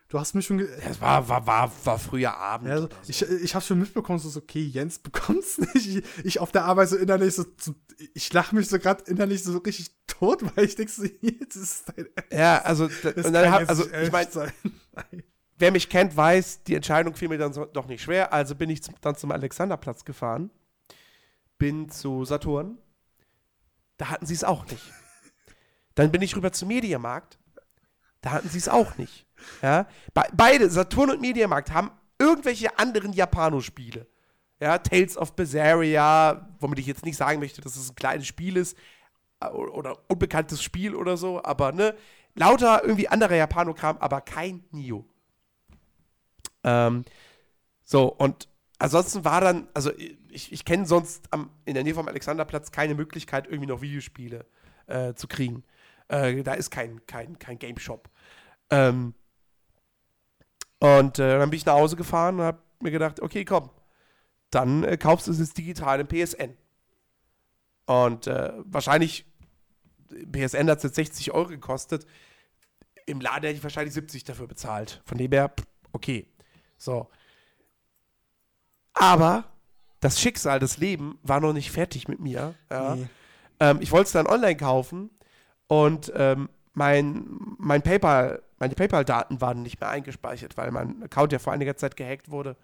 Du 0.09 0.20
hast 0.20 0.34
mich 0.34 0.47
schon, 0.47 0.59
Es 0.59 0.99
war, 0.99 1.30
war, 1.30 1.45
war, 1.45 1.72
war 1.84 1.99
früher 1.99 2.36
Abend. 2.36 2.67
ja, 2.67 2.76
also, 2.76 2.89
so. 3.03 3.09
ich, 3.09 3.43
ich 3.43 3.53
habe 3.53 3.63
schon 3.63 3.78
mitbekommen, 3.78 4.17
so, 4.17 4.28
so, 4.28 4.39
okay, 4.39 4.63
Jens 4.63 4.97
bekommt's 5.03 5.59
nicht. 5.59 5.76
Ich, 5.76 6.26
ich 6.26 6.39
auf 6.39 6.51
der 6.51 6.65
Arbeit 6.65 6.89
so 6.89 6.97
innerlich 6.97 7.36
so, 7.36 7.45
so 7.61 7.76
ich 8.15 8.34
lache 8.34 8.55
mich 8.55 8.67
so 8.67 8.80
gerade 8.80 9.03
innerlich 9.05 9.43
so 9.43 9.55
richtig 9.59 9.91
tot, 10.07 10.43
weil 10.55 10.65
ich 10.65 10.76
denke 10.76 10.91
so, 10.91 11.03
jetzt 11.22 11.55
ist 11.55 11.93
dein 11.95 12.07
ja, 12.32 12.59
also, 12.63 12.88
da, 12.88 13.09
und 13.09 13.34
dann 13.34 13.51
hab, 13.51 13.70
also 13.70 13.86
ich 13.86 14.11
meine, 14.11 14.51
wer 15.59 15.72
mich 15.72 15.89
kennt, 15.89 16.17
weiß, 16.17 16.63
die 16.63 16.74
Entscheidung 16.74 17.13
fiel 17.13 17.30
mir 17.30 17.38
dann 17.38 17.53
so, 17.53 17.65
doch 17.65 17.86
nicht 17.86 18.01
schwer. 18.01 18.34
Also 18.34 18.55
bin 18.55 18.72
ich 18.72 18.82
zum, 18.82 18.95
dann 19.01 19.15
zum 19.15 19.32
Alexanderplatz 19.32 20.05
gefahren, 20.05 20.49
bin 21.59 21.89
zu 21.89 22.26
Saturn. 22.26 22.80
Da 23.97 24.09
hatten 24.09 24.26
sie 24.26 24.34
es 24.34 24.43
auch 24.43 24.65
nicht. 24.65 24.91
Dann 25.95 26.11
bin 26.11 26.22
ich 26.22 26.36
rüber 26.36 26.51
zum 26.53 26.70
Mediamarkt. 26.70 27.38
Da 28.22 28.32
hatten 28.32 28.49
sie 28.49 28.57
es 28.57 28.70
auch 28.70 28.97
nicht. 28.97 29.26
Ja? 29.61 29.88
Be 30.13 30.24
beide, 30.34 30.70
Saturn 30.70 31.11
und 31.11 31.22
Mediamarkt, 31.22 31.72
haben 31.72 31.91
irgendwelche 32.17 32.78
anderen 32.78 33.13
Japano-Spiele. 33.13 34.07
Ja, 34.61 34.78
Tales 34.78 35.17
of 35.17 35.36
Berseria, 35.36 36.49
womit 36.59 36.80
ich 36.80 36.88
jetzt 36.88 37.05
nicht 37.05 37.15
sagen 37.15 37.39
möchte, 37.39 37.61
dass 37.61 37.78
es 37.78 37.89
ein 37.89 37.95
kleines 37.95 38.28
Spiel 38.28 38.57
ist 38.57 38.78
äh, 39.39 39.47
oder 39.47 39.97
unbekanntes 40.09 40.61
Spiel 40.61 40.95
oder 40.95 41.15
so, 41.15 41.41
aber 41.41 41.72
ne, 41.72 41.95
lauter 42.36 42.84
irgendwie 42.84 43.07
anderer 43.07 43.36
Japanokram, 43.36 43.97
aber 43.99 44.20
kein 44.20 44.65
Nio. 44.72 45.05
Ähm, 46.65 47.05
so, 47.86 48.13
und 48.13 48.49
ansonsten 48.80 49.24
war 49.24 49.39
dann, 49.39 49.70
also 49.74 49.91
ich, 50.30 50.51
ich 50.51 50.65
kenne 50.65 50.86
sonst 50.86 51.26
am, 51.32 51.49
in 51.63 51.74
der 51.74 51.86
Nähe 51.86 51.95
vom 51.95 52.09
Alexanderplatz 52.09 52.72
keine 52.72 52.95
Möglichkeit, 52.95 53.47
irgendwie 53.47 53.67
noch 53.67 53.82
Videospiele 53.82 54.45
äh, 54.88 55.13
zu 55.13 55.28
kriegen. 55.28 55.63
Äh, 56.10 56.43
da 56.43 56.53
ist 56.53 56.72
kein, 56.72 57.05
kein, 57.05 57.39
kein 57.39 57.57
Game 57.57 57.78
Shop. 57.78 58.10
Ähm, 58.70 59.14
und 60.80 61.20
äh, 61.20 61.39
dann 61.39 61.49
bin 61.49 61.57
ich 61.57 61.66
nach 61.66 61.74
Hause 61.74 61.95
gefahren 61.95 62.39
und 62.39 62.45
habe 62.45 62.60
mir 62.82 62.91
gedacht, 62.91 63.22
okay, 63.22 63.45
komm, 63.45 63.70
dann 64.49 64.84
äh, 64.84 64.97
kaufst 64.97 65.28
du 65.28 65.32
es 65.32 65.39
jetzt 65.39 65.57
digital 65.57 65.99
im 65.99 66.07
PSN. 66.07 66.57
Und 67.86 68.28
äh, 68.28 68.53
wahrscheinlich, 68.66 69.26
PSN 70.32 70.70
hat 70.70 70.78
es 70.78 70.84
jetzt 70.84 70.95
60 70.95 71.32
Euro 71.32 71.49
gekostet. 71.49 72.05
Im 73.05 73.22
Laden 73.22 73.43
hätte 73.43 73.57
ich 73.57 73.64
wahrscheinlich 73.64 73.93
70 73.93 74.24
dafür 74.24 74.47
bezahlt. 74.47 75.01
Von 75.05 75.18
dem 75.18 75.32
her, 75.32 75.51
okay. 75.91 76.28
So. 76.78 77.10
Aber 78.93 79.45
das 79.99 80.20
Schicksal, 80.20 80.60
das 80.60 80.78
Leben 80.78 81.20
war 81.24 81.39
noch 81.39 81.53
nicht 81.53 81.72
fertig 81.72 82.07
mit 82.07 82.20
mir. 82.20 82.55
Ja. 82.70 82.95
Nee. 82.95 83.07
Ähm, 83.60 83.82
ich 83.82 83.91
wollte 83.91 84.05
es 84.07 84.12
dann 84.14 84.28
online 84.28 84.57
kaufen 84.57 85.10
und 85.70 86.11
ähm, 86.15 86.49
mein, 86.74 87.26
mein 87.59 87.84
PayPal, 87.84 88.41
meine 88.57 88.74
PayPal-Daten 88.74 89.39
waren 89.39 89.61
nicht 89.61 89.80
mehr 89.80 89.89
eingespeichert, 89.89 90.57
weil 90.57 90.72
mein 90.72 91.03
Account 91.03 91.32
ja 91.32 91.38
vor 91.38 91.53
einiger 91.53 91.78
Zeit 91.78 91.95
gehackt 91.95 92.32
wurde 92.32 92.57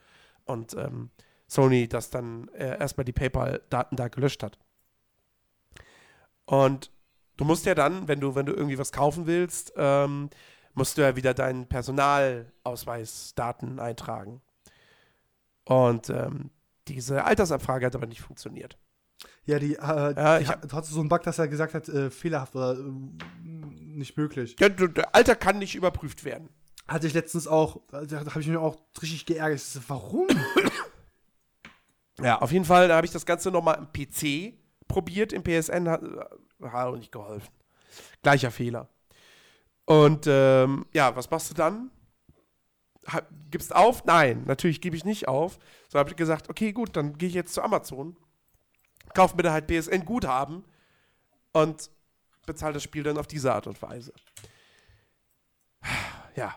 und 0.45 0.73
ähm, 0.73 1.11
Sony 1.47 1.87
das 1.87 2.09
dann 2.09 2.47
äh, 2.49 2.79
erstmal 2.79 3.05
die 3.05 3.13
PayPal-Daten 3.13 3.95
da 3.95 4.07
gelöscht 4.07 4.41
hat. 4.41 4.57
Und 6.45 6.89
du 7.37 7.45
musst 7.45 7.67
ja 7.67 7.75
dann, 7.75 8.07
wenn 8.07 8.19
du, 8.19 8.33
wenn 8.33 8.47
du 8.47 8.53
irgendwie 8.53 8.79
was 8.79 8.91
kaufen 8.91 9.27
willst, 9.27 9.73
ähm, 9.77 10.31
musst 10.73 10.97
du 10.97 11.03
ja 11.03 11.15
wieder 11.15 11.35
deinen 11.35 11.67
Personalausweisdaten 11.67 13.79
eintragen. 13.79 14.41
Und 15.65 16.09
ähm, 16.09 16.49
diese 16.87 17.23
Altersabfrage 17.23 17.85
hat 17.85 17.95
aber 17.95 18.07
nicht 18.07 18.21
funktioniert. 18.21 18.79
Ja, 19.45 19.59
die, 19.59 19.75
äh, 19.75 19.77
ja, 19.77 20.39
ich 20.39 20.47
hat, 20.47 20.73
hatte 20.73 20.87
so 20.87 20.99
einen 20.99 21.09
Bug, 21.09 21.21
dass 21.23 21.37
er 21.37 21.47
gesagt 21.47 21.73
hat, 21.73 21.87
äh, 21.87 22.09
fehlerhaft 22.09 22.55
oder 22.55 22.73
äh, 22.73 22.91
nicht 23.43 24.17
möglich. 24.17 24.55
Ja, 24.59 24.69
Alter 25.11 25.35
kann 25.35 25.59
nicht 25.59 25.75
überprüft 25.75 26.23
werden. 26.23 26.49
Hatte 26.87 27.07
ich 27.07 27.13
letztens 27.13 27.47
auch, 27.47 27.81
da 27.91 28.25
habe 28.25 28.41
ich 28.41 28.47
mich 28.47 28.57
auch 28.57 28.77
richtig 29.01 29.25
geärgert. 29.25 29.61
Warum? 29.87 30.27
ja, 32.21 32.41
auf 32.41 32.51
jeden 32.51 32.65
Fall, 32.65 32.87
da 32.87 32.95
habe 32.95 33.05
ich 33.05 33.13
das 33.13 33.25
Ganze 33.25 33.51
nochmal 33.51 33.77
im 33.77 33.87
PC 33.91 34.53
probiert, 34.87 35.33
im 35.33 35.43
PSN, 35.43 35.89
hat, 35.89 36.01
hat 36.61 36.87
auch 36.87 36.95
nicht 36.95 37.11
geholfen. 37.11 37.49
Gleicher 38.21 38.51
Fehler. 38.51 38.89
Und 39.85 40.25
ähm, 40.27 40.85
ja, 40.93 41.15
was 41.15 41.29
machst 41.29 41.51
du 41.51 41.53
dann? 41.53 41.91
gibst 43.51 43.75
auf? 43.75 44.05
Nein, 44.05 44.43
natürlich 44.47 44.81
gebe 44.81 44.95
ich 44.95 45.05
nicht 45.05 45.27
auf. 45.27 45.59
So 45.89 45.99
habe 45.99 46.09
ich 46.09 46.15
gesagt, 46.15 46.49
okay, 46.49 46.73
gut, 46.73 46.95
dann 46.95 47.17
gehe 47.17 47.29
ich 47.29 47.35
jetzt 47.35 47.53
zu 47.53 47.61
Amazon, 47.61 48.17
kaufe 49.15 49.35
mir 49.35 49.43
da 49.43 49.51
halt 49.51 49.67
PSN 49.67 50.05
Guthaben 50.05 50.63
und 51.53 51.89
bezahle 52.45 52.75
das 52.75 52.83
Spiel 52.83 53.01
dann 53.01 53.17
auf 53.17 53.27
diese 53.27 53.53
Art 53.53 53.65
und 53.65 53.81
Weise. 53.81 54.13
Ja. 56.35 56.53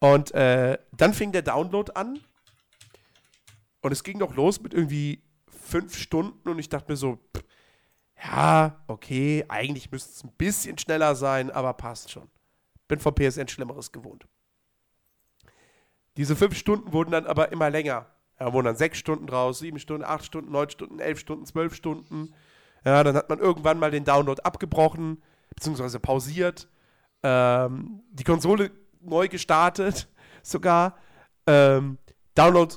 Und 0.00 0.32
äh, 0.32 0.78
dann 0.92 1.14
fing 1.14 1.30
der 1.32 1.42
Download 1.42 1.92
an 1.94 2.18
und 3.80 3.92
es 3.92 4.02
ging 4.02 4.18
noch 4.18 4.34
los 4.34 4.60
mit 4.60 4.74
irgendwie 4.74 5.22
fünf 5.46 5.96
Stunden 5.96 6.48
und 6.48 6.58
ich 6.58 6.68
dachte 6.68 6.90
mir 6.90 6.96
so, 6.96 7.18
pff, 7.36 7.44
ja, 8.22 8.82
okay, 8.86 9.44
eigentlich 9.48 9.90
müsste 9.90 10.10
es 10.10 10.24
ein 10.24 10.32
bisschen 10.32 10.76
schneller 10.78 11.14
sein, 11.14 11.50
aber 11.50 11.72
passt 11.74 12.10
schon. 12.10 12.30
Bin 12.88 12.98
vom 12.98 13.14
PSN 13.14 13.48
Schlimmeres 13.48 13.92
gewohnt. 13.92 14.26
Diese 16.16 16.36
fünf 16.36 16.56
Stunden 16.56 16.92
wurden 16.92 17.12
dann 17.12 17.26
aber 17.26 17.52
immer 17.52 17.70
länger. 17.70 18.06
Ja, 18.40 18.52
wurden 18.52 18.66
dann 18.66 18.76
sechs 18.76 18.98
Stunden 18.98 19.26
draus, 19.26 19.58
sieben 19.58 19.78
Stunden, 19.78 20.02
acht 20.04 20.24
Stunden, 20.24 20.50
neun 20.50 20.70
Stunden, 20.70 20.98
elf 20.98 21.18
Stunden, 21.18 21.44
zwölf 21.44 21.74
Stunden. 21.74 22.32
Ja, 22.84 23.04
dann 23.04 23.14
hat 23.14 23.28
man 23.28 23.38
irgendwann 23.38 23.78
mal 23.78 23.90
den 23.90 24.04
Download 24.04 24.40
abgebrochen, 24.42 25.22
beziehungsweise 25.54 26.00
pausiert, 26.00 26.66
ähm, 27.22 28.02
die 28.10 28.24
Konsole 28.24 28.70
neu 29.02 29.28
gestartet, 29.28 30.08
sogar. 30.42 30.96
Ähm, 31.46 31.98
Download 32.34 32.74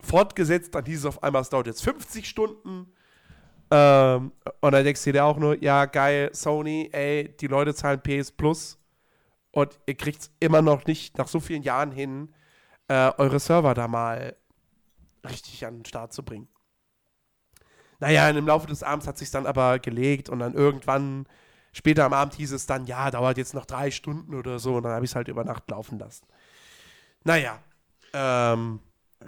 fortgesetzt, 0.00 0.74
dann 0.74 0.84
hieß 0.84 1.00
es 1.00 1.06
auf 1.06 1.22
einmal, 1.22 1.42
es 1.42 1.50
dauert 1.50 1.68
jetzt 1.68 1.84
50 1.84 2.28
Stunden. 2.28 2.92
Ähm, 3.70 4.32
und 4.60 4.72
dann 4.72 4.84
denkst 4.84 5.04
du 5.04 5.12
dir 5.12 5.24
auch 5.24 5.38
nur, 5.38 5.62
ja, 5.62 5.84
geil, 5.84 6.30
Sony, 6.32 6.90
ey, 6.92 7.36
die 7.40 7.46
Leute 7.46 7.74
zahlen 7.74 8.02
PS 8.02 8.32
Plus 8.32 8.78
und 9.52 9.78
ihr 9.86 9.94
kriegt 9.94 10.22
es 10.22 10.30
immer 10.40 10.60
noch 10.60 10.86
nicht 10.86 11.16
nach 11.18 11.28
so 11.28 11.38
vielen 11.38 11.62
Jahren 11.62 11.92
hin, 11.92 12.34
äh, 12.88 13.12
eure 13.16 13.38
Server 13.38 13.74
da 13.74 13.86
mal 13.86 14.36
richtig 15.24 15.64
an 15.66 15.78
den 15.78 15.84
Start 15.84 16.12
zu 16.12 16.22
bringen. 16.22 16.48
Naja, 18.00 18.28
im 18.28 18.46
Laufe 18.46 18.66
des 18.66 18.82
Abends 18.82 19.06
hat 19.06 19.18
sich 19.18 19.30
dann 19.30 19.46
aber 19.46 19.78
gelegt 19.78 20.28
und 20.28 20.40
dann 20.40 20.54
irgendwann 20.54 21.26
später 21.72 22.04
am 22.04 22.12
Abend 22.12 22.34
hieß 22.34 22.52
es 22.52 22.66
dann, 22.66 22.86
ja, 22.86 23.10
dauert 23.10 23.38
jetzt 23.38 23.54
noch 23.54 23.64
drei 23.64 23.90
Stunden 23.90 24.34
oder 24.34 24.58
so 24.58 24.76
und 24.76 24.82
dann 24.82 24.92
habe 24.92 25.04
ich 25.04 25.12
es 25.12 25.14
halt 25.14 25.28
über 25.28 25.44
Nacht 25.44 25.70
laufen 25.70 25.98
lassen. 25.98 26.26
Naja, 27.24 27.60
ähm, 28.12 28.80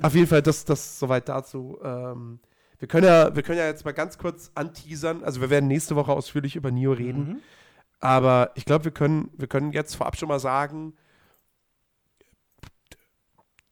auf 0.03 0.15
jeden 0.15 0.27
Fall 0.27 0.43
das, 0.43 0.65
das 0.65 0.99
soweit 0.99 1.29
dazu. 1.29 1.79
Ähm, 1.83 2.41
wir 2.79 2.89
können, 2.89 3.07
ja, 3.07 3.35
wir 3.35 3.43
können 3.43 3.59
ja 3.59 3.67
jetzt 3.67 3.85
mal 3.85 3.93
ganz 3.93 4.19
kurz 4.19 4.51
anteasern. 4.55 5.23
Also 5.25 5.41
wir 5.41 5.51
werden 5.51 5.69
nächste 5.69 5.97
Woche 5.97 6.13
ausführlich 6.13 6.57
über 6.57 6.71
Nio 6.71 6.93
reden. 6.93 7.29
Mhm. 7.29 7.41
Aber 8.01 8.51
ich 8.55 8.65
glaube, 8.65 8.85
wir 8.85 8.93
können, 8.93 9.31
wir 9.37 9.47
können 9.47 9.73
jetzt 9.73 9.95
vorab 9.95 10.17
schon 10.17 10.29
mal 10.29 10.41
sagen, 10.41 10.95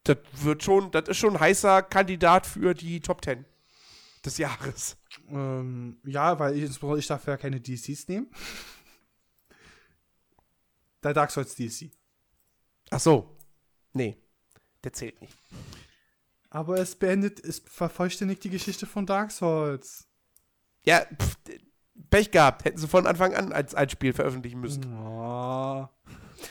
das 0.05 0.19
wird 0.33 0.63
schon, 0.63 0.91
das 0.91 1.09
ist 1.09 1.19
schon 1.19 1.35
ein 1.37 1.41
heißer 1.41 1.83
Kandidat 1.83 2.47
für 2.47 2.75
die 2.75 3.01
Top 3.01 3.25
10 3.25 3.45
des 4.25 4.39
Jahres. 4.39 4.97
Ähm, 5.29 5.99
ja, 6.05 6.39
weil 6.39 6.57
ich, 6.57 6.83
ich 6.83 7.07
darf 7.07 7.27
ja 7.27 7.37
keine 7.37 7.61
DCs 7.61 8.09
nehmen. 8.09 8.31
Der 11.03 11.13
Dark 11.13 11.31
Souls 11.31 11.55
DC. 11.55 11.91
Ach 12.91 13.01
so. 13.01 13.37
Nee, 13.93 14.17
der 14.85 14.93
zählt 14.93 15.21
nicht. 15.21 15.37
Aber 16.51 16.79
es 16.79 16.95
beendet, 16.95 17.41
es 17.45 17.63
vervollständigt 17.65 18.45
die 18.45 18.51
Geschichte 18.51 18.87
von 18.87 19.07
Dark 19.07 19.33
Souls. 19.33 20.07
Ja, 20.85 21.01
pff, 21.01 21.37
Pech 22.11 22.31
gehabt. 22.31 22.65
Hätten 22.65 22.79
sie 22.79 22.89
von 22.89 23.07
Anfang 23.07 23.35
an 23.35 23.53
als 23.53 23.75
ein 23.75 23.89
Spiel 23.89 24.13
veröffentlichen 24.13 24.61
müssen. 24.61 24.85
Oh. 24.95 25.89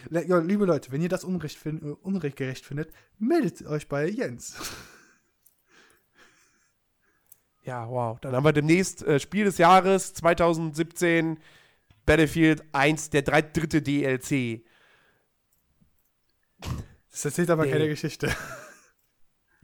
Ja, 0.10 0.40
liebe 0.40 0.66
Leute, 0.66 0.92
wenn 0.92 1.02
ihr 1.02 1.10
das 1.10 1.24
unrecht 1.24 1.58
find, 1.58 1.84
äh, 1.84 1.96
unrechtgerecht 2.02 2.66
findet, 2.66 2.92
meldet 3.20 3.66
euch 3.66 3.88
bei 3.88 4.08
Jens. 4.08 4.56
Ja, 7.64 7.88
wow. 7.88 8.20
Dann 8.20 8.36
haben 8.36 8.44
wir 8.44 8.54
demnächst 8.54 9.04
äh, 9.04 9.20
Spiel 9.20 9.46
des 9.46 9.60
Jahres 9.60 10.16
2017 10.16 11.38
Battlefield 12.08 12.64
1, 12.72 13.12
der 13.12 13.22
drei, 13.22 13.44
dritte 13.44 13.84
DLC. 13.84 14.64
Das 17.12 17.24
erzählt 17.24 17.52
aber 17.52 17.66
nee. 17.66 17.72
keine 17.72 17.88
Geschichte. 17.88 18.36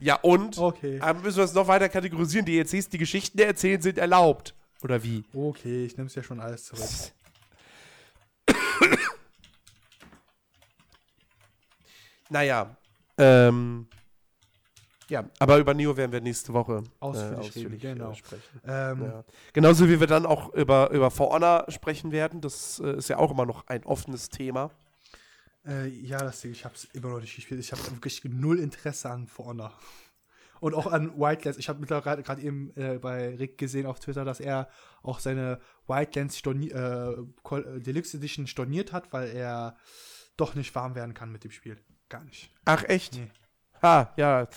Ja, 0.00 0.14
und? 0.14 0.58
Okay. 0.58 1.00
Aber 1.00 1.20
müssen 1.20 1.38
wir 1.38 1.44
es 1.44 1.54
noch 1.54 1.66
weiter 1.66 1.88
kategorisieren. 1.88 2.46
DLCs, 2.46 2.88
die 2.88 2.98
Geschichten 2.98 3.36
erzählen, 3.40 3.82
sind 3.82 3.98
erlaubt. 3.98 4.54
Oder 4.82 5.02
wie? 5.02 5.24
Okay, 5.34 5.86
ich 5.86 5.96
nehme 5.96 6.06
es 6.06 6.14
ja 6.14 6.22
schon 6.22 6.38
alles 6.38 6.66
zurück. 6.66 6.84
naja. 12.30 12.76
Ähm, 13.16 13.88
ja, 15.08 15.24
aber 15.38 15.58
über 15.58 15.72
Neo 15.72 15.96
werden 15.96 16.12
wir 16.12 16.20
nächste 16.20 16.52
Woche 16.52 16.82
ausführlich, 17.00 17.32
äh, 17.32 17.40
ausführlich 17.40 17.84
reden, 17.84 17.98
genau. 17.98 18.14
sprechen. 18.14 18.60
Ähm, 18.66 19.02
ja. 19.04 19.24
Genauso 19.54 19.88
wie 19.88 20.00
wir 20.00 20.06
dann 20.06 20.26
auch 20.26 20.52
über, 20.52 20.90
über 20.90 21.10
For 21.10 21.30
Honor 21.30 21.64
sprechen 21.68 22.12
werden. 22.12 22.42
Das 22.42 22.78
äh, 22.80 22.98
ist 22.98 23.08
ja 23.08 23.16
auch 23.16 23.30
immer 23.30 23.46
noch 23.46 23.66
ein 23.68 23.84
offenes 23.84 24.28
Thema. 24.28 24.70
Äh, 25.66 25.88
ja, 25.88 26.18
das 26.18 26.42
Ding, 26.42 26.52
ich 26.52 26.64
habe 26.64 26.74
es 26.74 26.84
immer 26.92 27.08
noch 27.08 27.20
nicht 27.20 27.34
gespielt. 27.34 27.58
Ich 27.60 27.72
habe 27.72 27.82
wirklich 27.90 28.22
null 28.24 28.58
Interesse 28.58 29.10
an 29.10 29.26
For 29.26 29.46
Honor. 29.46 29.72
Und 30.60 30.74
auch 30.74 30.86
an 30.86 31.18
Wildlands. 31.18 31.58
Ich 31.58 31.68
habe 31.68 31.80
mittlerweile 31.80 32.22
gerade 32.22 32.42
eben 32.42 32.76
äh, 32.76 32.98
bei 32.98 33.34
Rick 33.36 33.56
gesehen 33.58 33.86
auf 33.86 34.00
Twitter, 34.00 34.24
dass 34.24 34.40
er 34.40 34.68
auch 35.02 35.20
seine 35.20 35.58
Wildlands 35.86 36.36
Storni 36.36 36.68
äh, 36.68 37.16
Deluxe 37.78 38.16
Edition 38.16 38.46
storniert 38.46 38.92
hat, 38.92 39.12
weil 39.12 39.28
er 39.28 39.76
doch 40.36 40.54
nicht 40.54 40.74
warm 40.74 40.94
werden 40.94 41.14
kann 41.14 41.32
mit 41.32 41.44
dem 41.44 41.50
Spiel. 41.50 41.78
Gar 42.08 42.24
nicht. 42.24 42.50
Ach, 42.64 42.84
echt? 42.84 43.14
Nee. 43.14 43.30
Ha, 43.82 44.12
ja. 44.16 44.48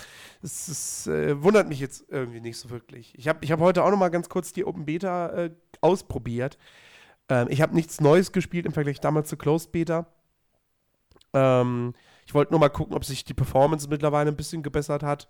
Es, 0.42 0.68
es 0.68 1.06
äh, 1.06 1.40
wundert 1.42 1.68
mich 1.68 1.80
jetzt 1.80 2.04
irgendwie 2.08 2.40
nicht 2.40 2.58
so 2.58 2.70
wirklich. 2.70 3.16
Ich 3.16 3.28
habe 3.28 3.44
ich 3.44 3.52
hab 3.52 3.60
heute 3.60 3.84
auch 3.84 3.90
noch 3.90 3.98
mal 3.98 4.10
ganz 4.10 4.28
kurz 4.28 4.52
die 4.52 4.64
Open 4.64 4.84
Beta 4.84 5.28
äh, 5.30 5.50
ausprobiert. 5.80 6.58
Ähm, 7.28 7.46
ich 7.50 7.62
habe 7.62 7.74
nichts 7.74 8.00
Neues 8.00 8.32
gespielt 8.32 8.66
im 8.66 8.72
Vergleich 8.72 9.00
damals 9.00 9.28
zu 9.28 9.36
Closed 9.36 9.70
Beta. 9.70 10.06
Ähm, 11.32 11.94
ich 12.26 12.34
wollte 12.34 12.52
nur 12.52 12.60
mal 12.60 12.68
gucken, 12.68 12.96
ob 12.96 13.04
sich 13.04 13.24
die 13.24 13.34
Performance 13.34 13.88
mittlerweile 13.88 14.30
ein 14.30 14.36
bisschen 14.36 14.62
gebessert 14.62 15.02
hat. 15.02 15.28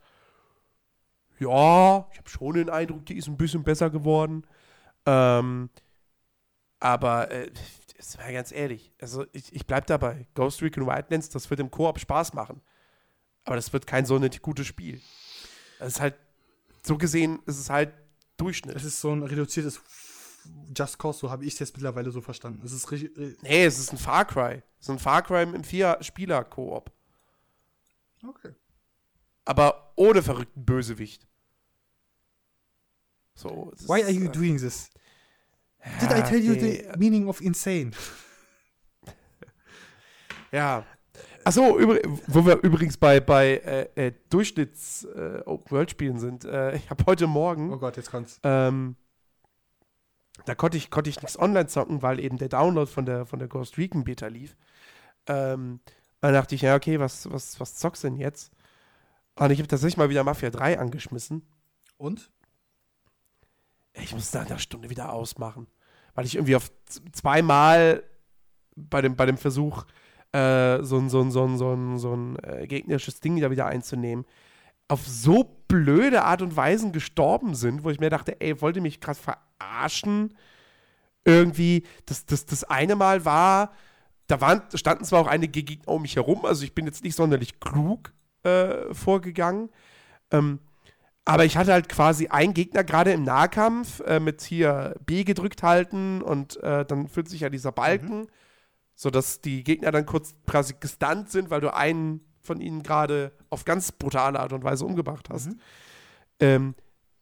Ja, 1.38 2.06
ich 2.12 2.18
habe 2.18 2.28
schon 2.28 2.54
den 2.54 2.70
Eindruck, 2.70 3.04
die 3.06 3.16
ist 3.16 3.28
ein 3.28 3.36
bisschen 3.36 3.64
besser 3.64 3.90
geworden. 3.90 4.46
Ähm, 5.06 5.70
aber 6.80 7.30
äh, 7.30 7.50
das 8.02 8.18
war 8.18 8.32
ganz 8.32 8.50
ehrlich, 8.50 8.92
also 9.00 9.24
ich, 9.32 9.54
ich 9.54 9.64
bleib 9.64 9.86
dabei. 9.86 10.26
Ghost 10.34 10.60
Recon 10.60 10.86
Wildlands, 10.86 11.28
das 11.28 11.48
wird 11.50 11.60
im 11.60 11.70
Koop 11.70 12.00
Spaß 12.00 12.34
machen. 12.34 12.60
Aber 13.44 13.54
das 13.54 13.72
wird 13.72 13.86
kein 13.86 14.06
so 14.06 14.16
ein 14.16 14.28
gutes 14.42 14.66
Spiel. 14.66 15.00
Das 15.78 15.94
ist 15.94 16.00
halt 16.00 16.16
so 16.84 16.98
gesehen 16.98 17.38
ist 17.46 17.60
es 17.60 17.70
halt 17.70 17.94
Durchschnitt. 18.36 18.74
Es 18.74 18.84
ist 18.84 19.00
so 19.00 19.12
ein 19.12 19.22
reduziertes 19.22 19.80
Just 20.76 20.98
Cause, 20.98 21.20
so 21.20 21.30
habe 21.30 21.44
ich 21.44 21.52
es 21.54 21.60
jetzt 21.60 21.74
mittlerweile 21.74 22.10
so 22.10 22.20
verstanden. 22.20 22.60
Es 22.64 22.72
ist 22.72 22.90
richtig. 22.90 23.16
Nee, 23.42 23.64
es 23.64 23.78
ist 23.78 23.92
ein 23.92 23.98
Far 23.98 24.24
Cry. 24.24 24.62
Es 24.80 24.86
ist 24.86 24.90
ein 24.90 24.98
Far 24.98 25.22
Cry 25.22 25.44
im 25.44 25.62
Vier-Spieler-Koop. 25.62 26.90
Okay. 28.26 28.52
Aber 29.44 29.92
ohne 29.94 30.22
verrückten 30.22 30.64
Bösewicht. 30.64 31.28
So. 33.34 33.70
es 33.72 33.88
Why 33.88 34.00
ist, 34.00 34.06
are 34.06 34.12
you 34.12 34.26
äh, 34.26 34.32
doing 34.32 34.58
this? 34.58 34.90
Did 36.00 36.12
I 36.12 36.22
tell 36.22 36.38
you 36.38 36.52
okay. 36.52 36.86
the 36.92 36.98
meaning 36.98 37.28
of 37.28 37.40
insane? 37.40 37.92
Ja. 40.52 40.84
Achso, 41.44 41.62
wo 42.26 42.46
wir 42.46 42.62
übrigens 42.62 42.98
bei, 42.98 43.20
bei 43.20 43.54
äh, 43.96 44.08
äh, 44.08 44.12
Durchschnitts-Open-World-Spielen 44.28 46.18
sind. 46.18 46.44
Äh, 46.44 46.76
ich 46.76 46.90
habe 46.90 47.04
heute 47.06 47.26
Morgen 47.26 47.72
Oh 47.72 47.78
Gott, 47.78 47.96
jetzt 47.96 48.10
kommt's. 48.10 48.38
Ähm, 48.44 48.96
da 50.44 50.54
konnte 50.54 50.76
ich, 50.76 50.90
konnte 50.90 51.10
ich 51.10 51.20
nichts 51.20 51.38
online 51.38 51.68
zocken, 51.68 52.02
weil 52.02 52.20
eben 52.20 52.36
der 52.36 52.48
Download 52.48 52.90
von 52.90 53.06
der, 53.06 53.26
von 53.26 53.38
der 53.38 53.48
Ghost 53.48 53.78
Recon 53.78 54.04
Beta 54.04 54.26
lief. 54.26 54.56
Ähm, 55.26 55.80
dann 56.20 56.32
dachte 56.32 56.54
ich, 56.54 56.62
ja, 56.62 56.76
okay, 56.76 57.00
was, 57.00 57.30
was, 57.30 57.58
was 57.58 57.76
zockst 57.76 58.04
du 58.04 58.08
denn 58.08 58.16
jetzt? 58.16 58.52
Und 59.34 59.50
ich 59.50 59.58
habe 59.58 59.68
tatsächlich 59.68 59.96
mal 59.96 60.10
wieder 60.10 60.24
Mafia 60.24 60.50
3 60.50 60.78
angeschmissen. 60.78 61.42
Und? 61.96 62.30
Ich 63.94 64.14
muss 64.14 64.32
nach 64.32 64.46
einer 64.46 64.58
Stunde 64.58 64.90
wieder 64.90 65.12
ausmachen. 65.12 65.66
Weil 66.14 66.26
ich 66.26 66.36
irgendwie 66.36 66.56
auf 66.56 66.70
zweimal 67.12 68.02
bei 68.76 69.02
dem, 69.02 69.16
bei 69.16 69.26
dem 69.26 69.38
Versuch, 69.38 69.84
äh, 70.32 70.82
so 70.82 70.98
ein, 70.98 71.08
so 71.10 71.20
ein, 71.20 71.30
so 71.30 71.44
ein, 71.44 71.58
so 71.58 71.72
ein, 71.72 71.98
so 71.98 72.14
ein 72.14 72.36
äh, 72.42 72.66
gegnerisches 72.66 73.20
Ding 73.20 73.40
da 73.40 73.50
wieder 73.50 73.66
einzunehmen, 73.66 74.24
auf 74.88 75.06
so 75.06 75.44
blöde 75.68 76.24
Art 76.24 76.42
und 76.42 76.56
Weisen 76.56 76.92
gestorben 76.92 77.54
sind, 77.54 77.84
wo 77.84 77.90
ich 77.90 78.00
mir 78.00 78.10
dachte, 78.10 78.40
ey, 78.40 78.60
wollt 78.60 78.76
ihr 78.76 78.82
mich 78.82 79.00
gerade 79.00 79.18
verarschen? 79.18 80.36
Irgendwie, 81.24 81.84
das, 82.06 82.26
das, 82.26 82.46
das 82.46 82.64
eine 82.64 82.96
Mal 82.96 83.24
war, 83.24 83.72
da 84.26 84.40
waren, 84.40 84.62
standen 84.74 85.04
zwar 85.04 85.20
auch 85.20 85.26
einige 85.26 85.62
Gegner 85.62 85.92
um 85.92 86.02
mich 86.02 86.16
herum, 86.16 86.44
also 86.44 86.64
ich 86.64 86.74
bin 86.74 86.86
jetzt 86.86 87.04
nicht 87.04 87.14
sonderlich 87.14 87.60
klug 87.60 88.12
äh, 88.42 88.92
vorgegangen, 88.92 89.70
ähm, 90.30 90.58
aber 91.24 91.44
ich 91.44 91.56
hatte 91.56 91.72
halt 91.72 91.88
quasi 91.88 92.28
einen 92.28 92.54
Gegner 92.54 92.82
gerade 92.82 93.12
im 93.12 93.22
Nahkampf 93.22 94.00
äh, 94.00 94.18
mit 94.18 94.42
hier 94.42 94.96
B 95.06 95.24
gedrückt 95.24 95.62
halten 95.62 96.20
und 96.20 96.56
äh, 96.62 96.84
dann 96.84 97.08
füllt 97.08 97.28
sich 97.28 97.40
ja 97.40 97.48
dieser 97.48 97.72
Balken, 97.72 98.26
sodass 98.94 99.40
die 99.40 99.62
Gegner 99.62 99.92
dann 99.92 100.06
kurz 100.06 100.34
quasi 100.46 100.74
gestunt 100.78 101.30
sind, 101.30 101.50
weil 101.50 101.60
du 101.60 101.72
einen 101.72 102.20
von 102.40 102.60
ihnen 102.60 102.82
gerade 102.82 103.32
auf 103.50 103.64
ganz 103.64 103.92
brutale 103.92 104.40
Art 104.40 104.52
und 104.52 104.64
Weise 104.64 104.84
umgebracht 104.84 105.28
hast. 105.30 105.46
Mhm. 105.46 105.60
Ähm, 106.40 106.74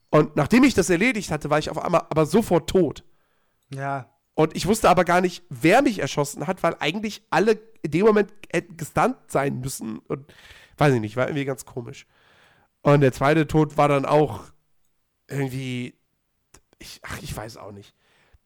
und 0.09 0.35
nachdem 0.35 0.63
ich 0.63 0.73
das 0.73 0.89
erledigt 0.89 1.31
hatte, 1.31 1.49
war 1.49 1.59
ich 1.59 1.69
auf 1.69 1.77
einmal 1.77 2.05
aber 2.09 2.25
sofort 2.25 2.69
tot. 2.69 3.03
Ja. 3.73 4.09
Und 4.33 4.55
ich 4.55 4.65
wusste 4.65 4.89
aber 4.89 5.05
gar 5.05 5.21
nicht, 5.21 5.43
wer 5.49 5.81
mich 5.81 5.99
erschossen 5.99 6.47
hat, 6.47 6.63
weil 6.63 6.75
eigentlich 6.79 7.23
alle 7.29 7.59
in 7.83 7.91
dem 7.91 8.05
Moment 8.05 8.33
hätten 8.51 8.77
gestunt 8.77 9.15
sein 9.27 9.59
müssen. 9.59 9.99
Und 9.99 10.33
weiß 10.77 10.95
ich 10.95 11.01
nicht, 11.01 11.15
war 11.15 11.27
irgendwie 11.27 11.45
ganz 11.45 11.65
komisch. 11.65 12.07
Und 12.81 13.01
der 13.01 13.13
zweite 13.13 13.47
Tod 13.47 13.77
war 13.77 13.87
dann 13.87 14.05
auch 14.05 14.45
irgendwie. 15.27 15.95
Ich, 16.79 16.99
ach, 17.03 17.21
ich 17.21 17.35
weiß 17.35 17.57
auch 17.57 17.71
nicht. 17.71 17.93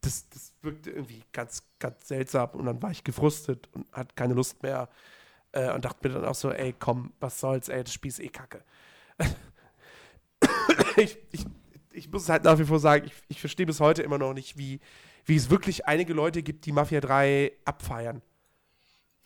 Das, 0.02 0.30
das 0.30 0.54
wirkte 0.62 0.92
irgendwie 0.92 1.24
ganz, 1.32 1.64
ganz 1.80 2.08
seltsam. 2.08 2.50
Und 2.52 2.66
dann 2.66 2.82
war 2.82 2.92
ich 2.92 3.04
gefrustet 3.04 3.70
und 3.72 3.92
hatte 3.92 4.14
keine 4.16 4.34
Lust 4.34 4.62
mehr. 4.62 4.90
Äh, 5.54 5.72
und 5.72 5.86
dachte 5.86 6.08
mir 6.08 6.14
dann 6.14 6.26
auch 6.26 6.36
so, 6.36 6.52
ey, 6.52 6.76
komm, 6.78 7.14
was 7.20 7.40
soll's, 7.40 7.70
ey, 7.70 7.84
das 7.84 7.94
Spiel 7.94 8.10
ist 8.10 8.20
eh 8.20 8.28
kacke. 8.28 8.64
ich, 10.98 11.18
ich, 11.32 11.46
ich 11.94 12.12
muss 12.12 12.28
halt 12.28 12.44
nach 12.44 12.60
wie 12.60 12.66
vor 12.66 12.80
sagen, 12.80 13.06
ich, 13.06 13.14
ich 13.30 13.40
verstehe 13.40 13.66
bis 13.66 13.80
heute 13.80 14.04
immer 14.04 14.18
noch 14.18 14.34
nicht, 14.34 14.58
wie, 14.58 14.82
wie 15.26 15.38
es 15.38 15.50
wirklich 15.50 15.88
einige 15.88 16.14
Leute 16.14 16.44
gibt, 16.44 16.66
die 16.66 16.74
Mafia 16.74 17.00
3 17.00 17.54
abfeiern. 17.64 18.22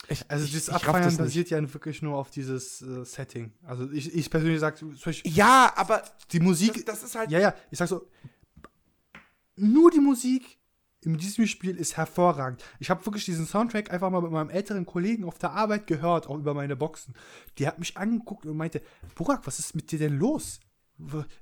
Ich, 0.08 0.24
Also 0.30 0.46
ich, 0.46 0.52
dieses 0.52 0.70
Abfeiern 0.70 1.04
das 1.04 1.18
basiert 1.18 1.50
ja 1.50 1.74
wirklich 1.74 2.02
nur 2.02 2.18
auf 2.18 2.32
dieses 2.32 2.82
äh, 2.82 3.04
Setting. 3.06 3.52
Also 3.64 3.92
ich, 3.92 4.14
ich 4.16 4.30
persönlich 4.30 4.60
sage, 4.60 4.78
zum 4.78 4.96
Beispiel 5.04 5.32
Ja, 5.32 5.72
aber 5.76 6.04
die 6.32 6.40
Musik. 6.40 6.74
das, 6.86 7.02
das 7.02 7.04
ist 7.04 7.16
halt. 7.16 7.30
ja, 7.32 7.40
ja, 7.40 7.54
ich 7.70 7.78
sag 7.78 7.88
so, 7.88 8.08
nur 9.56 9.92
die 9.92 10.00
Musik 10.00 10.58
in 11.02 11.18
diesem 11.18 11.48
Spiel 11.48 11.76
ist 11.78 11.96
hervorragend. 11.96 12.64
Ich 12.80 12.90
habe 12.90 13.06
wirklich 13.06 13.24
diesen 13.26 13.46
Soundtrack 13.46 13.92
einfach 13.92 14.10
mal 14.10 14.22
mit 14.22 14.32
meinem 14.32 14.50
älteren 14.50 14.86
Kollegen 14.86 15.24
auf 15.24 15.38
der 15.38 15.52
Arbeit 15.52 15.88
gehört, 15.88 16.28
auch 16.28 16.38
über 16.38 16.54
meine 16.54 16.76
Boxen. 16.76 17.14
Die 17.58 17.68
hat 17.68 17.80
mich 17.80 17.96
angeguckt 17.96 18.46
und 18.46 18.58
meinte, 18.58 18.82
Burak, 19.16 19.46
was 19.48 19.60
ist 19.60 19.76
mit 19.76 19.92
dir 19.92 20.00
denn 20.00 20.18
los? 20.18 20.60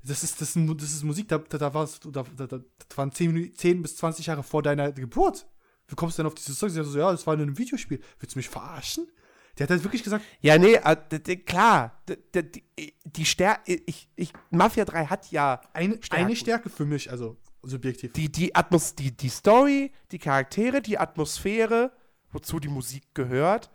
Das 0.03 0.24
ist, 0.24 0.39
das 0.41 0.53
das 0.55 0.91
ist 0.93 1.03
Musik, 1.03 1.28
da, 1.30 1.39
da, 1.39 1.58
da, 1.58 1.74
warst, 1.74 2.05
da, 2.05 2.24
da, 2.36 2.45
da, 2.45 2.60
das 2.88 2.97
waren 2.97 3.12
10, 3.12 3.32
Minuten- 3.34 3.55
10 3.55 3.82
bis 3.82 3.95
20 3.97 4.28
Jahre 4.28 4.43
vor 4.43 4.62
deiner 4.62 4.91
Geburt. 4.91 5.47
Wie 5.88 5.96
kommst 5.96 6.18
du 6.18 6.24
denn 6.24 6.28
auf 6.28 6.36
dieses 6.36 6.60
Zeug? 6.60 6.72
Sie 6.72 6.84
so, 6.84 7.00
ja, 7.00 7.12
das 7.12 7.26
war 7.26 7.34
in 7.34 7.42
einem 7.42 7.58
Videospiel. 7.58 8.02
Willst 8.20 8.36
du 8.36 8.40
mich 8.40 8.50
verarschen? 8.50 9.08
Der 9.58 9.64
hat 9.64 9.72
halt 9.72 9.84
wirklich 9.84 10.04
gesagt, 10.04 10.24
Ja, 10.42 10.58
nee, 10.58 10.76
äh, 10.76 11.36
klar. 11.38 12.04
Die, 12.08 12.94
die 13.06 13.26
Stärke. 13.26 13.82
Ich, 13.86 14.10
ich, 14.16 14.32
Mafia 14.52 14.86
3 14.86 15.06
hat 15.06 15.32
ja 15.32 15.62
eine, 15.74 16.00
eine 16.12 16.36
Stärke 16.36 16.70
für 16.70 16.86
mich, 16.86 17.10
also 17.10 17.38
subjektiv. 17.64 18.14
die, 18.14 18.32
die, 18.32 18.54
Atmos 18.54 18.96
die, 18.96 19.16
die 19.16 19.30
Story, 19.30 19.92
die 20.12 20.20
Charaktere, 20.20 20.82
die 20.82 21.00
Atmosphäre, 21.00 21.92
wozu 22.32 22.60
die 22.60 22.68
Musik 22.68 23.04
gehört. 23.16 23.72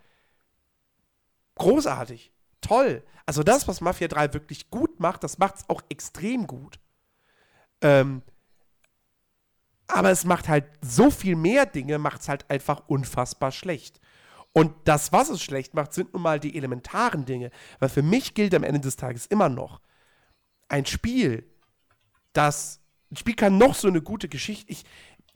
Großartig. 1.56 2.32
Toll. 2.60 3.02
Also 3.26 3.42
das, 3.42 3.66
was 3.66 3.80
Mafia 3.80 4.08
3 4.08 4.34
wirklich 4.34 4.70
gut 4.70 5.00
macht, 5.00 5.24
das 5.24 5.38
macht 5.38 5.56
es 5.56 5.68
auch 5.68 5.82
extrem 5.88 6.46
gut. 6.46 6.78
Ähm, 7.80 8.22
aber 9.92 10.10
es 10.10 10.24
macht 10.24 10.48
halt 10.48 10.64
so 10.80 11.10
viel 11.10 11.36
mehr 11.36 11.66
Dinge, 11.66 11.98
macht 11.98 12.22
es 12.22 12.28
halt 12.28 12.50
einfach 12.50 12.82
unfassbar 12.86 13.52
schlecht. 13.52 14.00
Und 14.52 14.74
das, 14.84 15.12
was 15.12 15.30
es 15.30 15.42
schlecht 15.42 15.74
macht, 15.74 15.92
sind 15.92 16.12
nun 16.12 16.22
mal 16.22 16.38
die 16.38 16.56
elementaren 16.56 17.24
Dinge. 17.24 17.50
Weil 17.78 17.88
für 17.88 18.02
mich 18.02 18.34
gilt 18.34 18.54
am 18.54 18.64
Ende 18.64 18.80
des 18.80 18.96
Tages 18.96 19.26
immer 19.26 19.48
noch, 19.48 19.80
ein 20.68 20.86
Spiel, 20.86 21.46
das, 22.32 22.80
ein 23.10 23.16
Spiel 23.16 23.34
kann 23.34 23.58
noch 23.58 23.74
so 23.74 23.88
eine 23.88 24.02
gute 24.02 24.28
Geschichte, 24.28 24.70
ich, 24.70 24.84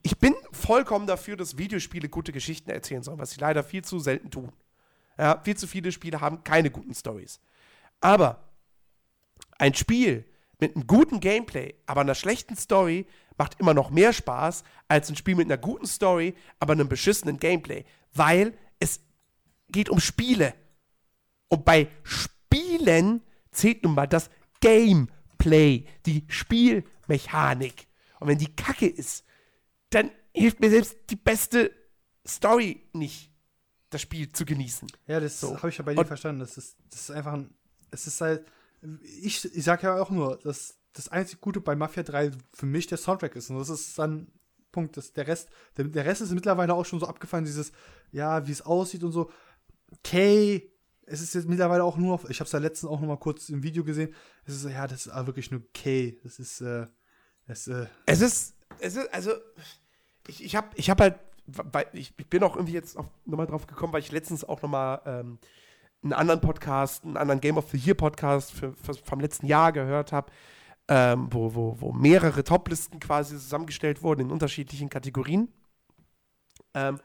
ich 0.02 0.18
bin 0.18 0.34
vollkommen 0.52 1.06
dafür, 1.06 1.36
dass 1.36 1.58
Videospiele 1.58 2.08
gute 2.08 2.32
Geschichten 2.32 2.70
erzählen 2.70 3.02
sollen, 3.02 3.18
was 3.18 3.30
sie 3.30 3.40
leider 3.40 3.64
viel 3.64 3.84
zu 3.84 3.98
selten 3.98 4.30
tun. 4.30 4.52
Ja, 5.18 5.40
viel 5.42 5.56
zu 5.56 5.66
viele 5.66 5.92
Spiele 5.92 6.20
haben 6.20 6.44
keine 6.44 6.70
guten 6.70 6.94
Stories. 6.94 7.40
Aber 8.00 8.44
ein 9.58 9.74
Spiel 9.74 10.24
mit 10.58 10.76
einem 10.76 10.86
guten 10.86 11.20
Gameplay, 11.20 11.74
aber 11.86 12.02
einer 12.02 12.14
schlechten 12.14 12.56
Story 12.56 13.06
macht 13.38 13.58
immer 13.60 13.74
noch 13.74 13.90
mehr 13.90 14.12
Spaß 14.12 14.64
als 14.88 15.08
ein 15.10 15.16
Spiel 15.16 15.34
mit 15.34 15.46
einer 15.46 15.58
guten 15.58 15.86
Story, 15.86 16.34
aber 16.58 16.72
einem 16.72 16.88
beschissenen 16.88 17.38
Gameplay, 17.38 17.84
weil 18.14 18.56
es 18.78 19.00
geht 19.68 19.88
um 19.90 20.00
Spiele. 20.00 20.54
Und 21.48 21.64
bei 21.64 21.88
Spielen 22.02 23.22
zählt 23.50 23.82
nun 23.84 23.94
mal 23.94 24.06
das 24.06 24.30
Gameplay, 24.60 25.86
die 26.06 26.24
Spielmechanik. 26.28 27.86
Und 28.20 28.28
wenn 28.28 28.38
die 28.38 28.54
Kacke 28.54 28.86
ist, 28.86 29.24
dann 29.90 30.10
hilft 30.34 30.60
mir 30.60 30.70
selbst 30.70 30.96
die 31.10 31.16
beste 31.16 31.70
Story 32.26 32.82
nicht, 32.92 33.30
das 33.90 34.02
Spiel 34.02 34.30
zu 34.32 34.44
genießen. 34.44 34.88
Ja, 35.06 35.20
das 35.20 35.40
So. 35.40 35.56
habe 35.56 35.68
ich 35.68 35.78
ja 35.78 35.84
bei 35.84 35.94
dir 35.94 36.00
Und- 36.00 36.06
verstanden. 36.06 36.40
Das 36.40 36.56
ist, 36.58 36.76
das 36.90 37.02
ist 37.02 37.10
einfach 37.10 37.34
ein. 37.34 37.54
Es 37.90 38.06
ist 38.06 38.20
halt. 38.20 38.44
Ich, 39.22 39.44
ich 39.44 39.64
sag 39.64 39.82
ja 39.82 40.00
auch 40.00 40.10
nur, 40.10 40.36
dass 40.38 40.76
das 40.96 41.08
einzig 41.08 41.40
Gute 41.40 41.60
bei 41.60 41.76
Mafia 41.76 42.02
3 42.02 42.32
für 42.52 42.66
mich 42.66 42.86
der 42.86 42.98
Soundtrack 42.98 43.36
ist. 43.36 43.50
Und 43.50 43.58
das 43.58 43.68
ist 43.68 43.98
dann 43.98 44.28
Punkt. 44.72 44.96
Das, 44.96 45.12
der, 45.12 45.26
Rest, 45.26 45.48
der, 45.76 45.86
der 45.86 46.04
Rest 46.04 46.20
ist 46.20 46.32
mittlerweile 46.32 46.74
auch 46.74 46.84
schon 46.84 47.00
so 47.00 47.06
abgefallen, 47.06 47.44
dieses, 47.44 47.72
ja, 48.12 48.46
wie 48.46 48.52
es 48.52 48.62
aussieht 48.62 49.04
und 49.04 49.12
so. 49.12 49.30
Okay. 49.98 50.70
Es 51.08 51.20
ist 51.20 51.34
jetzt 51.34 51.48
mittlerweile 51.48 51.84
auch 51.84 51.96
nur 51.96 52.14
auf, 52.14 52.28
ich 52.28 52.40
habe 52.40 52.46
es 52.46 52.52
ja 52.52 52.58
letztens 52.58 52.90
auch 52.90 53.00
noch 53.00 53.06
mal 53.06 53.16
kurz 53.16 53.48
im 53.48 53.62
Video 53.62 53.84
gesehen. 53.84 54.12
Es 54.44 54.54
ist, 54.54 54.64
ja, 54.64 54.86
das 54.88 55.06
ist 55.06 55.26
wirklich 55.26 55.50
nur 55.50 55.60
okay. 55.60 56.18
Das 56.24 56.38
ist, 56.38 56.60
äh, 56.60 56.86
das, 57.46 57.68
äh, 57.68 57.86
Es 58.06 58.20
ist, 58.20 58.56
es 58.80 58.96
ist, 58.96 59.14
also, 59.14 59.30
ich, 60.26 60.44
ich 60.44 60.56
habe 60.56 60.68
ich 60.74 60.90
hab 60.90 61.00
halt, 61.00 61.14
weil 61.46 61.86
ich, 61.92 62.12
ich 62.16 62.26
bin 62.28 62.42
auch 62.42 62.56
irgendwie 62.56 62.72
jetzt 62.72 62.96
auf, 62.96 63.06
nochmal 63.24 63.46
drauf 63.46 63.68
gekommen, 63.68 63.92
weil 63.92 64.00
ich 64.00 64.10
letztens 64.10 64.42
auch 64.42 64.62
nochmal 64.62 65.00
ähm, 65.06 65.38
einen 66.02 66.12
anderen 66.12 66.40
Podcast, 66.40 67.04
einen 67.04 67.16
anderen 67.16 67.40
Game 67.40 67.56
of 67.56 67.70
the 67.70 67.78
Year 67.78 67.94
Podcast 67.94 68.52
für, 68.52 68.74
für, 68.74 68.94
vom 68.94 69.20
letzten 69.20 69.46
Jahr 69.46 69.72
gehört 69.72 70.10
habe, 70.10 70.32
ähm, 70.88 71.28
wo, 71.30 71.54
wo, 71.54 71.76
wo 71.80 71.92
mehrere 71.92 72.44
Toplisten 72.44 73.00
quasi 73.00 73.34
zusammengestellt 73.34 74.02
wurden 74.02 74.22
in 74.22 74.30
unterschiedlichen 74.30 74.88
Kategorien. 74.88 75.48
Ähm, 76.74 77.00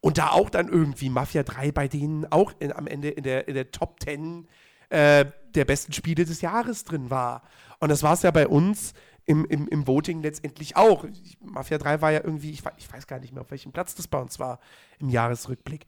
und 0.00 0.18
da 0.18 0.30
auch 0.30 0.50
dann 0.50 0.68
irgendwie 0.68 1.08
Mafia 1.08 1.44
3 1.44 1.72
bei 1.72 1.88
denen 1.88 2.30
auch 2.30 2.52
in, 2.58 2.72
am 2.72 2.86
Ende 2.86 3.08
in 3.08 3.22
der, 3.22 3.48
in 3.48 3.54
der 3.54 3.70
Top 3.70 4.00
10 4.02 4.48
äh, 4.90 5.24
der 5.54 5.64
besten 5.64 5.92
Spiele 5.92 6.24
des 6.24 6.40
Jahres 6.40 6.84
drin 6.84 7.08
war. 7.08 7.42
Und 7.78 7.88
das 7.88 8.02
war 8.02 8.14
es 8.14 8.22
ja 8.22 8.30
bei 8.30 8.48
uns 8.48 8.94
im, 9.24 9.44
im, 9.46 9.68
im 9.68 9.86
Voting 9.86 10.20
letztendlich 10.22 10.76
auch. 10.76 11.06
Mafia 11.40 11.78
3 11.78 12.00
war 12.00 12.10
ja 12.10 12.20
irgendwie, 12.22 12.50
ich, 12.50 12.62
ich 12.76 12.92
weiß 12.92 13.06
gar 13.06 13.20
nicht 13.20 13.32
mehr, 13.32 13.42
auf 13.42 13.50
welchem 13.50 13.72
Platz 13.72 13.94
das 13.94 14.08
bei 14.08 14.18
uns 14.18 14.38
war 14.38 14.58
im 14.98 15.08
Jahresrückblick. 15.08 15.86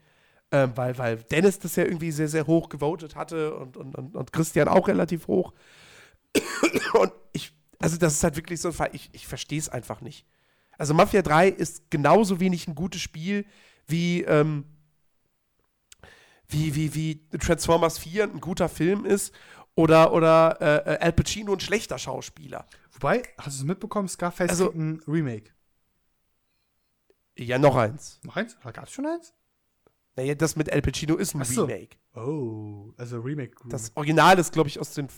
Ähm, 0.52 0.72
weil, 0.76 0.96
weil 0.98 1.16
Dennis 1.16 1.58
das 1.58 1.74
ja 1.74 1.84
irgendwie 1.84 2.12
sehr, 2.12 2.28
sehr 2.28 2.46
hoch 2.46 2.68
gewotet 2.68 3.16
hatte 3.16 3.56
und, 3.56 3.76
und, 3.76 3.96
und, 3.96 4.14
und 4.14 4.32
Christian 4.32 4.68
auch 4.68 4.86
relativ 4.86 5.26
hoch. 5.26 5.52
Und 6.94 7.12
ich, 7.34 7.52
Also, 7.78 7.98
das 7.98 8.14
ist 8.14 8.24
halt 8.24 8.36
wirklich 8.36 8.60
so 8.60 8.68
ein 8.68 8.74
Fall, 8.74 8.88
ich, 8.94 9.10
ich 9.12 9.26
verstehe 9.26 9.58
es 9.58 9.68
einfach 9.68 10.00
nicht. 10.00 10.26
Also, 10.78 10.94
Mafia 10.94 11.20
3 11.22 11.48
ist 11.48 11.90
genauso 11.90 12.40
wenig 12.40 12.66
ein 12.66 12.74
gutes 12.74 13.00
Spiel 13.02 13.44
wie, 13.86 14.22
ähm, 14.22 14.64
wie, 16.48 16.74
wie, 16.74 16.94
wie 16.94 17.28
Transformers 17.38 17.98
4 17.98 18.24
ein 18.24 18.40
guter 18.40 18.68
Film 18.68 19.04
ist 19.04 19.34
oder, 19.74 20.12
oder 20.12 20.60
äh, 20.86 20.98
Al 20.98 21.12
Pacino 21.12 21.52
ein 21.52 21.60
schlechter 21.60 21.98
Schauspieler. 21.98 22.66
Wobei, 22.92 23.22
hast 23.38 23.58
du 23.58 23.62
es 23.62 23.66
mitbekommen, 23.66 24.08
Scarface 24.08 24.50
Also- 24.50 24.70
ein 24.72 25.02
Remake. 25.06 25.50
Ja, 27.36 27.58
noch 27.58 27.74
eins. 27.74 28.20
Noch 28.22 28.36
eins? 28.36 28.56
Gab 28.62 28.84
es 28.86 28.92
schon 28.92 29.06
eins? 29.06 29.34
Naja, 30.16 30.36
das 30.36 30.54
mit 30.54 30.70
Al 30.70 30.80
Pacino 30.82 31.16
ist 31.16 31.34
ein 31.34 31.44
so. 31.44 31.64
Remake. 31.64 31.96
Oh, 32.14 32.92
also 32.96 33.18
Remake. 33.20 33.56
Das 33.68 33.90
Original 33.96 34.38
ist, 34.38 34.52
glaube 34.52 34.68
ich, 34.68 34.78
aus 34.78 34.92
den 34.94 35.08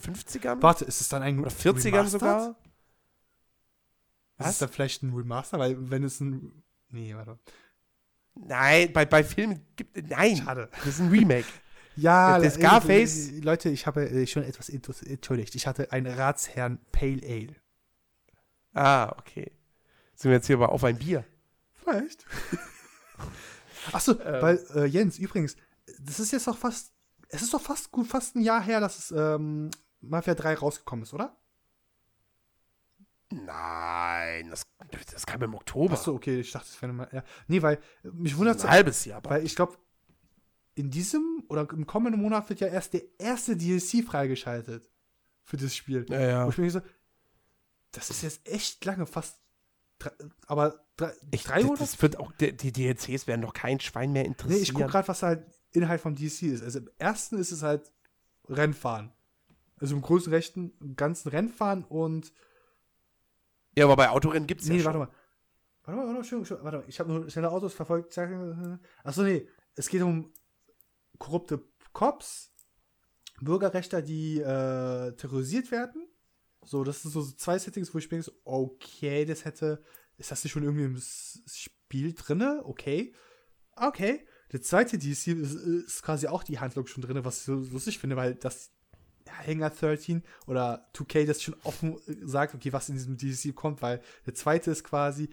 50ern 0.00 0.62
Warte, 0.62 0.84
ist 0.84 1.00
es 1.00 1.08
dann 1.08 1.22
ein 1.22 1.38
oder 1.38 1.50
40ern 1.50 1.84
Remastered? 1.86 2.10
sogar. 2.10 2.48
Ist 4.38 4.46
Was? 4.46 4.50
es 4.52 4.58
dann 4.58 4.68
vielleicht 4.70 5.02
ein 5.02 5.14
Remaster? 5.14 5.58
Weil, 5.58 5.90
wenn 5.90 6.02
es 6.04 6.20
ein. 6.20 6.62
Nee, 6.90 7.14
warte. 7.14 7.38
Nein, 8.34 8.92
bei, 8.92 9.04
bei 9.04 9.22
Filmen 9.24 9.66
gibt 9.76 10.08
Nein, 10.08 10.36
Schade. 10.38 10.68
das 10.78 10.86
ist 10.86 11.00
ein 11.00 11.08
Remake. 11.10 11.46
Ja, 11.96 12.38
Der- 12.38 12.46
äh, 12.48 12.50
Scarface- 12.54 13.32
äh, 13.32 13.40
Leute, 13.40 13.68
ich 13.68 13.86
habe 13.86 14.08
äh, 14.08 14.26
schon 14.26 14.44
etwas 14.44 14.70
entschuldigt. 14.70 15.54
Ich 15.56 15.66
hatte 15.66 15.90
einen 15.92 16.06
Ratsherrn 16.06 16.78
Pale 16.92 17.20
Ale. 17.26 17.56
ah, 18.72 19.12
okay. 19.18 19.50
Sind 20.14 20.30
wir 20.30 20.36
jetzt 20.36 20.46
hier 20.46 20.56
aber 20.56 20.70
auf 20.70 20.84
ein 20.84 20.96
Bier? 20.98 21.26
Vielleicht. 21.74 22.24
Achso, 23.92 24.12
Ähm. 24.20 24.40
weil, 24.42 24.66
äh, 24.76 24.84
Jens, 24.86 25.18
übrigens, 25.18 25.56
das 26.00 26.20
ist 26.20 26.30
jetzt 26.32 26.46
doch 26.46 26.56
fast. 26.56 26.92
Es 27.28 27.42
ist 27.42 27.52
doch 27.52 27.60
fast 27.60 27.90
gut, 27.90 28.06
fast 28.06 28.36
ein 28.36 28.42
Jahr 28.42 28.62
her, 28.62 28.80
dass 28.80 28.98
es 28.98 29.10
ähm, 29.10 29.70
Mafia 30.00 30.34
3 30.34 30.54
rausgekommen 30.54 31.02
ist, 31.04 31.12
oder? 31.14 31.36
Nein, 33.32 34.50
das, 34.50 34.62
das 35.12 35.24
kam 35.24 35.42
im 35.42 35.54
Oktober. 35.54 35.94
Achso, 35.94 36.14
okay, 36.14 36.40
ich 36.40 36.50
dachte, 36.50 36.66
es 36.68 36.82
wäre 36.82 36.92
mal. 36.92 37.08
Ja. 37.12 37.22
Nee, 37.46 37.62
weil 37.62 37.76
äh, 38.02 38.08
mich 38.12 38.36
wundert 38.36 38.62
ein 38.64 38.70
halbes 38.70 39.04
Jahr. 39.04 39.18
Aber 39.18 39.30
Weil 39.30 39.46
ich 39.46 39.54
glaube, 39.54 39.76
in 40.74 40.90
diesem 40.90 41.44
oder 41.48 41.68
im 41.70 41.86
kommenden 41.86 42.20
Monat 42.20 42.48
wird 42.48 42.60
ja 42.60 42.66
erst 42.66 42.92
der 42.94 43.02
erste 43.18 43.56
DLC 43.56 44.04
freigeschaltet 44.04 44.90
für 45.44 45.56
das 45.56 45.76
Spiel. 45.76 46.06
ja, 46.08 46.20
ja. 46.20 46.46
Wo 46.46 46.50
ich 46.50 46.58
mir 46.58 46.70
so, 46.70 46.80
das 47.92 48.10
ist 48.10 48.22
jetzt 48.22 48.48
echt 48.48 48.84
lange, 48.84 49.06
fast. 49.06 49.38
Drei, 50.00 50.10
aber 50.46 50.84
drei, 50.96 51.12
Ich, 51.30 51.44
drei 51.44 51.56
das, 51.58 51.64
Monate? 51.64 51.82
das 51.84 52.02
wird 52.02 52.18
auch, 52.18 52.32
die, 52.32 52.56
die 52.56 52.72
DLCs 52.72 53.26
werden 53.28 53.42
doch 53.42 53.52
kein 53.52 53.78
Schwein 53.78 54.12
mehr 54.12 54.22
Nee, 54.22 54.28
interessieren. 54.28 54.62
ich 54.62 54.74
gucke 54.74 54.86
gerade, 54.88 55.06
was 55.08 55.22
halt 55.22 55.44
Inhalt 55.72 56.00
vom 56.00 56.16
DLC 56.16 56.42
ist. 56.44 56.62
Also 56.64 56.80
im 56.80 56.90
ersten 56.98 57.38
ist 57.38 57.52
es 57.52 57.62
halt 57.62 57.92
Rennfahren. 58.48 59.12
Also 59.80 59.96
im 59.96 60.02
großen 60.02 60.32
Rechten, 60.32 60.72
im 60.80 60.94
ganzen 60.94 61.30
Rennfahren 61.30 61.84
und. 61.84 62.32
ja, 63.76 63.84
aber 63.84 63.96
bei 63.96 64.10
Autorennen 64.10 64.46
gibt 64.46 64.60
es 64.60 64.68
ja 64.68 64.74
nee, 64.74 64.84
warte 64.84 64.98
mal. 64.98 65.08
Warte 65.84 65.96
mal, 65.96 66.06
warte 66.06 66.18
mal, 66.18 66.24
schön, 66.24 66.44
schön, 66.44 66.58
warte 66.62 66.78
mal. 66.78 66.84
Ich 66.86 67.00
habe 67.00 67.10
nur 67.10 67.30
schnelle 67.30 67.50
Autos 67.50 67.74
verfolgt. 67.74 68.16
Achso, 69.02 69.22
nee. 69.22 69.48
Es 69.74 69.88
geht 69.88 70.02
um 70.02 70.32
korrupte 71.18 71.64
Cops, 71.92 72.52
Bürgerrechter, 73.40 74.02
die 74.02 74.40
äh, 74.40 75.12
terrorisiert 75.12 75.70
werden. 75.70 76.06
So, 76.62 76.84
das 76.84 77.02
sind 77.02 77.10
so 77.10 77.24
zwei 77.24 77.58
Settings, 77.58 77.94
wo 77.94 77.98
ich 77.98 78.08
denke, 78.08 78.24
so, 78.24 78.32
okay, 78.44 79.24
das 79.24 79.44
hätte. 79.44 79.82
Ist 80.18 80.30
das 80.30 80.44
nicht 80.44 80.52
schon 80.52 80.62
irgendwie 80.62 80.84
im 80.84 81.00
Spiel 81.00 82.12
drinne? 82.12 82.60
Okay. 82.64 83.14
Okay. 83.74 84.26
Der 84.52 84.60
zweite 84.60 84.98
DLC 84.98 85.28
ist, 85.28 85.54
ist 85.54 86.02
quasi 86.02 86.26
auch 86.26 86.42
die 86.42 86.58
Handlung 86.58 86.86
schon 86.86 87.02
drin, 87.02 87.24
was 87.24 87.38
ich 87.38 87.44
so 87.44 87.54
lustig 87.54 87.98
finde, 87.98 88.16
weil 88.16 88.34
das 88.34 88.72
Hangar 89.46 89.70
13 89.70 90.22
oder 90.46 90.86
2K 90.94 91.26
das 91.26 91.42
schon 91.42 91.56
offen 91.64 91.98
sagt, 92.22 92.54
okay, 92.54 92.72
was 92.72 92.88
in 92.88 92.94
diesem 92.94 93.16
DLC 93.16 93.54
kommt, 93.54 93.82
weil 93.82 94.00
der 94.26 94.34
zweite 94.34 94.70
ist 94.70 94.84
quasi, 94.84 95.30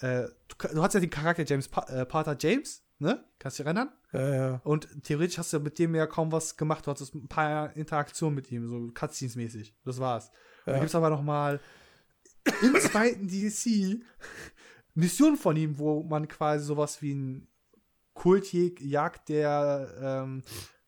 äh, 0.00 0.24
du, 0.48 0.68
du 0.74 0.82
hast 0.82 0.94
ja 0.94 1.00
den 1.00 1.10
Charakter 1.10 1.44
James 1.44 1.68
pa 1.68 1.82
äh, 1.88 2.04
Pater 2.06 2.36
James, 2.38 2.82
ne? 2.98 3.24
Kannst 3.38 3.58
du 3.58 3.62
dich 3.62 3.66
erinnern? 3.66 3.92
Ja, 4.12 4.34
ja. 4.34 4.60
Und 4.64 4.88
theoretisch 5.04 5.38
hast 5.38 5.52
du 5.52 5.60
mit 5.60 5.78
dem 5.78 5.94
ja 5.94 6.06
kaum 6.06 6.32
was 6.32 6.56
gemacht. 6.56 6.86
Du 6.86 6.90
hattest 6.90 7.14
ein 7.14 7.28
paar 7.28 7.74
Interaktionen 7.76 8.34
mit 8.34 8.50
ihm, 8.50 8.66
so 8.66 8.76
Cutscenes-mäßig. 8.92 9.74
Das 9.84 9.98
war's. 9.98 10.30
Ja. 10.66 10.72
Dann 10.72 10.80
gibt's 10.80 10.94
aber 10.94 11.10
noch 11.10 11.22
mal 11.22 11.60
im 12.62 12.80
zweiten 12.80 13.28
DLC 13.28 14.02
Missionen 14.94 15.36
von 15.36 15.56
ihm, 15.56 15.78
wo 15.78 16.02
man 16.02 16.28
quasi 16.28 16.64
sowas 16.64 17.00
wie 17.00 17.14
ein 17.14 17.48
Kultjagd 18.14 19.28
der 19.28 19.94
ähm, 20.00 20.42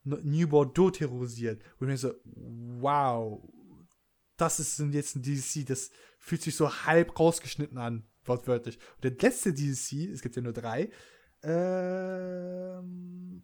New 0.04 0.48
Bordeaux 0.48 0.90
terrorisiert. 0.90 1.62
Und 1.78 1.88
ich 1.88 1.92
mir 1.92 1.98
so, 1.98 2.14
wow, 2.24 3.42
das 4.36 4.60
ist 4.60 4.78
jetzt 4.78 5.16
ein 5.16 5.22
DLC, 5.22 5.66
das 5.66 5.90
fühlt 6.18 6.42
sich 6.42 6.56
so 6.56 6.70
halb 6.70 7.18
rausgeschnitten 7.18 7.78
an, 7.78 8.04
wortwörtlich. 8.24 8.78
Und 8.96 9.04
der 9.04 9.12
letzte 9.12 9.52
DLC, 9.52 10.10
es 10.12 10.22
gibt 10.22 10.36
ja 10.36 10.42
nur 10.42 10.52
drei, 10.52 10.90
ähm, 11.42 13.42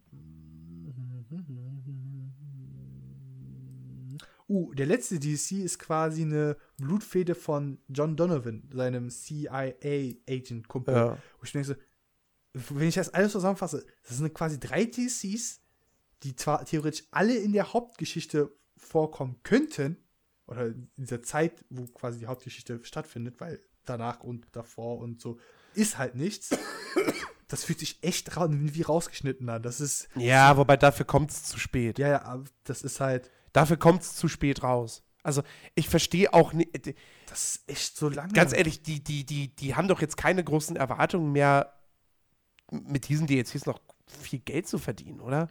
uh, 4.49 4.73
der 4.73 4.87
letzte 4.87 5.19
DLC 5.19 5.63
ist 5.63 5.79
quasi 5.79 6.23
eine 6.23 6.57
Blutfede 6.77 7.35
von 7.35 7.79
John 7.87 8.17
Donovan, 8.17 8.69
seinem 8.73 9.09
CIA-Agent-Kumpel. 9.09 10.93
Ja. 10.93 11.17
Wo 11.37 11.43
ich 11.43 11.51
denke 11.51 11.67
so, 11.67 11.75
wenn 12.53 12.89
ich 12.89 12.95
das 12.95 13.13
alles 13.13 13.31
zusammenfasse, 13.31 13.85
das 14.05 14.17
sind 14.17 14.33
quasi 14.33 14.59
drei 14.59 14.85
DCs, 14.85 15.60
die 16.23 16.35
zwar 16.35 16.65
theoretisch 16.65 17.05
alle 17.11 17.35
in 17.35 17.53
der 17.53 17.73
Hauptgeschichte 17.73 18.55
vorkommen 18.77 19.39
könnten, 19.43 19.97
oder 20.47 20.67
in 20.67 20.89
dieser 20.97 21.23
Zeit, 21.23 21.63
wo 21.69 21.85
quasi 21.85 22.19
die 22.19 22.27
Hauptgeschichte 22.27 22.81
stattfindet, 22.83 23.39
weil 23.39 23.61
danach 23.85 24.19
und 24.21 24.45
davor 24.51 24.99
und 24.99 25.21
so 25.21 25.39
ist 25.73 25.97
halt 25.97 26.15
nichts. 26.15 26.49
Das 27.47 27.65
fühlt 27.65 27.79
sich 27.79 28.01
echt 28.01 28.37
ra 28.37 28.47
wie 28.49 28.81
rausgeschnitten 28.81 29.49
an. 29.49 29.61
Das 29.61 29.81
ist, 29.81 30.07
ja, 30.15 30.55
wobei 30.55 30.77
dafür 30.77 31.05
kommt 31.05 31.31
es 31.31 31.43
zu 31.43 31.59
spät. 31.59 31.99
ja, 31.99 32.07
ja, 32.07 32.43
das 32.63 32.81
ist 32.81 33.01
halt, 33.01 33.29
Dafür 33.53 33.77
kommt 33.77 34.01
es 34.01 34.15
zu 34.15 34.27
spät 34.27 34.63
raus. 34.63 35.03
Also, 35.23 35.43
ich 35.75 35.89
verstehe 35.89 36.33
auch 36.33 36.53
nicht. 36.53 36.95
das 37.27 37.55
ist 37.55 37.69
echt 37.69 37.97
so 37.97 38.09
lange. 38.09 38.33
Ganz 38.33 38.53
ehrlich, 38.53 38.81
die, 38.81 39.03
die, 39.03 39.25
die, 39.25 39.55
die 39.55 39.75
haben 39.75 39.87
doch 39.87 40.01
jetzt 40.01 40.17
keine 40.17 40.43
großen 40.43 40.75
Erwartungen 40.75 41.31
mehr, 41.31 41.73
mit 42.71 43.09
diesen 43.09 43.27
DLCs 43.27 43.65
noch 43.65 43.81
viel 44.07 44.39
Geld 44.39 44.67
zu 44.67 44.79
verdienen, 44.79 45.19
oder? 45.19 45.49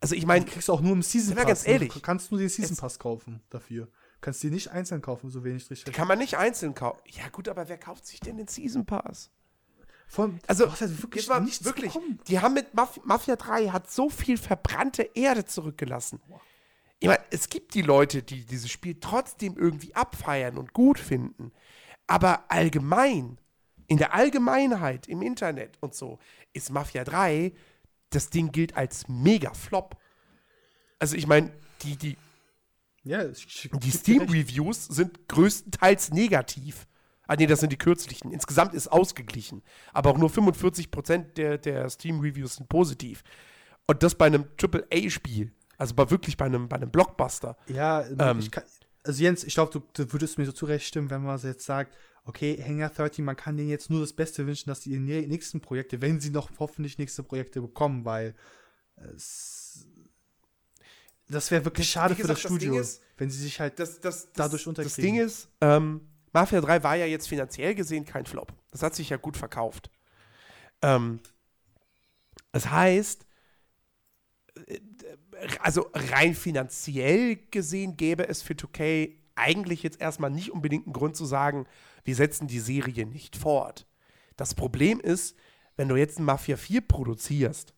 Also, 0.00 0.14
ich 0.14 0.24
meine, 0.26 0.44
kriegst 0.46 0.68
du 0.68 0.72
auch 0.72 0.80
nur 0.80 0.92
im 0.92 1.02
Season 1.02 1.34
Pass. 1.34 1.46
ganz 1.46 1.66
ehrlich? 1.66 1.92
Du 1.92 2.00
kannst 2.00 2.30
nur 2.30 2.40
den 2.40 2.48
Season 2.48 2.76
Pass 2.76 2.98
kaufen 2.98 3.42
dafür. 3.50 3.84
Du 3.86 3.90
kannst 4.22 4.42
die 4.42 4.50
nicht 4.50 4.68
einzeln 4.70 5.02
kaufen, 5.02 5.30
so 5.30 5.44
wenig 5.44 5.62
richtig. 5.70 5.84
die 5.84 5.92
kann 5.92 6.08
man 6.08 6.18
nicht 6.18 6.36
einzeln 6.36 6.74
kaufen. 6.74 7.00
Ja, 7.06 7.28
gut, 7.30 7.48
aber 7.48 7.68
wer 7.68 7.78
kauft 7.78 8.06
sich 8.06 8.20
denn 8.20 8.36
den 8.36 8.48
Season 8.48 8.84
Pass? 8.86 9.30
Vor, 10.08 10.30
Also, 10.46 10.70
hast 10.70 10.80
halt 10.80 11.02
wirklich 11.02 11.26
Jetzt 11.26 11.28
mal 11.28 11.46
wirklich, 11.64 11.92
bekommen. 11.92 12.18
die 12.26 12.40
haben 12.40 12.54
mit 12.54 12.74
Maf 12.74 12.98
Mafia 13.04 13.36
3 13.36 13.68
hat 13.68 13.90
so 13.90 14.10
viel 14.10 14.36
verbrannte 14.38 15.02
Erde 15.14 15.44
zurückgelassen. 15.44 16.20
Ich 16.98 17.06
meine, 17.08 17.20
es 17.30 17.48
gibt 17.48 17.74
die 17.74 17.82
Leute, 17.82 18.22
die 18.22 18.44
dieses 18.44 18.70
Spiel 18.70 18.96
trotzdem 19.00 19.56
irgendwie 19.56 19.94
abfeiern 19.94 20.58
und 20.58 20.72
gut 20.74 20.98
finden. 20.98 21.52
Aber 22.06 22.44
allgemein, 22.50 23.38
in 23.86 23.96
der 23.98 24.12
Allgemeinheit, 24.14 25.06
im 25.08 25.22
Internet 25.22 25.78
und 25.80 25.94
so, 25.94 26.18
ist 26.52 26.70
Mafia 26.70 27.04
3, 27.04 27.52
das 28.10 28.30
Ding 28.30 28.52
gilt 28.52 28.76
als 28.76 29.08
mega 29.08 29.54
Flop. 29.54 29.96
Also 30.98 31.16
ich 31.16 31.26
meine, 31.26 31.52
die, 31.82 31.96
die, 31.96 32.16
Ja, 33.04 33.24
die. 33.24 33.90
Steam-Reviews 33.90 34.86
sind 34.86 35.28
größtenteils 35.28 36.10
negativ. 36.10 36.86
Ah, 37.26 37.36
nee, 37.36 37.46
das 37.46 37.60
sind 37.60 37.70
die 37.70 37.78
kürzlichen. 37.78 38.32
Insgesamt 38.32 38.74
ist 38.74 38.88
ausgeglichen. 38.88 39.62
Aber 39.92 40.10
auch 40.10 40.18
nur 40.18 40.28
45% 40.30 41.34
der, 41.34 41.58
der 41.58 41.88
Steam-Reviews 41.88 42.56
sind 42.56 42.68
positiv. 42.68 43.22
Und 43.86 44.02
das 44.02 44.16
bei 44.16 44.26
einem 44.26 44.46
AAA-Spiel. 44.60 45.52
Also 45.78 45.94
bei 45.94 46.10
wirklich 46.10 46.36
bei 46.36 46.46
einem, 46.46 46.68
bei 46.68 46.76
einem 46.76 46.90
Blockbuster. 46.90 47.56
Ja, 47.68 48.04
Ähm. 48.18 48.40
ich 48.40 48.50
kann, 48.50 48.64
also 49.04 49.22
Jens, 49.22 49.44
ich 49.44 49.54
glaube, 49.54 49.72
du, 49.72 49.80
du 49.94 50.12
würdest 50.12 50.38
mir 50.38 50.44
so 50.44 50.52
zurecht 50.52 50.86
stimmen, 50.86 51.08
wenn 51.08 51.22
man 51.22 51.40
jetzt 51.40 51.64
sagt, 51.64 51.96
okay, 52.24 52.62
Hangar 52.62 52.90
13, 52.90 53.24
man 53.24 53.36
kann 53.36 53.56
denen 53.56 53.70
jetzt 53.70 53.90
nur 53.90 54.00
das 54.00 54.12
Beste 54.12 54.46
wünschen, 54.46 54.68
dass 54.68 54.80
die 54.80 54.90
ihre 54.90 55.00
nächsten 55.26 55.60
Projekte, 55.60 56.00
wenn 56.02 56.20
sie 56.20 56.30
noch 56.30 56.50
hoffentlich 56.58 56.98
nächste 56.98 57.22
Projekte 57.22 57.60
bekommen, 57.60 58.04
weil 58.04 58.34
es, 59.14 59.86
das 61.28 61.50
wäre 61.50 61.64
wirklich 61.64 61.86
Das- 61.86 61.92
schade 61.92 62.16
wie 62.16 62.22
für 62.22 62.28
das 62.28 62.36
gesagt, 62.38 62.54
das 62.54 62.60
Studio, 62.62 62.80
ist- 62.80 63.02
wenn 63.16 63.30
sie 63.30 63.38
sich 63.42 63.60
halt 63.60 63.78
Das, 63.78 64.00
das, 64.00 64.24
das, 64.26 64.32
Dadurch 64.34 64.62
Das 64.62 64.66
unterkriegen. 64.68 65.02
Ding 65.16 65.24
ist, 65.24 65.48
ähm, 65.60 66.00
Mafia 66.32 66.60
3 66.60 66.82
war 66.82 66.96
ja 66.96 67.06
jetzt 67.06 67.28
finanziell 67.28 67.74
gesehen 67.74 68.04
kein 68.04 68.24
Flop. 68.26 68.52
Das 68.70 68.82
hat 68.82 68.94
sich 68.94 69.08
ja 69.10 69.16
gut 69.16 69.36
verkauft. 69.36 69.90
Ähm, 70.82 71.20
das 72.52 72.70
heißt, 72.70 73.26
äh, 74.66 74.80
also 75.60 75.90
rein 75.94 76.34
finanziell 76.34 77.36
gesehen 77.50 77.96
gäbe 77.96 78.28
es 78.28 78.42
für 78.42 78.54
2K 78.54 79.16
eigentlich 79.34 79.82
jetzt 79.82 80.00
erstmal 80.00 80.30
nicht 80.30 80.50
unbedingt 80.52 80.86
einen 80.86 80.92
Grund 80.92 81.16
zu 81.16 81.24
sagen, 81.24 81.66
wir 82.04 82.14
setzen 82.14 82.46
die 82.46 82.60
Serie 82.60 83.06
nicht 83.06 83.36
fort. 83.36 83.86
Das 84.36 84.54
Problem 84.54 85.00
ist, 85.00 85.36
wenn 85.76 85.88
du 85.88 85.96
jetzt 85.96 86.18
ein 86.18 86.24
Mafia 86.24 86.56
4 86.56 86.80
produzierst, 86.82 87.74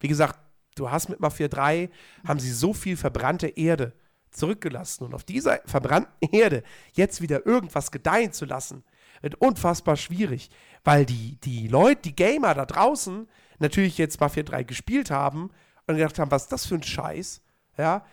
wie 0.00 0.08
gesagt, 0.08 0.38
du 0.74 0.90
hast 0.90 1.08
mit 1.08 1.20
Mafia 1.20 1.48
3, 1.48 1.90
haben 2.26 2.40
sie 2.40 2.52
so 2.52 2.74
viel 2.74 2.96
verbrannte 2.96 3.48
Erde 3.48 3.92
zurückgelassen. 4.30 5.04
Und 5.04 5.14
auf 5.14 5.24
dieser 5.24 5.60
verbrannten 5.64 6.28
Erde 6.32 6.62
jetzt 6.92 7.20
wieder 7.20 7.46
irgendwas 7.46 7.90
gedeihen 7.90 8.32
zu 8.32 8.44
lassen, 8.44 8.84
wird 9.22 9.36
unfassbar 9.36 9.96
schwierig, 9.96 10.50
weil 10.82 11.06
die, 11.06 11.38
die 11.40 11.68
Leute, 11.68 12.02
die 12.02 12.16
Gamer 12.16 12.54
da 12.54 12.66
draußen 12.66 13.28
natürlich 13.58 13.96
jetzt 13.96 14.20
Mafia 14.20 14.42
3 14.42 14.64
gespielt 14.64 15.10
haben 15.10 15.50
und 15.86 15.96
gedacht 15.96 16.18
haben, 16.18 16.30
was 16.30 16.42
ist 16.42 16.52
das 16.52 16.66
für 16.66 16.74
ein 16.74 16.82
Scheiß? 16.82 17.40
Ja, 17.78 18.04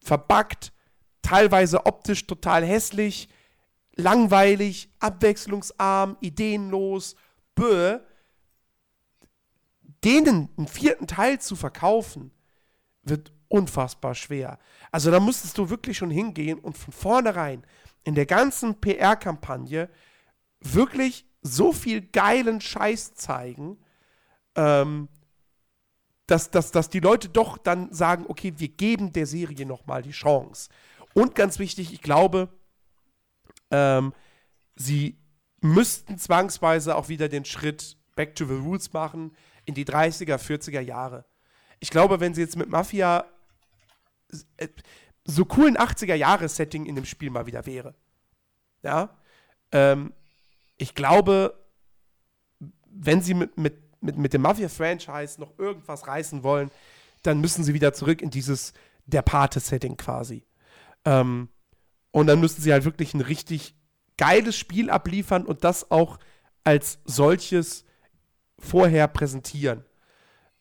verbuggt, 0.00 0.72
teilweise 1.22 1.86
optisch 1.86 2.26
total 2.26 2.64
hässlich, 2.64 3.28
langweilig, 3.96 4.90
abwechslungsarm, 5.00 6.16
ideenlos, 6.20 7.16
böh. 7.54 7.98
Denen 10.04 10.50
einen 10.56 10.68
vierten 10.68 11.06
Teil 11.06 11.40
zu 11.40 11.56
verkaufen, 11.56 12.30
wird 13.02 13.32
unfassbar 13.48 14.14
schwer. 14.14 14.58
Also 14.92 15.10
da 15.10 15.18
musstest 15.18 15.58
du 15.58 15.70
wirklich 15.70 15.96
schon 15.96 16.10
hingehen 16.10 16.58
und 16.58 16.76
von 16.76 16.92
vornherein 16.92 17.64
in 18.04 18.14
der 18.14 18.26
ganzen 18.26 18.80
PR-Kampagne 18.80 19.88
wirklich 20.60 21.26
so 21.42 21.72
viel 21.72 22.02
geilen 22.02 22.60
Scheiß 22.60 23.14
zeigen, 23.14 23.78
ähm, 24.54 25.08
dass, 26.26 26.50
dass, 26.50 26.72
dass 26.72 26.88
die 26.88 27.00
Leute 27.00 27.28
doch 27.28 27.56
dann 27.56 27.92
sagen, 27.92 28.26
okay, 28.28 28.52
wir 28.56 28.68
geben 28.68 29.12
der 29.12 29.26
Serie 29.26 29.64
nochmal 29.64 30.02
die 30.02 30.10
Chance. 30.10 30.70
Und 31.14 31.34
ganz 31.34 31.58
wichtig, 31.58 31.92
ich 31.92 32.02
glaube, 32.02 32.48
ähm, 33.70 34.12
sie 34.74 35.18
müssten 35.60 36.18
zwangsweise 36.18 36.96
auch 36.96 37.08
wieder 37.08 37.28
den 37.28 37.44
Schritt 37.44 37.96
back 38.14 38.34
to 38.34 38.46
the 38.46 38.54
roots 38.54 38.92
machen 38.92 39.36
in 39.64 39.74
die 39.74 39.84
30er, 39.84 40.38
40er 40.38 40.80
Jahre. 40.80 41.24
Ich 41.80 41.90
glaube, 41.90 42.20
wenn 42.20 42.34
sie 42.34 42.40
jetzt 42.40 42.56
mit 42.56 42.68
Mafia 42.68 43.26
äh, 44.56 44.68
so 45.24 45.46
cool 45.56 45.66
ein 45.66 45.76
80er-Jahre-Setting 45.76 46.86
in 46.86 46.94
dem 46.94 47.04
Spiel 47.04 47.30
mal 47.30 47.46
wieder 47.46 47.66
wäre. 47.66 47.94
Ja. 48.82 49.16
Ähm, 49.72 50.12
ich 50.76 50.94
glaube, 50.94 51.58
wenn 52.86 53.20
sie 53.22 53.34
mit, 53.34 53.58
mit, 53.58 53.76
mit, 54.00 54.16
mit 54.16 54.32
dem 54.32 54.42
Mafia-Franchise 54.42 55.40
noch 55.40 55.58
irgendwas 55.58 56.06
reißen 56.06 56.42
wollen, 56.42 56.70
dann 57.22 57.40
müssen 57.40 57.64
sie 57.64 57.74
wieder 57.74 57.92
zurück 57.92 58.22
in 58.22 58.30
dieses 58.30 58.72
der 59.06 59.22
Pate-Setting 59.22 59.96
quasi. 59.96 60.46
Ähm, 61.04 61.48
und 62.16 62.28
dann 62.28 62.40
müssen 62.40 62.62
sie 62.62 62.72
halt 62.72 62.86
wirklich 62.86 63.12
ein 63.12 63.20
richtig 63.20 63.74
geiles 64.16 64.56
Spiel 64.56 64.88
abliefern 64.88 65.44
und 65.44 65.64
das 65.64 65.90
auch 65.90 66.18
als 66.64 66.98
solches 67.04 67.84
vorher 68.58 69.06
präsentieren. 69.06 69.84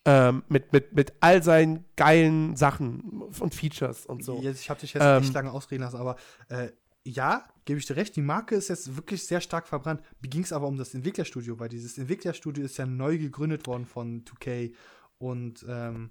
Ähm, 0.03 0.43
mit, 0.49 0.73
mit, 0.73 0.93
mit 0.93 1.13
all 1.21 1.41
seinen 1.41 1.85
geilen 1.95 2.57
Sachen 2.57 3.21
und 3.39 3.55
Features 3.55 4.05
und 4.05 4.21
so. 4.21 4.41
Jetzt, 4.41 4.59
ich 4.59 4.69
habe 4.69 4.81
dich 4.81 4.95
jetzt 4.95 5.01
Ähm, 5.01 5.23
echt 5.23 5.33
lange 5.33 5.49
ausreden 5.49 5.83
lassen, 5.83 5.95
aber 5.95 6.17
äh, 6.49 6.71
ja, 7.05 7.47
gebe 7.63 7.79
ich 7.79 7.85
dir 7.85 7.95
recht, 7.95 8.17
die 8.17 8.21
Marke 8.21 8.55
ist 8.55 8.67
jetzt 8.67 8.97
wirklich 8.97 9.25
sehr 9.25 9.39
stark 9.39 9.65
verbrannt. 9.65 10.01
Mir 10.19 10.27
ging 10.27 10.43
es 10.43 10.51
aber 10.51 10.67
um 10.67 10.75
das 10.75 10.93
Entwicklerstudio, 10.93 11.57
weil 11.57 11.69
dieses 11.69 11.97
Entwicklerstudio 11.97 12.65
ist 12.65 12.75
ja 12.75 12.85
neu 12.85 13.17
gegründet 13.17 13.65
worden 13.65 13.85
von 13.85 14.25
2K 14.25 14.73
und 15.19 15.65
ähm, 15.69 16.09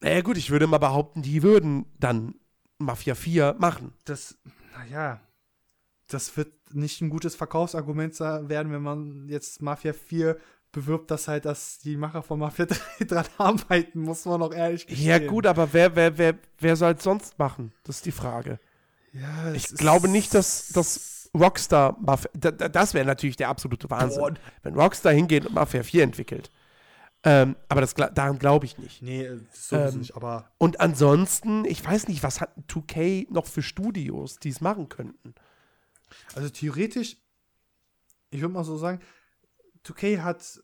Naja, 0.00 0.20
gut, 0.20 0.36
ich 0.36 0.50
würde 0.50 0.66
mal 0.66 0.76
behaupten, 0.76 1.22
die 1.22 1.42
würden 1.42 1.86
dann 1.98 2.34
Mafia 2.84 3.14
4 3.14 3.56
machen. 3.58 3.92
das, 4.04 4.36
naja, 4.76 5.20
das 6.08 6.36
wird 6.36 6.52
nicht 6.74 7.00
ein 7.00 7.10
gutes 7.10 7.34
Verkaufsargument 7.34 8.14
sa- 8.14 8.48
werden, 8.48 8.72
wenn 8.72 8.82
man 8.82 9.28
jetzt 9.28 9.62
Mafia 9.62 9.92
4 9.92 10.36
bewirbt, 10.72 11.10
dass 11.10 11.28
halt 11.28 11.44
dass 11.44 11.78
die 11.78 11.96
Macher 11.96 12.22
von 12.22 12.38
Mafia 12.38 12.66
3 12.98 13.04
dran 13.04 13.26
arbeiten, 13.38 14.00
muss 14.00 14.24
man 14.24 14.42
auch 14.42 14.52
ehrlich 14.54 14.84
Ja, 14.88 15.18
gestehen. 15.18 15.26
gut, 15.30 15.46
aber 15.46 15.72
wer, 15.72 15.94
wer, 15.96 16.16
wer, 16.18 16.34
wer 16.58 16.76
soll 16.76 16.92
es 16.92 17.02
sonst 17.02 17.38
machen? 17.38 17.72
Das 17.84 17.96
ist 17.96 18.06
die 18.06 18.12
Frage. 18.12 18.58
Ja, 19.12 19.52
Ich 19.52 19.68
glaube 19.74 20.08
nicht, 20.08 20.32
dass, 20.34 20.68
dass 20.68 21.30
Rockstar 21.34 21.96
Mafia. 22.00 22.30
da- 22.34 22.50
da- 22.50 22.68
Das 22.68 22.94
wäre 22.94 23.04
natürlich 23.06 23.36
der 23.36 23.48
absolute 23.50 23.88
Wahnsinn, 23.90 24.20
Boah. 24.20 24.34
wenn 24.62 24.74
Rockstar 24.74 25.12
hingeht 25.12 25.46
und 25.46 25.54
Mafia 25.54 25.82
4 25.82 26.02
entwickelt. 26.04 26.50
Ähm, 27.24 27.56
aber 27.68 27.80
das, 27.80 27.94
daran 27.94 28.38
glaube 28.38 28.66
ich 28.66 28.78
nicht. 28.78 29.00
Nee, 29.00 29.28
das 29.28 29.68
sowieso 29.68 29.94
Ähm, 29.94 29.98
nicht, 30.00 30.16
aber 30.16 30.50
Und 30.58 30.80
ansonsten, 30.80 31.64
ich 31.64 31.84
weiß 31.84 32.08
nicht, 32.08 32.22
was 32.22 32.40
hat 32.40 32.52
2K 32.68 33.32
noch 33.32 33.46
für 33.46 33.62
Studios, 33.62 34.38
die 34.38 34.48
es 34.48 34.60
machen 34.60 34.88
könnten? 34.88 35.34
Also 36.34 36.48
theoretisch, 36.48 37.16
ich 38.30 38.40
würde 38.40 38.54
mal 38.54 38.64
so 38.64 38.76
sagen, 38.76 39.00
2K 39.84 40.22
hat 40.22 40.62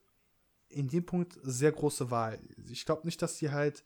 in 0.68 0.88
dem 0.88 1.06
Punkt 1.06 1.38
sehr 1.42 1.72
große 1.72 2.10
Wahl. 2.10 2.40
Ich 2.68 2.84
glaube 2.84 3.06
nicht, 3.06 3.22
dass 3.22 3.38
die 3.38 3.50
halt 3.50 3.84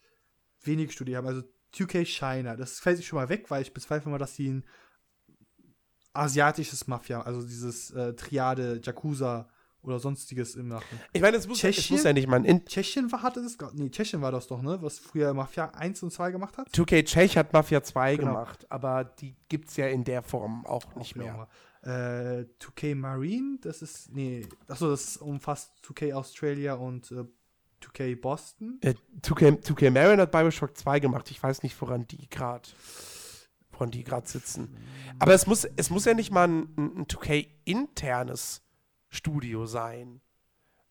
wenig 0.63 0.93
Studien 0.93 1.17
haben. 1.17 1.27
Also 1.27 1.43
2K 1.75 2.05
China, 2.07 2.57
das 2.57 2.81
fällt 2.81 2.97
sich 2.97 3.07
schon 3.07 3.19
mal 3.19 3.29
weg, 3.29 3.51
weil 3.51 3.63
ich 3.63 3.75
bezweifle 3.75 4.11
mal, 4.11 4.19
dass 4.19 4.35
die 4.35 4.49
ein 4.49 4.65
asiatisches 6.15 6.87
Mafia, 6.87 7.23
also 7.23 7.43
dieses 7.43 7.91
äh, 7.93 8.15
Triade, 8.15 8.81
Yakuza 8.83 9.49
oder 9.83 9.99
sonstiges 9.99 10.55
im 10.55 10.69
machen. 10.69 11.01
Ich 11.13 11.21
meine, 11.21 11.37
es 11.37 11.47
muss, 11.49 11.57
es 11.65 11.75
Tschechien? 11.75 11.97
muss 11.97 12.05
ja 12.05 12.13
nicht 12.13 12.29
mal 12.29 12.37
ein. 12.37 12.45
In 12.45 12.65
Tschechien 12.65 13.11
war, 13.11 13.23
hatte 13.23 13.43
das, 13.43 13.59
gar- 13.59 13.73
nee, 13.75 13.91
Tschechien 13.91 14.23
war 14.23 14.31
das 14.31 14.47
doch, 14.47 14.63
ne, 14.63 14.79
was 14.81 14.99
früher 14.99 15.35
Mafia 15.35 15.67
1 15.71 16.03
und 16.05 16.13
2 16.13 16.31
gemacht 16.31 16.57
hat. 16.59 16.69
2K 16.71 17.05
Tschech 17.05 17.37
hat 17.37 17.53
Mafia 17.53 17.83
2 17.83 18.17
Genau. 18.17 18.29
gemacht, 18.33 18.67
aber 18.71 19.05
die 19.05 19.35
gibt 19.49 19.69
es 19.71 19.77
ja 19.77 19.89
in 19.89 20.05
der 20.05 20.23
Form 20.23 20.65
auch 20.67 20.95
nicht 20.97 21.17
mehr. 21.17 21.49
Äh, 21.83 22.47
2K 22.61 22.95
Marine, 22.95 23.59
das 23.61 23.83
ist, 23.83 24.13
nee, 24.15 24.47
achso, 24.69 24.89
das 24.91 25.17
umfasst 25.17 25.73
2K 25.85 26.13
Australia 26.15 26.75
und 26.75 27.11
äh, 27.11 27.25
2K 27.85 28.21
Boston. 28.21 28.79
Äh, 28.83 28.95
2K, 29.23 29.61
2K 29.65 29.91
Marin 29.91 30.21
hat 30.21 30.31
Bioshock 30.31 30.77
2 30.77 31.01
gemacht. 31.01 31.29
Ich 31.33 31.43
weiß 31.43 31.65
nicht, 31.65 31.81
woran 31.81 32.07
die 32.07 32.29
gerade 32.31 32.69
woran 33.73 33.91
die 33.91 34.05
gerade 34.05 34.29
sitzen. 34.29 34.77
Aber 35.19 35.35
es 35.35 35.47
muss, 35.49 35.65
es 35.77 35.91
muss 35.91 36.05
ja 36.05 36.15
nicht 36.15 36.31
mal 36.31 36.47
ein, 36.47 36.69
ein 36.77 37.07
2K-internes 37.07 38.63
Studio 39.13 39.67
sein. 39.67 40.21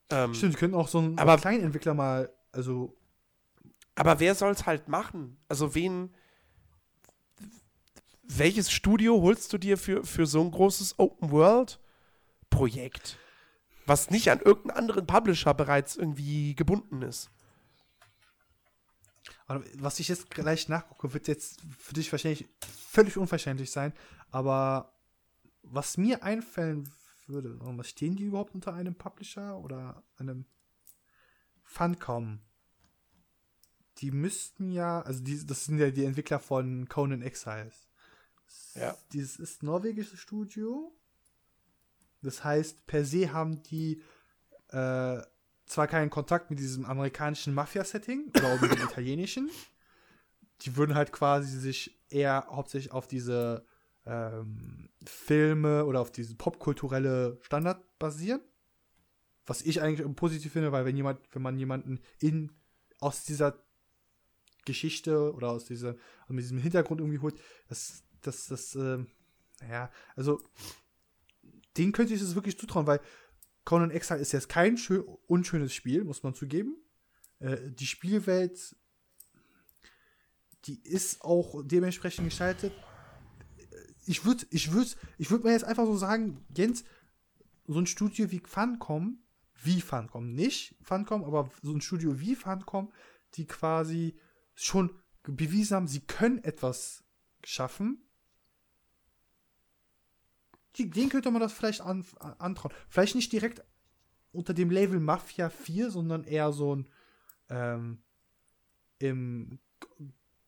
Ähm, 0.10 0.34
Stimmt, 0.34 0.56
könnten 0.58 0.76
auch 0.78 0.88
so 0.88 1.00
einen 1.00 1.20
Aber- 1.20 1.36
Kleinentwickler 1.38 1.94
mal, 1.94 2.32
also, 2.54 2.96
Aber 3.96 4.20
wer 4.22 4.34
soll 4.36 4.52
es 4.52 4.66
halt 4.66 4.88
machen? 4.88 5.38
Also 5.50 5.76
wen. 5.76 6.14
Welches 8.24 8.72
Studio 8.72 9.22
holst 9.22 9.52
du 9.52 9.58
dir 9.58 9.78
für, 9.78 10.06
für 10.06 10.26
so 10.26 10.40
ein 10.42 10.52
großes 10.52 10.98
Open-World-Projekt? 11.00 13.18
Was 13.86 14.10
nicht 14.10 14.32
an 14.32 14.40
irgendeinen 14.40 14.78
anderen 14.78 15.06
Publisher 15.06 15.54
bereits 15.54 15.98
irgendwie 15.98 16.56
gebunden 16.56 17.02
ist. 17.02 17.30
was 19.74 20.00
ich 20.00 20.08
jetzt 20.08 20.30
gleich 20.32 20.70
nachgucke, 20.70 21.14
wird 21.14 21.28
jetzt 21.28 21.60
für 21.78 21.94
dich 21.94 22.10
wahrscheinlich 22.12 22.48
völlig 22.90 23.18
unverständlich 23.18 23.72
sein, 23.72 23.94
aber 24.32 24.94
was 25.64 25.98
mir 25.98 26.24
einfallen 26.24 26.90
würde, 27.32 27.58
und 27.58 27.78
was 27.78 27.90
stehen 27.90 28.16
die 28.16 28.26
überhaupt 28.26 28.54
unter 28.54 28.74
einem 28.74 28.96
Publisher 28.96 29.58
oder 29.60 30.04
einem 30.18 30.46
Funcom? 31.64 32.40
Die 33.98 34.12
müssten 34.12 34.72
ja, 34.72 35.02
also 35.02 35.24
die, 35.24 35.46
das 35.46 35.66
sind 35.66 35.80
ja 35.80 35.92
die 35.92 36.06
Entwickler 36.06 36.40
von 36.40 36.88
Conan 36.88 37.22
Exiles. 37.22 37.88
Ja. 38.76 38.98
Dieses 39.14 39.38
ist 39.38 39.64
norwegisches 39.64 40.20
Studio. 40.20 40.94
Das 42.22 42.44
heißt, 42.44 42.86
per 42.88 43.06
se 43.06 43.34
haben 43.34 43.64
die 43.64 44.02
äh, 44.70 45.22
zwar 45.66 45.88
keinen 45.88 46.10
Kontakt 46.10 46.50
mit 46.50 46.60
diesem 46.60 46.86
amerikanischen 46.86 47.54
Mafia-Setting 47.54 48.32
oder 48.36 48.54
auch 48.54 48.62
mit 48.62 48.72
dem 48.72 48.84
italienischen. 48.90 49.50
Die 50.62 50.76
würden 50.76 50.96
halt 50.96 51.12
quasi 51.12 51.58
sich 51.58 52.00
eher 52.10 52.48
hauptsächlich 52.50 52.92
auf 52.92 53.08
diese 53.08 53.66
ähm, 54.06 54.90
Filme 55.06 55.86
oder 55.86 56.02
auf 56.02 56.12
diese 56.12 56.36
popkulturelle 56.36 57.40
Standard 57.42 57.82
basieren. 58.00 58.42
Was 59.46 59.62
ich 59.62 59.82
eigentlich 59.82 60.16
positiv 60.16 60.54
finde, 60.54 60.72
weil 60.72 60.86
wenn 60.86 60.96
jemand, 60.96 61.20
wenn 61.32 61.42
man 61.42 61.58
jemanden 61.58 62.00
in 62.20 62.52
aus 63.00 63.24
dieser 63.24 63.64
Geschichte 64.66 65.34
oder 65.34 65.50
aus 65.50 65.66
dieser, 65.66 65.96
also 66.22 66.34
mit 66.34 66.44
diesem 66.44 66.60
Hintergrund 66.60 67.02
irgendwie 67.02 67.20
holt, 67.20 67.36
das, 67.68 68.04
das, 68.22 68.48
das, 68.48 68.76
ähm, 68.76 69.08
ja, 69.68 69.92
also 70.16 70.42
den 71.78 71.92
könnte 71.92 72.14
ich 72.14 72.22
es 72.22 72.36
wirklich 72.36 72.58
zutrauen, 72.58 72.88
weil 72.88 73.02
Conan 73.66 73.92
Exile 73.92 74.20
ist 74.20 74.32
jetzt 74.32 74.50
kein 74.50 74.78
schön, 74.78 75.04
unschönes 75.28 75.74
Spiel, 75.74 76.04
muss 76.04 76.24
man 76.24 76.34
zugeben. 76.34 76.78
Äh, 77.40 77.58
die 77.72 77.86
Spielwelt, 77.86 78.76
die 80.66 80.82
ist 80.84 81.22
auch 81.22 81.62
dementsprechend 81.66 82.26
gestaltet. 82.26 82.74
Ich 84.06 84.26
würde, 84.26 84.46
ich 84.50 84.72
würde, 84.72 84.90
ich 85.18 85.30
würde 85.30 85.46
mir 85.46 85.52
jetzt 85.52 85.64
einfach 85.64 85.86
so 85.86 85.96
sagen, 85.96 86.44
Jens, 86.56 86.84
so 87.68 87.80
ein 87.80 87.86
Studio 87.86 88.32
wie 88.32 88.42
Funcom, 88.46 89.20
wie 89.64 89.82
Funcom, 89.82 90.34
nicht 90.34 90.76
Funcom, 90.82 91.24
aber 91.24 91.50
so 91.62 91.72
ein 91.72 91.82
Studio 91.82 92.20
wie 92.20 92.36
Funcom, 92.36 92.92
die 93.36 93.46
quasi 93.46 94.16
schon 94.56 94.92
bewiesen 95.24 95.76
haben, 95.76 95.88
sie 95.88 96.02
können 96.02 96.44
etwas 96.44 97.04
schaffen. 97.44 98.04
Die, 100.78 100.90
den 100.90 101.10
könnte 101.10 101.32
man 101.32 101.42
das 101.42 101.54
vielleicht 101.54 101.82
an, 101.82 102.06
antrauen. 102.20 102.74
Vielleicht 102.88 103.16
nicht 103.16 103.32
direkt 103.32 103.64
unter 104.32 104.54
dem 104.54 104.70
Label 104.72 105.00
Mafia 105.00 105.50
4, 105.50 105.92
sondern 105.92 106.24
eher 106.24 106.52
so 106.54 106.76
ein 106.76 106.88
ähm, 107.50 108.02
im 109.00 109.60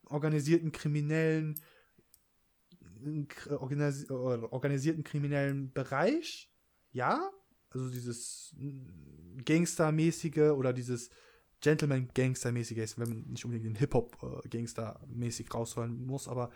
organisierten 0.05 0.71
kriminellen 0.71 1.59
organisi 3.49 4.07
organisierten 4.09 5.03
kriminellen 5.03 5.71
Bereich, 5.73 6.51
ja, 6.91 7.29
also 7.69 7.89
dieses 7.89 8.55
Gangster-mäßige 9.45 10.51
oder 10.55 10.73
dieses 10.73 11.09
Gentleman-Gangster-mäßige, 11.61 12.97
wenn 12.97 13.09
man 13.09 13.23
nicht 13.29 13.45
unbedingt 13.45 13.65
den 13.65 13.75
Hip-Hop-Gangster-mäßig 13.75 15.53
rausholen 15.53 16.05
muss, 16.05 16.27
aber 16.27 16.51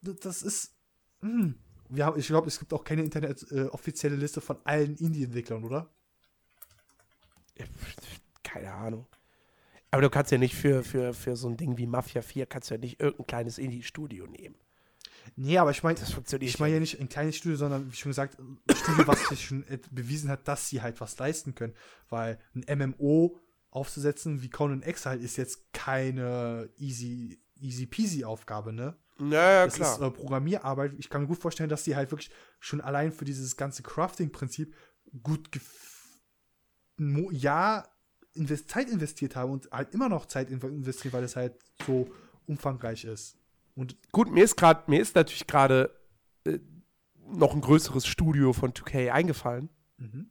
das 0.00 0.42
ist. 0.42 0.76
Mh. 1.20 1.30
Hm, 1.30 1.54
ja, 1.90 2.14
ich 2.16 2.26
glaube, 2.26 2.48
es 2.48 2.58
gibt 2.58 2.72
auch 2.74 2.84
keine 2.84 3.02
Internet 3.02 3.50
äh, 3.50 3.64
offizielle 3.64 4.16
Liste 4.16 4.40
von 4.40 4.58
allen 4.64 4.96
Indie-Entwicklern, 4.96 5.64
oder? 5.64 5.90
Keine 8.42 8.72
Ahnung. 8.72 9.06
Aber 9.90 10.02
du 10.02 10.10
kannst 10.10 10.30
ja 10.30 10.38
nicht 10.38 10.54
für, 10.54 10.82
für, 10.84 11.14
für 11.14 11.34
so 11.36 11.48
ein 11.48 11.56
Ding 11.56 11.78
wie 11.78 11.86
Mafia 11.86 12.20
4 12.20 12.46
kannst 12.46 12.70
ja 12.70 12.76
nicht 12.76 13.00
irgendein 13.00 13.26
kleines 13.26 13.58
Indie-Studio 13.58 14.26
nehmen. 14.26 14.56
Nee, 15.36 15.58
aber 15.58 15.70
ich 15.70 15.82
meine, 15.82 15.98
ich 16.40 16.58
meine 16.58 16.74
ja 16.74 16.80
nicht 16.80 17.00
ein 17.00 17.08
kleines 17.08 17.36
Studio, 17.36 17.56
sondern 17.56 17.90
wie 17.90 17.96
schon 17.96 18.10
gesagt, 18.10 18.38
ein 18.38 18.58
Studio, 18.74 19.06
was 19.06 19.28
sich 19.28 19.46
schon 19.46 19.64
bewiesen 19.90 20.30
hat, 20.30 20.46
dass 20.48 20.68
sie 20.68 20.82
halt 20.82 21.00
was 21.00 21.18
leisten 21.18 21.54
können. 21.54 21.74
Weil 22.08 22.38
ein 22.54 22.94
MMO 22.96 23.38
aufzusetzen 23.70 24.42
wie 24.42 24.50
Conan 24.50 24.82
Exile 24.82 25.16
ist 25.18 25.36
jetzt 25.36 25.72
keine 25.72 26.70
easy, 26.78 27.40
easy 27.60 27.86
peasy 27.86 28.24
Aufgabe, 28.24 28.72
ne? 28.72 28.96
Naja, 29.18 29.64
das 29.64 29.74
klar. 29.74 29.94
ist 29.94 30.00
äh, 30.00 30.10
Programmierarbeit. 30.10 30.94
Ich 30.98 31.10
kann 31.10 31.22
mir 31.22 31.28
gut 31.28 31.38
vorstellen, 31.38 31.68
dass 31.68 31.84
die 31.84 31.96
halt 31.96 32.10
wirklich 32.12 32.30
schon 32.60 32.80
allein 32.80 33.12
für 33.12 33.24
dieses 33.24 33.56
ganze 33.56 33.82
Crafting-Prinzip 33.82 34.74
gut 35.22 35.50
Jahr 37.30 37.88
invest 38.34 38.70
Zeit 38.70 38.88
investiert 38.88 39.36
haben 39.36 39.52
und 39.52 39.70
halt 39.70 39.92
immer 39.92 40.08
noch 40.08 40.26
Zeit 40.26 40.50
investieren, 40.50 41.12
weil 41.12 41.24
es 41.24 41.36
halt 41.36 41.54
so 41.84 42.08
umfangreich 42.46 43.04
ist. 43.04 43.36
Und 43.78 43.96
gut, 44.10 44.28
mir 44.28 44.42
ist 44.42 44.56
gerade, 44.56 44.82
mir 44.90 45.00
ist 45.00 45.14
natürlich 45.14 45.46
gerade 45.46 45.96
äh, 46.44 46.58
noch 47.28 47.54
ein 47.54 47.60
größeres 47.60 48.08
Studio 48.08 48.52
von 48.52 48.72
2K 48.72 49.12
eingefallen. 49.12 49.68
Mhm. 49.98 50.30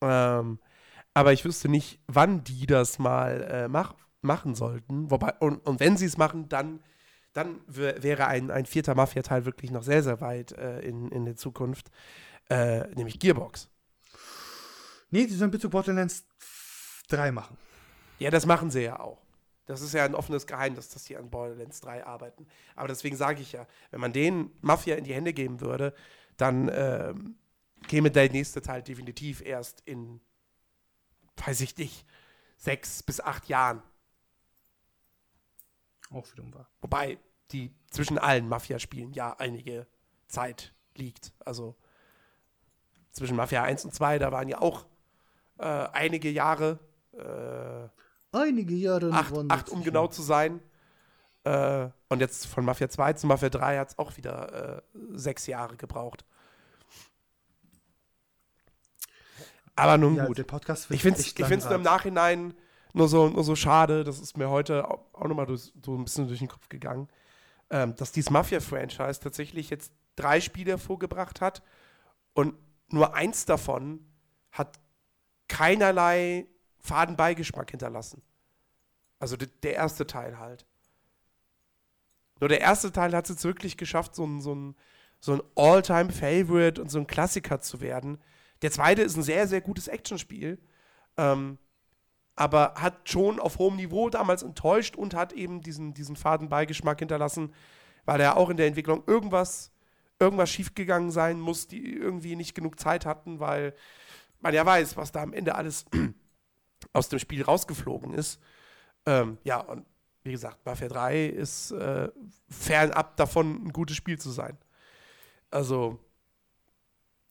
Ähm, 0.00 0.58
aber 1.12 1.34
ich 1.34 1.44
wüsste 1.44 1.68
nicht, 1.68 2.00
wann 2.06 2.44
die 2.44 2.64
das 2.64 2.98
mal 2.98 3.42
äh, 3.42 3.68
mach, 3.68 3.94
machen 4.22 4.54
sollten. 4.54 5.10
Wobei, 5.10 5.34
und, 5.40 5.58
und 5.66 5.80
wenn 5.80 5.98
sie 5.98 6.06
es 6.06 6.16
machen, 6.16 6.48
dann, 6.48 6.80
dann 7.34 7.60
wäre 7.66 8.26
ein, 8.26 8.50
ein 8.50 8.64
vierter 8.64 8.94
Mafia-Teil 8.94 9.44
wirklich 9.44 9.70
noch 9.70 9.82
sehr, 9.82 10.02
sehr 10.02 10.22
weit 10.22 10.52
äh, 10.52 10.80
in, 10.80 11.10
in 11.10 11.26
der 11.26 11.36
Zukunft. 11.36 11.90
Äh, 12.48 12.88
nämlich 12.94 13.18
Gearbox. 13.18 13.68
Nee, 15.10 15.26
die 15.26 15.34
sollen 15.34 15.50
bitte 15.50 15.68
Borderlands 15.68 16.24
3 17.08 17.32
machen. 17.32 17.58
Ja, 18.18 18.30
das 18.30 18.46
machen 18.46 18.70
sie 18.70 18.80
ja 18.80 18.98
auch. 18.98 19.20
Das 19.66 19.80
ist 19.80 19.94
ja 19.94 20.04
ein 20.04 20.14
offenes 20.14 20.46
Geheimnis, 20.46 20.88
dass 20.88 21.04
die 21.04 21.16
an 21.16 21.30
Borderlands 21.30 21.80
3 21.80 22.04
arbeiten. 22.04 22.46
Aber 22.74 22.88
deswegen 22.88 23.16
sage 23.16 23.42
ich 23.42 23.52
ja, 23.52 23.66
wenn 23.90 24.00
man 24.00 24.12
den 24.12 24.50
Mafia 24.60 24.96
in 24.96 25.04
die 25.04 25.14
Hände 25.14 25.32
geben 25.32 25.60
würde, 25.60 25.94
dann 26.36 26.68
ähm, 26.72 27.36
käme 27.86 28.10
der 28.10 28.30
nächste 28.30 28.60
Teil 28.62 28.82
definitiv 28.82 29.40
erst 29.40 29.82
in, 29.82 30.20
weiß 31.36 31.60
ich 31.60 31.76
nicht, 31.76 32.06
sechs 32.56 33.02
bis 33.02 33.20
acht 33.20 33.48
Jahren. 33.48 33.82
Auch 36.10 36.30
wiederum 36.32 36.52
wahr. 36.54 36.68
Wobei 36.80 37.18
die 37.52 37.72
zwischen 37.90 38.18
allen 38.18 38.48
Mafia-Spielen 38.48 39.12
ja 39.12 39.34
einige 39.38 39.86
Zeit 40.26 40.74
liegt. 40.94 41.32
Also 41.44 41.76
zwischen 43.12 43.36
Mafia 43.36 43.62
1 43.62 43.84
und 43.84 43.94
2, 43.94 44.18
da 44.18 44.32
waren 44.32 44.48
ja 44.48 44.60
auch 44.60 44.86
äh, 45.58 45.64
einige 45.64 46.30
Jahre. 46.30 46.78
Äh, 47.12 48.01
einige 48.32 48.74
Jahre. 48.74 49.10
Acht, 49.12 49.32
acht 49.48 49.68
um 49.70 49.82
genau 49.82 50.08
zu 50.08 50.22
sein. 50.22 50.60
Äh, 51.44 51.88
und 52.08 52.20
jetzt 52.20 52.46
von 52.46 52.64
Mafia 52.64 52.88
2 52.88 53.14
zu 53.14 53.26
Mafia 53.26 53.48
3 53.48 53.78
hat 53.78 53.90
es 53.90 53.98
auch 53.98 54.16
wieder 54.16 54.76
äh, 54.76 54.82
sechs 55.12 55.46
Jahre 55.46 55.76
gebraucht. 55.76 56.24
Aber 59.74 59.98
nun 59.98 60.16
ja, 60.16 60.26
gut. 60.26 60.38
Der 60.38 60.44
Podcast 60.44 60.90
ich 60.90 61.02
finde 61.02 61.20
es 61.20 61.64
nur 61.64 61.74
im 61.74 61.82
Nachhinein 61.82 62.54
nur 62.92 63.08
so, 63.08 63.28
nur 63.28 63.44
so 63.44 63.56
schade, 63.56 64.04
das 64.04 64.20
ist 64.20 64.36
mir 64.36 64.50
heute 64.50 64.88
auch, 64.88 65.00
auch 65.14 65.26
nochmal 65.26 65.46
so 65.56 65.96
ein 65.96 66.04
bisschen 66.04 66.28
durch 66.28 66.40
den 66.40 66.48
Kopf 66.48 66.68
gegangen, 66.68 67.08
ähm, 67.70 67.96
dass 67.96 68.12
dieses 68.12 68.30
Mafia-Franchise 68.30 69.20
tatsächlich 69.20 69.70
jetzt 69.70 69.92
drei 70.16 70.40
Spiele 70.40 70.76
vorgebracht 70.78 71.40
hat 71.40 71.62
und 72.34 72.54
nur 72.88 73.14
eins 73.14 73.46
davon 73.46 74.06
hat 74.50 74.78
keinerlei 75.48 76.46
Fadenbeigeschmack 76.82 77.70
hinterlassen. 77.70 78.22
Also 79.18 79.36
der 79.36 79.74
erste 79.74 80.06
Teil 80.06 80.38
halt. 80.38 80.66
Nur 82.40 82.48
der 82.48 82.60
erste 82.60 82.90
Teil 82.90 83.14
hat 83.14 83.24
es 83.26 83.30
jetzt 83.30 83.44
wirklich 83.44 83.76
geschafft, 83.76 84.14
so 84.16 84.24
ein, 84.26 84.40
so 84.40 84.54
ein, 84.54 84.74
so 85.20 85.34
ein 85.34 85.42
All-Time-Favorite 85.54 86.82
und 86.82 86.90
so 86.90 86.98
ein 86.98 87.06
Klassiker 87.06 87.60
zu 87.60 87.80
werden. 87.80 88.18
Der 88.62 88.72
zweite 88.72 89.02
ist 89.02 89.16
ein 89.16 89.22
sehr, 89.22 89.46
sehr 89.46 89.60
gutes 89.60 89.86
Actionspiel. 89.86 90.58
Ähm, 91.16 91.58
aber 92.34 92.74
hat 92.76 93.08
schon 93.08 93.38
auf 93.38 93.58
hohem 93.58 93.76
Niveau 93.76 94.08
damals 94.08 94.42
enttäuscht 94.42 94.96
und 94.96 95.14
hat 95.14 95.32
eben 95.32 95.60
diesen, 95.60 95.94
diesen 95.94 96.16
Fadenbeigeschmack 96.16 96.98
hinterlassen, 96.98 97.52
weil 98.04 98.20
er 98.20 98.36
auch 98.36 98.50
in 98.50 98.56
der 98.56 98.66
Entwicklung 98.66 99.04
irgendwas, 99.06 99.70
irgendwas 100.18 100.50
schiefgegangen 100.50 101.10
sein 101.10 101.38
muss, 101.38 101.68
die 101.68 101.94
irgendwie 101.94 102.36
nicht 102.36 102.54
genug 102.54 102.80
Zeit 102.80 103.06
hatten, 103.06 103.38
weil 103.38 103.74
man 104.40 104.54
ja 104.54 104.64
weiß, 104.64 104.96
was 104.96 105.12
da 105.12 105.22
am 105.22 105.32
Ende 105.32 105.54
alles 105.54 105.84
aus 106.92 107.08
dem 107.08 107.18
Spiel 107.18 107.42
rausgeflogen 107.42 108.14
ist. 108.14 108.40
Ähm, 109.06 109.38
ja, 109.44 109.60
und 109.60 109.86
wie 110.24 110.32
gesagt, 110.32 110.64
Mafia 110.64 110.88
3 110.88 111.26
ist 111.26 111.72
äh, 111.72 112.08
fernab 112.48 113.16
davon, 113.16 113.66
ein 113.66 113.72
gutes 113.72 113.96
Spiel 113.96 114.18
zu 114.18 114.30
sein. 114.30 114.56
Also, 115.50 115.98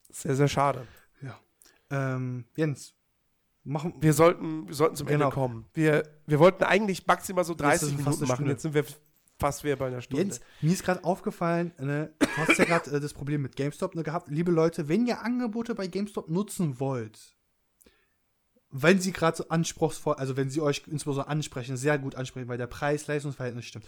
sehr, 0.10 0.36
sehr 0.36 0.48
schade. 0.48 0.86
Ja. 1.22 1.40
Ähm, 1.90 2.46
Jens, 2.56 2.94
machen 3.64 3.94
wir 4.00 4.14
sollten, 4.14 4.68
wir 4.68 4.76
sollten 4.76 4.96
zum 4.96 5.08
genau. 5.08 5.26
Ende 5.26 5.34
kommen. 5.34 5.66
Wir, 5.74 6.04
wir 6.26 6.40
wollten 6.40 6.64
eigentlich 6.64 7.08
maximal 7.08 7.46
so 7.46 7.54
30 7.54 7.98
Minuten 7.98 8.28
machen, 8.28 8.48
jetzt 8.48 8.64
sind 8.64 8.74
wir 8.74 8.86
fast 9.40 9.64
wieder 9.64 9.76
bei 9.76 9.88
einer 9.88 10.02
Stunde. 10.02 10.24
Jens, 10.24 10.42
mir 10.62 10.74
ist 10.74 10.84
gerade 10.84 11.04
aufgefallen, 11.04 11.74
ne, 11.80 12.14
du 12.20 12.28
hast 12.38 12.58
ja 12.60 12.66
gerade 12.66 12.92
äh, 12.92 13.00
das 13.00 13.14
Problem 13.14 13.42
mit 13.42 13.56
GameStop 13.56 13.96
ne, 13.96 14.04
gehabt. 14.04 14.30
Liebe 14.30 14.52
Leute, 14.52 14.88
wenn 14.88 15.06
ihr 15.08 15.22
Angebote 15.22 15.76
bei 15.76 15.88
GameStop 15.88 16.30
nutzen 16.30 16.80
wollt, 16.80 17.36
wenn 18.72 19.00
sie 19.00 19.12
gerade 19.12 19.38
so 19.38 19.48
anspruchsvoll, 19.50 20.16
also 20.16 20.38
wenn 20.38 20.50
sie 20.50 20.62
euch 20.62 20.84
insbesondere 20.88 21.28
ansprechen, 21.28 21.78
sehr 21.78 21.98
gut 22.00 22.16
ansprechen, 22.16 22.48
weil 22.48 22.58
der 22.58 22.68
Preis-Leistungsverhältnis 22.68 23.66
stimmt. 23.66 23.86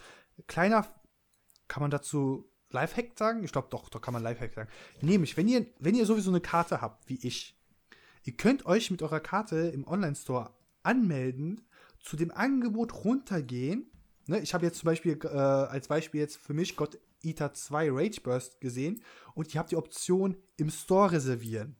Kleiner, 0.47 0.87
kann 1.67 1.81
man 1.81 1.91
dazu 1.91 2.49
Lifehack 2.69 3.17
sagen? 3.17 3.43
Ich 3.43 3.51
glaube 3.51 3.69
doch, 3.71 3.89
da 3.89 3.99
kann 3.99 4.13
man 4.13 4.23
Lifehack 4.23 4.53
sagen. 4.53 4.69
Nämlich, 5.01 5.37
wenn 5.37 5.47
ihr, 5.47 5.65
wenn 5.79 5.95
ihr 5.95 6.05
sowieso 6.05 6.31
eine 6.31 6.41
Karte 6.41 6.81
habt, 6.81 7.07
wie 7.09 7.19
ich, 7.25 7.55
ihr 8.23 8.33
könnt 8.33 8.65
euch 8.65 8.91
mit 8.91 9.01
eurer 9.01 9.19
Karte 9.19 9.57
im 9.69 9.87
Online-Store 9.87 10.51
anmelden, 10.83 11.61
zu 11.99 12.17
dem 12.17 12.31
Angebot 12.31 13.05
runtergehen. 13.05 13.89
Ne, 14.27 14.39
ich 14.39 14.53
habe 14.53 14.65
jetzt 14.65 14.79
zum 14.79 14.87
Beispiel 14.87 15.17
äh, 15.23 15.27
als 15.27 15.87
Beispiel 15.87 16.19
jetzt 16.19 16.37
für 16.37 16.53
mich 16.53 16.75
God 16.75 16.99
Eater 17.23 17.53
2 17.53 17.89
Rage 17.91 18.21
Burst 18.21 18.59
gesehen 18.59 19.01
und 19.33 19.53
ihr 19.53 19.59
habt 19.59 19.71
die 19.71 19.77
Option 19.77 20.35
im 20.57 20.69
Store 20.69 21.11
reservieren. 21.11 21.77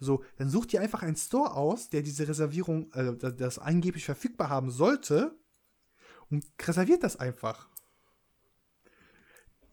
So, 0.00 0.24
dann 0.36 0.48
sucht 0.48 0.72
ihr 0.72 0.80
einfach 0.80 1.02
einen 1.02 1.16
Store 1.16 1.54
aus, 1.54 1.88
der 1.88 2.02
diese 2.02 2.26
Reservierung, 2.26 2.92
äh, 2.92 3.16
das 3.16 3.58
angeblich 3.58 4.04
verfügbar 4.04 4.48
haben 4.48 4.70
sollte 4.70 5.38
und 6.30 6.44
reserviert 6.60 7.02
das 7.02 7.16
einfach. 7.16 7.68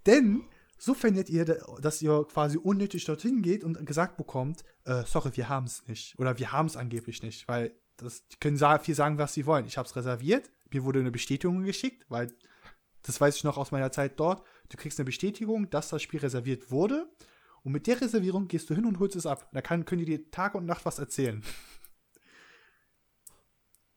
Denn 0.06 0.44
so 0.78 0.94
findet 0.94 1.30
ihr, 1.30 1.46
dass 1.46 2.02
ihr 2.02 2.26
quasi 2.32 2.58
unnötig 2.58 3.06
dorthin 3.06 3.42
geht 3.42 3.64
und 3.64 3.86
gesagt 3.86 4.18
bekommt, 4.18 4.64
äh, 4.86 5.04
sorry, 5.06 5.32
wir 5.36 5.48
haben 5.50 5.66
es 5.66 5.88
nicht. 5.88 6.18
Oder 6.18 6.40
wir 6.40 6.52
haben 6.52 6.66
es 6.66 6.78
angeblich 6.78 7.22
nicht, 7.22 7.48
weil 7.48 7.76
das, 7.98 8.28
die 8.28 8.38
können 8.38 8.58
viel 8.80 8.96
sagen, 8.96 9.18
was 9.18 9.34
sie 9.34 9.46
wollen. 9.46 9.66
Ich 9.66 9.78
habe 9.78 9.88
es 9.88 9.96
reserviert, 9.96 10.50
mir 10.72 10.84
wurde 10.84 11.00
eine 11.00 11.12
Bestätigung 11.12 11.64
geschickt, 11.64 12.06
weil 12.10 12.34
das 13.04 13.20
weiß 13.20 13.36
ich 13.36 13.44
noch 13.44 13.58
aus 13.58 13.72
meiner 13.72 13.92
Zeit 13.92 14.20
dort. 14.20 14.44
Du 14.70 14.78
kriegst 14.78 15.00
eine 15.00 15.06
Bestätigung, 15.06 15.70
dass 15.70 15.90
das 15.90 16.02
Spiel 16.02 16.20
reserviert 16.20 16.72
wurde 16.72 17.08
und 17.64 17.72
mit 17.72 17.88
der 17.88 18.02
Reservierung 18.02 18.48
gehst 18.48 18.70
du 18.70 18.76
hin 18.76 18.86
und 18.86 19.00
holst 19.00 19.16
es 19.16 19.26
ab. 19.26 19.50
Da 19.52 19.62
kann, 19.62 19.86
können 19.86 20.00
die 20.00 20.18
dir 20.18 20.32
Tag 20.32 20.56
und 20.56 20.66
Nacht 20.66 20.86
was 20.86 21.00
erzählen. 21.00 21.44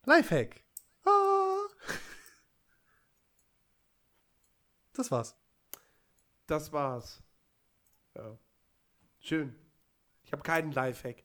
Lifehack. 0.04 0.62
Ah. 1.04 1.66
Das 4.96 5.10
war's. 5.10 5.34
Das 6.46 6.72
war's. 6.72 7.20
Ja. 8.14 8.38
Schön. 9.18 9.52
Ich 10.22 10.30
habe 10.30 10.42
keinen 10.42 10.70
Lifehack. 10.70 11.24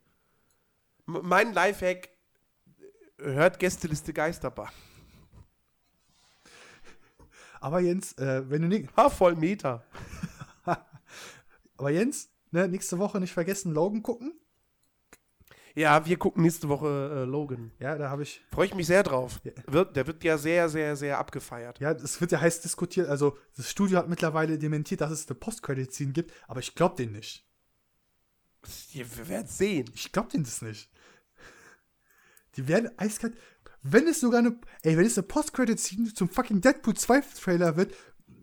M 1.07 1.19
mein 1.21 1.53
Lifehack 1.53 2.09
äh, 3.19 3.25
hört 3.25 3.59
Gästeliste 3.59 4.11
Geisterbahn. 4.11 4.71
Aber 7.61 7.81
Jens, 7.81 8.17
äh, 8.17 8.49
wenn 8.49 8.63
du 8.63 8.69
nicht. 8.69 8.89
Ha, 8.95 9.09
voll 9.09 9.35
Meter. 9.35 9.83
Aber 11.79 11.91
Jens, 11.91 12.29
ne, 12.51 12.67
nächste 12.67 12.99
Woche 12.99 13.21
nicht 13.21 13.31
vergessen, 13.31 13.71
Logan 13.71 14.03
gucken. 14.03 14.33
Ja, 15.75 16.05
wir 16.05 16.17
gucken 16.17 16.43
nächste 16.43 16.67
Woche 16.67 17.21
äh, 17.21 17.23
Logan. 17.23 17.71
Ja, 17.79 17.97
da 17.97 18.09
habe 18.09 18.23
ich. 18.23 18.41
Freue 18.51 18.65
ich 18.65 18.75
mich 18.75 18.87
sehr 18.87 19.01
drauf. 19.01 19.39
Ja. 19.45 19.53
Wird, 19.65 19.95
der 19.95 20.07
wird 20.07 20.21
ja 20.25 20.37
sehr, 20.37 20.67
sehr, 20.67 20.97
sehr 20.97 21.17
abgefeiert. 21.19 21.79
Ja, 21.79 21.91
es 21.91 22.19
wird 22.19 22.33
ja 22.33 22.41
heiß 22.41 22.59
diskutiert. 22.59 23.07
Also, 23.07 23.37
das 23.55 23.69
Studio 23.69 23.97
hat 23.97 24.09
mittlerweile 24.09 24.57
dementiert, 24.57 24.99
dass 24.99 25.11
es 25.11 25.29
eine 25.29 25.39
Post-Credit-Scene 25.39 26.11
gibt, 26.11 26.33
aber 26.49 26.59
ich 26.59 26.75
glaube 26.75 26.97
den 26.97 27.13
nicht. 27.13 27.47
Wir 28.91 29.29
werden 29.29 29.47
sehen. 29.47 29.89
Ich 29.95 30.11
glaube 30.11 30.27
denen 30.27 30.43
das 30.43 30.61
nicht. 30.61 30.91
Die 32.57 32.67
werden 32.67 32.89
eiskalt. 32.97 33.37
Wenn 33.81 34.05
es 34.05 34.19
sogar 34.19 34.39
eine. 34.39 34.59
Ey, 34.81 34.97
wenn 34.97 35.05
es 35.05 35.17
eine 35.17 35.27
Post-Credit-Scene 35.27 36.13
zum 36.13 36.27
fucking 36.27 36.59
Deadpool 36.59 36.95
2 36.95 37.21
Trailer 37.21 37.77
wird, 37.77 37.95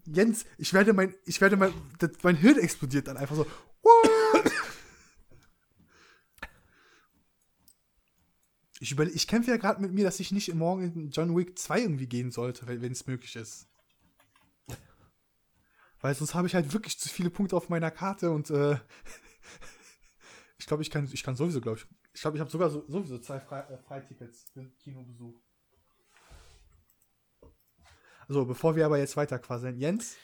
Jens, 0.06 0.44
ich 0.58 0.72
werde 0.72 0.92
mein. 0.92 1.14
Ich 1.24 1.40
werde 1.40 1.56
mein. 1.56 1.72
Das, 1.98 2.10
mein 2.22 2.36
Hirn 2.36 2.58
explodiert 2.58 3.08
dann 3.08 3.16
einfach 3.16 3.36
so. 3.36 3.46
What? 3.82 4.52
Ich, 8.78 8.98
ich 8.98 9.26
kämpfe 9.26 9.50
ja 9.50 9.56
gerade 9.56 9.80
mit 9.80 9.92
mir, 9.92 10.04
dass 10.04 10.20
ich 10.20 10.32
nicht 10.32 10.52
morgen 10.54 10.82
in 10.82 11.10
John 11.10 11.34
Wick 11.34 11.58
2 11.58 11.80
irgendwie 11.80 12.06
gehen 12.06 12.30
sollte, 12.30 12.66
wenn 12.66 12.92
es 12.92 13.06
möglich 13.06 13.34
ist. 13.36 13.68
Weil 16.00 16.14
sonst 16.14 16.34
habe 16.34 16.46
ich 16.46 16.54
halt 16.54 16.72
wirklich 16.72 16.98
zu 16.98 17.08
viele 17.08 17.30
Punkte 17.30 17.56
auf 17.56 17.68
meiner 17.70 17.90
Karte 17.90 18.30
und 18.30 18.50
äh, 18.50 18.76
ich 20.58 20.66
glaube, 20.66 20.82
ich 20.82 20.90
kann, 20.90 21.08
ich 21.10 21.22
kann 21.22 21.36
sowieso, 21.36 21.60
glaube 21.60 21.78
ich. 21.78 21.86
Ich 22.12 22.20
glaube, 22.20 22.36
ich 22.36 22.40
habe 22.40 22.50
sogar 22.50 22.70
so, 22.70 22.84
sowieso 22.86 23.18
zwei 23.18 23.38
äh, 23.38 23.78
Freitickets 23.78 24.44
für 24.52 24.64
Kinobesuch. 24.78 25.40
So, 28.28 28.44
bevor 28.44 28.76
wir 28.76 28.84
aber 28.86 28.98
jetzt 28.98 29.16
weiter 29.16 29.38
quasseln. 29.38 29.78
Jens, 29.78 30.16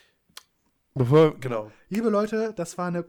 Bevor, 0.95 1.39
genau. 1.41 1.71
liebe 1.89 2.11
Leute, 2.11 2.53
das 2.55 2.77
war 2.77 2.89
eine, 2.89 3.07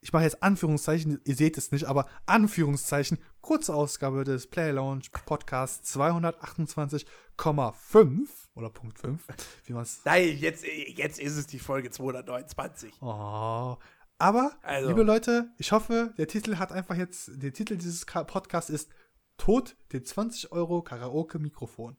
ich 0.00 0.12
mache 0.12 0.24
jetzt 0.24 0.42
Anführungszeichen, 0.42 1.20
ihr 1.24 1.36
seht 1.36 1.56
es 1.56 1.70
nicht, 1.70 1.84
aber 1.84 2.08
Anführungszeichen, 2.26 3.18
kurze 3.40 3.72
Ausgabe 3.72 4.24
des 4.24 4.48
Play 4.48 4.72
Lounge 4.72 5.04
Podcast 5.24 5.84
228,5 5.84 8.28
oder 8.54 8.70
Punkt 8.70 8.98
5, 8.98 9.24
wie 9.66 9.74
man 9.74 9.82
es 9.82 10.00
Nein, 10.04 10.36
jetzt, 10.38 10.64
jetzt 10.66 11.20
ist 11.20 11.36
es 11.36 11.46
die 11.46 11.60
Folge 11.60 11.90
229. 11.90 12.94
Oh. 13.00 13.76
Aber, 14.18 14.52
Also. 14.62 14.88
liebe 14.88 15.04
Leute, 15.04 15.50
ich 15.58 15.70
hoffe, 15.72 16.12
der 16.18 16.26
Titel 16.26 16.56
hat 16.56 16.72
einfach 16.72 16.96
jetzt, 16.96 17.30
der 17.34 17.52
Titel 17.52 17.76
dieses 17.76 18.04
Podcasts 18.06 18.70
ist 18.70 18.90
Tod 19.36 19.76
den 19.92 20.04
20 20.04 20.50
Euro 20.52 20.82
Karaoke-Mikrofon. 20.82 21.96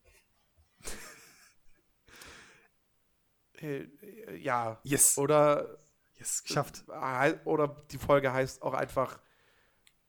Äh, 0.81 0.87
ja. 4.37 4.79
Yes. 4.83 5.17
Oder, 5.17 5.77
Yes, 6.17 6.43
geschafft. 6.43 6.83
äh, 6.89 7.35
oder 7.45 7.83
die 7.91 7.97
Folge 7.97 8.31
heißt 8.31 8.61
auch 8.61 8.73
einfach 8.73 9.19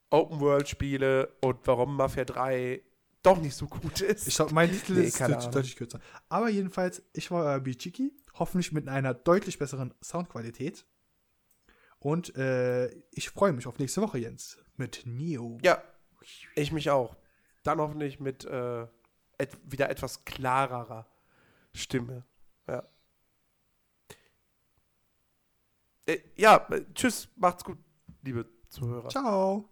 Open-World-Spiele 0.09 1.35
und 1.41 1.59
warum 1.65 1.97
Mafia 1.97 2.25
3 2.25 2.81
doch 3.23 3.37
nicht 3.39 3.55
so 3.55 3.67
gut 3.67 4.01
ist. 4.01 4.27
Ich 4.27 4.35
glaube, 4.35 4.53
mein 4.53 4.71
Titel 4.71 4.93
Nee, 4.93 5.05
ist 5.05 5.19
deutlich, 5.19 5.75
kürzer. 5.75 5.99
Aber 6.29 6.49
jedenfalls, 6.49 7.01
ich 7.13 7.31
war 7.31 7.43
euer 7.45 7.59
Bichiki, 7.59 8.13
hoffentlich 8.35 8.71
mit 8.71 8.87
einer 8.87 9.13
deutlich 9.13 9.57
besseren 9.57 9.93
Soundqualität. 10.03 10.85
Und 11.99 12.35
äh, 12.35 12.89
ich 13.11 13.29
freue 13.31 13.51
mich 13.51 13.65
auf 13.65 13.79
nächste 13.79 14.01
Woche, 14.01 14.19
Jens, 14.19 14.59
mit 14.77 15.03
Neo. 15.05 15.57
Ja, 15.63 15.81
ich 16.55 16.71
mich 16.71 16.89
auch. 16.91 17.15
Dann 17.63 17.79
hoffentlich 17.79 18.19
mit 18.19 18.45
äh, 18.45 18.83
et 19.37 19.57
wieder 19.63 19.89
etwas 19.89 20.23
klarerer 20.23 21.07
Stimme. 21.73 22.25
Ja. 26.07 26.13
Äh, 26.13 26.19
ja, 26.35 26.67
äh, 26.69 26.85
tschüss, 26.93 27.29
macht's 27.35 27.63
gut, 27.63 27.77
liebe 28.21 28.45
Zuhörer. 28.69 29.09
Ciao. 29.09 29.69